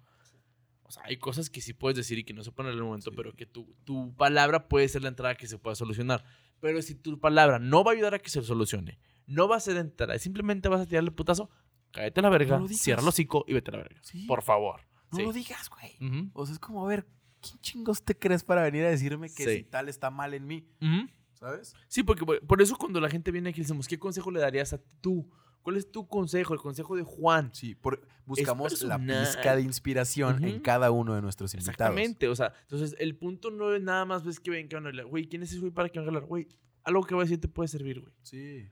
[0.85, 2.83] O sea, hay cosas que sí puedes decir y que no se ponen en el
[2.83, 3.15] momento, Sí.
[3.17, 6.23] pero que tu, tu palabra puede ser la entrada que se pueda solucionar.
[6.59, 9.59] Pero si tu palabra no va a ayudar a que se solucione, no va a
[9.59, 11.49] ser entrada, simplemente vas a tirarle el putazo,
[11.91, 13.99] cállate a la verga, No lo cierra el hocico y vete a la verga.
[14.03, 14.25] Sí.
[14.25, 14.81] Por favor.
[15.11, 15.23] No Sí.
[15.25, 16.29] lo digas, güey.
[16.33, 17.05] O sea, es como, a ver,
[17.41, 19.57] ¿quién chingos te crees para venir a decirme que Sí.
[19.57, 20.67] si tal está mal en mí?
[21.33, 21.73] ¿Sabes?
[21.87, 24.79] Sí, porque por- eso cuando la gente viene aquí decimos, ¿qué consejo le darías a
[25.01, 25.29] tú?
[25.61, 26.53] ¿Cuál es tu consejo?
[26.53, 27.49] El consejo de Juan.
[27.53, 31.75] Sí, por- buscamos la pizca de inspiración en cada uno de nuestros invitados.
[31.75, 34.85] Exactamente, o sea, entonces el punto no es nada más ves que ven que van
[34.85, 36.23] a hablar, güey, ¿quién es ese güey para que van a hablar?
[36.25, 36.47] Güey,
[36.83, 38.13] algo que va a decir te puede servir, güey.
[38.23, 38.69] Sí.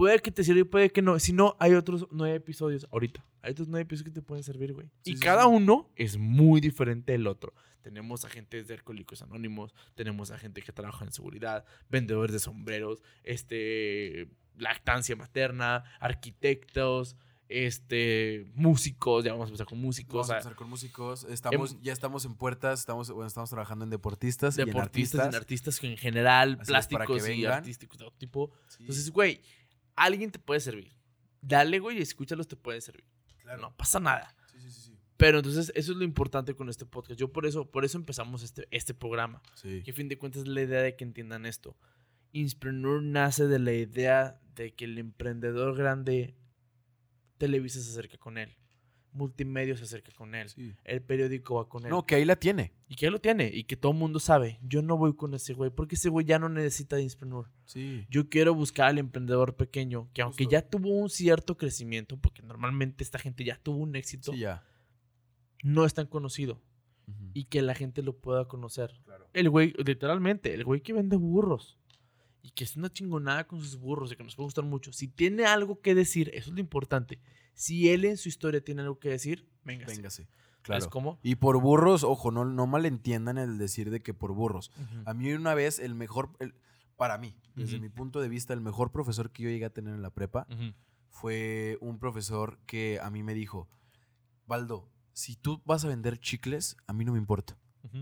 [0.00, 1.18] Puede que te sirva y puede que no.
[1.18, 3.22] Si no, hay otros nueve episodios ahorita.
[3.42, 4.86] Hay otros nueve episodios que te pueden servir, güey.
[5.02, 5.48] Sí, y sí, cada sí.
[5.50, 7.52] uno es muy diferente del otro.
[7.82, 13.02] Tenemos agentes de alcohólicos anónimos, tenemos a gente que trabaja en seguridad, vendedores de sombreros,
[13.24, 17.16] este, lactancia materna, arquitectos,
[17.48, 21.24] este, músicos, ya vamos a empezar con músicos, Vamos a a- empezar con músicos.
[21.24, 25.34] Estamos, ya estamos en puertas, estamos, bueno, estamos trabajando en deportistas, y en deportistas, en
[25.34, 25.80] artistas.
[25.80, 27.52] que en general, Así plásticos y vengan.
[27.54, 28.52] artísticos de todo tipo.
[28.78, 29.40] Entonces, güey,
[29.96, 30.94] alguien te puede servir.
[31.40, 33.04] Dale, güey, y escúchalos, te puede servir.
[33.42, 33.62] claro.
[33.62, 34.34] No pasa nada.
[34.50, 34.98] Sí, sí, sí, sí.
[35.16, 37.18] Pero entonces, eso es lo importante con este podcast.
[37.18, 39.42] Yo por eso, por eso empezamos este, este programa.
[39.54, 39.82] Sí.
[39.82, 41.76] Que a fin de cuentas es la idea de que entiendan esto.
[42.32, 46.36] Inspreneur nace de la idea de que el emprendedor grande,
[47.38, 48.56] Televisa se acerca con él.
[49.12, 50.48] Multimedia se acerca con él.
[50.48, 50.74] Sí.
[50.84, 51.90] El periódico va con él.
[51.90, 52.72] No, que ahí la tiene.
[52.88, 53.50] Y que él lo tiene.
[53.52, 54.58] Y que todo el mundo sabe.
[54.62, 55.70] Yo no voy con ese güey.
[55.70, 57.50] Porque ese güey ya no necesita de Inspreneur.
[57.64, 58.06] Sí.
[58.08, 60.08] Yo quiero buscar al emprendedor pequeño.
[60.12, 62.16] Que aunque ya tuvo un cierto crecimiento.
[62.18, 64.32] Porque normalmente esta gente ya tuvo un éxito.
[64.32, 64.64] Sí, ya.
[65.62, 66.60] No es tan conocido.
[67.34, 69.00] Y que la gente lo pueda conocer.
[69.04, 69.26] Claro.
[69.32, 71.79] El güey, literalmente, el güey que vende burros.
[72.42, 74.92] Y que es una chingonada con sus burros y que nos puede gustar mucho.
[74.92, 77.20] Si tiene algo que decir, eso es lo importante.
[77.54, 79.46] Si él en su historia tiene algo que decir.
[79.64, 79.94] Véngase.
[80.64, 80.90] ¿Sabes Claro.
[80.90, 81.18] cómo?
[81.22, 84.70] Y por burros, ojo, no, no malentiendan el decir de que por burros.
[85.06, 86.54] A mí una vez el mejor, el-
[86.96, 89.94] para mí, desde mi punto de vista, el mejor profesor que yo llegué a tener
[89.94, 90.46] en la prepa
[91.08, 93.68] fue un profesor que a mí me dijo,
[94.46, 97.58] Baldo, si tú vas a vender chicles, a mí no me importa,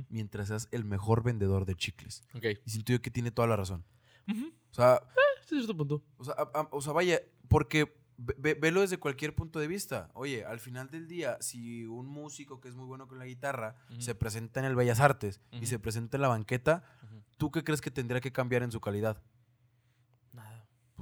[0.09, 2.23] mientras seas el mejor vendedor de chicles.
[2.65, 3.85] Y siento yo que tiene toda la razón.
[4.29, 5.09] O sea, Hasta
[5.49, 6.03] cierto punto.
[6.19, 9.67] o sea, a- a- o sea, vaya, porque ve- ve- velo desde cualquier punto de
[9.69, 10.11] vista.
[10.15, 13.77] Oye, al final del día, si un músico que es muy bueno con la guitarra
[13.99, 16.85] se presenta en el Bellas Artes y se presenta en la banqueta.
[17.39, 19.23] ¿tú qué crees que tendría que cambiar en su calidad?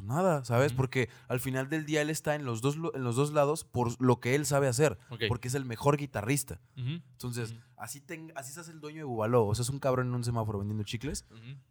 [0.06, 0.44] Nada.
[0.44, 0.72] ¿sabes?
[0.72, 4.00] Porque al final del día él está en los dos, en los dos lados por
[4.00, 4.98] lo que él sabe hacer,
[5.28, 6.60] porque es el mejor guitarrista.
[6.76, 10.24] Entonces, así, ten- así seas el dueño de Bubaló, o seas un cabrón en un
[10.24, 11.24] semáforo vendiendo chicles,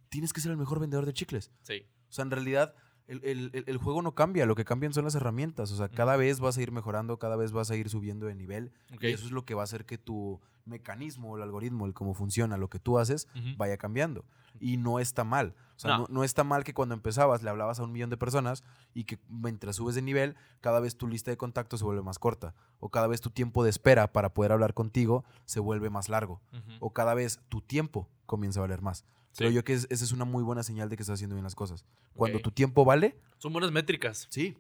[0.09, 1.51] tienes que ser el mejor vendedor de chicles.
[1.63, 1.86] Sí.
[2.09, 2.75] O sea, en realidad,
[3.08, 5.72] el, el- el- juego no cambia, lo que cambian son las herramientas.
[5.72, 8.36] O sea, cada vez vas a ir mejorando, cada vez vas a ir subiendo de
[8.36, 8.72] nivel.
[8.91, 12.14] Y eso es lo que va a hacer que tu mecanismo, el algoritmo, el cómo
[12.16, 13.28] funciona, lo que tú haces,
[13.58, 14.26] vaya cambiando.
[14.60, 15.53] Y no está mal.
[15.76, 15.97] O sea, No.
[15.99, 16.08] no.
[16.10, 19.20] no está mal que cuando empezabas le hablabas a un millón de personas y que
[19.30, 22.56] mientras subes de nivel, cada vez tu lista de contactos se vuelve más corta.
[22.80, 26.41] O cada vez tu tiempo de espera para poder hablar contigo se vuelve más largo.
[26.80, 29.06] O cada vez tu tiempo comienza a valer más.
[29.36, 29.39] Sí.
[29.43, 31.43] Creo yo que es- esa es una muy buena señal de que estás haciendo bien
[31.43, 31.83] las cosas.
[32.13, 32.43] Cuando Ok.
[32.45, 34.27] tu tiempo vale, Son buenas métricas.
[34.29, 34.57] sí.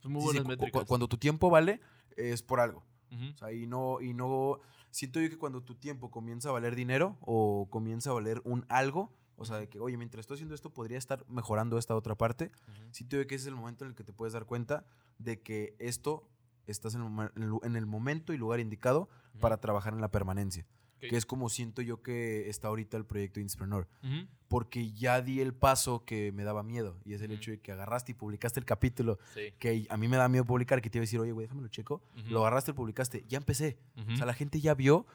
[0.00, 0.82] Son muy Sí, sí, buenas cu- métricas.
[0.82, 1.80] cu- cuando tu tiempo vale,
[2.16, 2.84] es por algo.
[3.10, 3.24] Ujú.
[3.34, 4.58] O sea, y no, y no.
[4.90, 8.66] Siento yo que cuando tu tiempo comienza a valer dinero o comienza a valer un
[8.68, 12.14] algo, o sea, de que, oye, mientras estoy haciendo esto, podría estar mejorando esta otra
[12.14, 12.52] parte.
[12.68, 12.82] Ujú.
[12.90, 14.84] Siento yo que ese es el momento en el que te puedes dar cuenta
[15.18, 16.28] de que esto
[16.66, 17.30] estás en el,
[17.62, 19.38] en el momento y lugar indicado Ujú.
[19.40, 20.66] para trabajar en la permanencia.
[21.02, 21.10] Ok.
[21.10, 23.88] Que es como siento yo que está ahorita el proyecto Inspreneur.
[24.02, 24.26] Ujú.
[24.48, 26.98] Porque ya di el paso que me daba miedo.
[27.04, 27.36] Y es el Ujú.
[27.38, 29.52] hecho de que agarraste y publicaste el capítulo Sí.
[29.58, 31.62] que a mí me da miedo publicar, que te iba a decir, oye, güey, déjame
[31.62, 32.02] lo checo.
[32.18, 32.30] Ujú.
[32.30, 33.24] Lo agarraste y publicaste.
[33.28, 33.78] Ya empecé.
[34.12, 35.06] O sea, la gente ya vio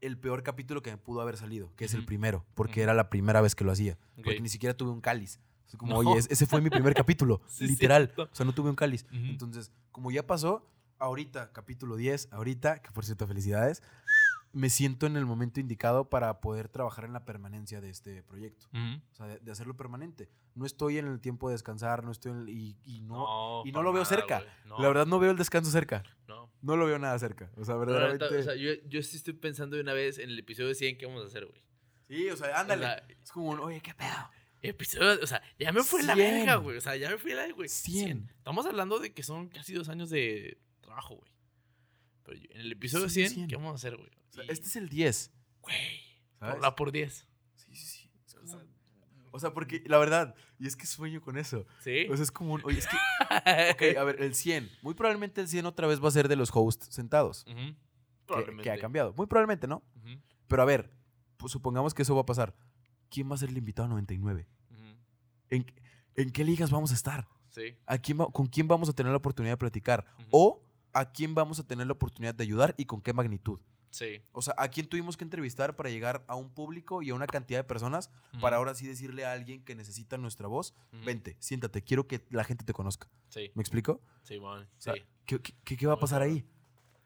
[0.00, 3.08] el peor capítulo que me pudo haber salido, que es el primero, porque era la
[3.08, 3.94] primera vez que lo hacía.
[4.18, 4.24] Ok.
[4.24, 5.40] Porque ni siquiera tuve un cáliz.
[5.66, 6.10] Es como, No.
[6.10, 8.12] oye, es- ese fue mi primer capítulo, Sí, literal.
[8.18, 9.06] O sea, no tuve un cáliz.
[9.10, 10.68] Entonces, como ya pasó,
[10.98, 13.82] ahorita, capítulo 10, ahorita, que por cierto, felicidades,
[14.54, 18.66] me siento en el momento indicado para poder trabajar en la permanencia de este proyecto.
[18.72, 20.30] O sea, de, de hacerlo permanente.
[20.54, 23.72] No estoy en el tiempo de descansar, no estoy en el- y, y no, y
[23.72, 24.42] no lo veo cerca.
[24.64, 26.02] No, La verdad no veo el descanso cerca.
[26.28, 26.50] no.
[26.62, 27.50] No lo veo nada cerca.
[27.56, 28.24] O sea, la verdaderamente.
[28.38, 31.04] o sea, yo, yo sí estoy pensando de una vez en el episodio 100 que
[31.04, 31.60] vamos a hacer, güey.
[32.08, 32.86] sí, o sea, ándale.
[32.86, 34.30] O sea, es como un, oye, qué pedo.
[34.62, 36.32] Episodio, o sea, ya me fue la 100.
[36.36, 36.78] verga, güey.
[36.78, 37.68] O sea, ya me fui la güey.
[37.68, 38.30] 100.
[38.38, 41.30] Estamos hablando de que son casi dos años de trabajo, güey.
[42.22, 43.48] Pero en el episodio Sí, 100, 100.
[43.48, 44.08] ¿qué vamos a hacer, güey?
[44.34, 45.32] O sea, Y, este es el 10.
[45.62, 45.76] Güey,
[46.40, 47.26] habla por 10.
[47.54, 48.10] Sí, sí, sí.
[48.26, 48.60] Es O sea,
[49.32, 51.66] O sea, porque la verdad, y es que sueño con eso.
[51.80, 52.06] ¿Sí?
[52.10, 52.96] O sea, es como un, oye, es que,
[53.92, 54.70] ok, a ver, el 100.
[54.82, 57.44] Muy probablemente el 100 otra vez va a ser de los hosts sentados.
[57.44, 57.76] Que-
[58.26, 58.62] Probablemente.
[58.64, 59.12] Que, ha cambiado.
[59.14, 59.82] Muy probablemente, ¿no?
[60.48, 60.90] Pero a ver,
[61.36, 62.54] pues supongamos que eso va a pasar.
[63.10, 64.46] ¿Quién va a ser el invitado 99?
[64.70, 64.80] ujú.
[65.50, 65.66] ¿En,
[66.16, 67.28] en qué ligas vamos a estar?
[67.50, 67.76] Sí.
[67.86, 70.04] ¿A quién va- ¿Con quién vamos a tener la oportunidad de platicar?
[70.30, 70.62] ¿O
[70.92, 73.60] a quién vamos a tener la oportunidad de ayudar y con qué magnitud?
[73.94, 74.20] Sí.
[74.32, 77.28] O sea, ¿a quién tuvimos que entrevistar para llegar a un público y a una
[77.28, 78.10] cantidad de personas
[78.40, 82.42] para ahora sí decirle a alguien que necesita nuestra voz, vente, siéntate, quiero que la
[82.42, 83.08] gente te conozca.
[83.28, 83.52] Sí.
[83.54, 84.00] ¿Me explico?
[84.24, 84.64] Sí, man.
[84.64, 85.02] O sea, Sí.
[85.26, 86.44] ¿qué, qué- qué- qué va a pasar ahí?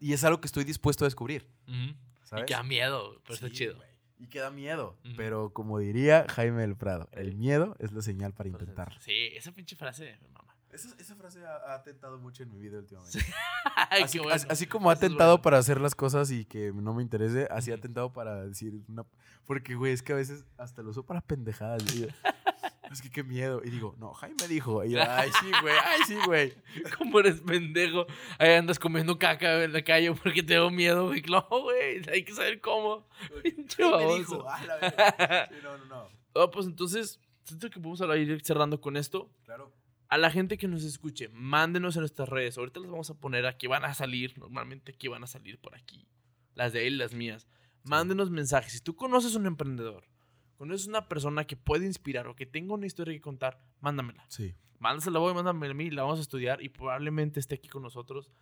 [0.01, 1.77] Y es algo que estoy dispuesto a descubrir, Ujú.
[1.77, 2.47] Y ¿sabes?
[2.47, 3.77] que da miedo, pero está chido.
[4.19, 4.97] Y que da miedo.
[5.17, 8.99] Pero como diría Jaime del Prado, el miedo es la señal para intentarlo.
[9.01, 10.48] Sí, esa pinche frase, me mama.
[10.73, 13.19] Esa, esa frase ha, ha tentado mucho en mi vida últimamente.
[13.91, 14.35] Así, bueno.
[14.35, 15.43] así- así como ha Eso tentado bueno.
[15.43, 19.05] para hacer las cosas y que no me interese, así ha tentado para decir una...
[19.47, 21.83] Porque, güey, es que a veces hasta lo uso para pendejadas.
[22.93, 23.63] es que qué miedo.
[23.65, 24.85] Y digo, no, Jaime dijo.
[24.85, 26.55] Y yo, ay, sí, güey, ay, sí, güey.
[26.99, 28.05] ¿Cómo eres pendejo?
[28.39, 31.23] Ahí andas comiendo caca en la calle porque te da miedo, güey.
[31.23, 33.09] No, güey, hay que saber cómo.
[33.43, 34.19] Pinche baboso.
[34.19, 35.49] dijo, ah, la verga.
[35.49, 36.09] Sí, no, no, no.
[36.43, 39.31] Ah, pues entonces, siento que podemos hablar- ir cerrando con esto.
[39.45, 39.73] Claro.
[40.09, 42.57] A la gente que nos escuche, mándenos en nuestras redes.
[42.59, 44.37] Ahorita las vamos a poner aquí, van a salir.
[44.39, 46.09] Normalmente aquí van a salir por aquí.
[46.55, 47.47] Las de él las mías.
[47.85, 48.73] Mándenos mensajes.
[48.73, 50.09] Si tú conoces un emprendedor,
[50.57, 54.25] conoces una persona que puede inspirar o que tenga una historia que contar, mándamela.
[54.29, 54.55] Sí.
[54.79, 57.83] Mándasela a vos, mándamela a mí, la vamos a estudiar y probablemente esté aquí con
[57.83, 58.33] nosotros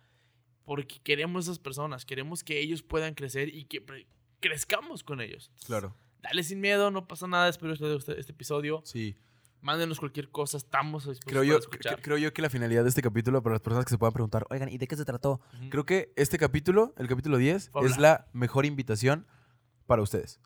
[0.67, 3.81] porque queremos esas personas, queremos que ellos puedan crecer y que
[4.41, 5.49] crezcamos con ellos.
[5.65, 5.95] Claro.
[6.19, 8.81] Dale sin miedo, no pasa nada, espero que les guste este episodio.
[8.83, 9.15] Sí.
[9.67, 11.97] Mándenos cualquier cosa, estamos dispuestos Creo yo, escuchar.
[11.97, 14.13] cre- creo yo que la finalidad de este capítulo, para las personas que se puedan
[14.13, 15.41] preguntar, oigan, ¿y de qué se trató?
[15.69, 17.99] Creo que este capítulo, el capítulo 10, Fue es hablar.
[18.21, 19.27] la mejor invitación
[19.87, 20.39] para ustedes.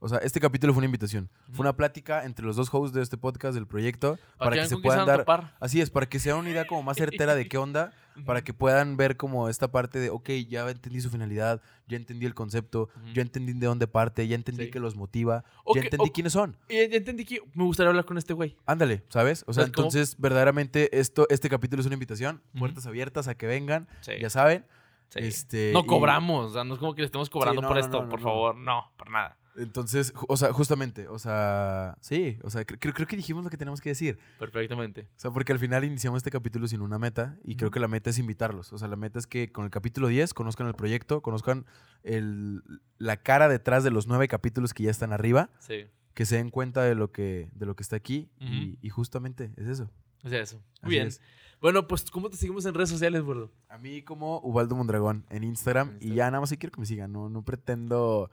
[0.00, 1.30] O sea, este capítulo fue una invitación.
[1.52, 4.76] Fue una plática entre los dos hosts de este podcast, del proyecto, para, que, se
[4.78, 5.20] puedan dar...
[5.20, 5.54] topar.
[5.60, 7.92] Así es, para que sea una idea como más certera de qué onda,
[8.24, 12.24] para que puedan ver como esta parte de, ok, ya entendí su finalidad, ya entendí
[12.26, 14.70] el concepto, ya entendí de dónde parte, ya entendí Sí.
[14.70, 15.44] que los motiva,
[15.74, 16.56] ya entendí quiénes son.
[16.68, 18.56] Ya entendí que me gustaría hablar con este güey.
[18.64, 19.44] Ándale, ¿sabes?
[19.46, 23.86] O sea, entonces, verdaderamente, esto, este capítulo es una invitación, puertas abiertas a que vengan,
[24.00, 24.12] Sí.
[24.20, 24.64] ya saben.
[25.08, 25.18] Sí.
[25.20, 27.76] Este, no y- cobramos, o sea, no es como que le estemos cobrando no, por
[27.76, 28.56] no, esto, no, por favor.
[28.56, 29.36] No, por nada.
[29.58, 33.48] Entonces, o sea, justamente, o sea, sí, o sea, cre- creo, creo que dijimos lo
[33.48, 34.18] que tenemos que decir.
[34.38, 35.08] Perfectamente.
[35.16, 37.88] O sea, porque al final iniciamos este capítulo sin una meta y creo que la
[37.88, 38.74] meta es invitarlos.
[38.74, 41.64] O sea, la meta es que con el capítulo 10 conozcan el proyecto, conozcan
[42.02, 42.62] el,
[42.98, 45.86] la cara detrás de los nueve capítulos que ya están arriba, Sí.
[46.12, 49.68] que se den cuenta de lo que, de lo que está aquí y justamente es
[49.68, 49.90] eso.
[50.26, 50.56] O sea, eso.
[50.74, 51.06] Así Muy bien.
[51.06, 51.20] es.
[51.60, 53.50] Bueno, pues, ¿cómo te seguimos en redes sociales, gordo?
[53.68, 56.86] A mí como Ubaldo Mondragón en Instagram, y ya nada más si quiero que me
[56.86, 58.30] sigan, no, no pretendo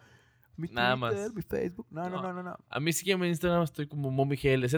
[0.58, 1.34] mi Nada Twitter, más.
[1.36, 2.22] mi Facebook, no, no, No.
[2.22, 2.58] no, no, no.
[2.70, 4.76] A mí sígueme en Instagram, estoy como MomiGLZ.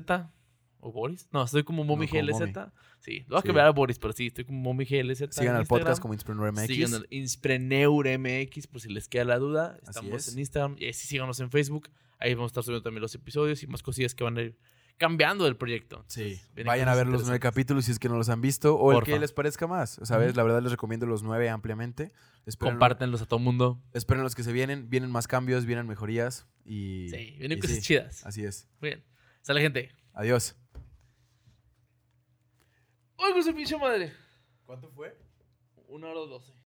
[0.80, 1.28] ¿O Boris?
[1.32, 2.54] No, estoy como MomiGLZ.
[3.00, 3.48] Sí, lo voy a Sí.
[3.48, 5.32] cambiar a Boris, pero sí, estoy como MomiGLZ.
[5.34, 6.68] Sigan al podcast como Inspreneur MX.
[6.68, 9.80] Sigan al Inspreneur MX por si les queda la duda.
[9.88, 10.34] Estamos es.
[10.34, 11.90] en Instagram y así síganos en Facebook.
[12.20, 14.58] Ahí vamos a estar subiendo también los episodios y más cosillas que van a ir
[14.98, 16.06] cambiando del proyecto.
[16.08, 18.76] Sí, Entonces, vayan a ver los nueve capítulos si es que no los han visto
[18.76, 20.00] o el que les parezca más.
[20.04, 20.30] ¿Sabes?
[20.30, 20.38] Ujú.
[20.38, 22.12] La verdad les recomiendo los nueve ampliamente.
[22.46, 23.82] Esperen, Compártenlos a todo mundo.
[23.94, 24.90] esperen los que se vienen.
[24.90, 27.08] Vienen más cambios, vienen mejorías y...
[27.10, 28.26] Sí, vienen y cosas sí, chidas.
[28.26, 28.68] Así es.
[28.80, 29.04] Muy bien.
[29.42, 29.92] Sale, gente.
[30.14, 30.56] Adiós.
[33.18, 34.14] ¡Oiga su pinche madre!
[34.66, 35.18] ¿Cuánto fue?
[35.88, 36.52] Una hora doce.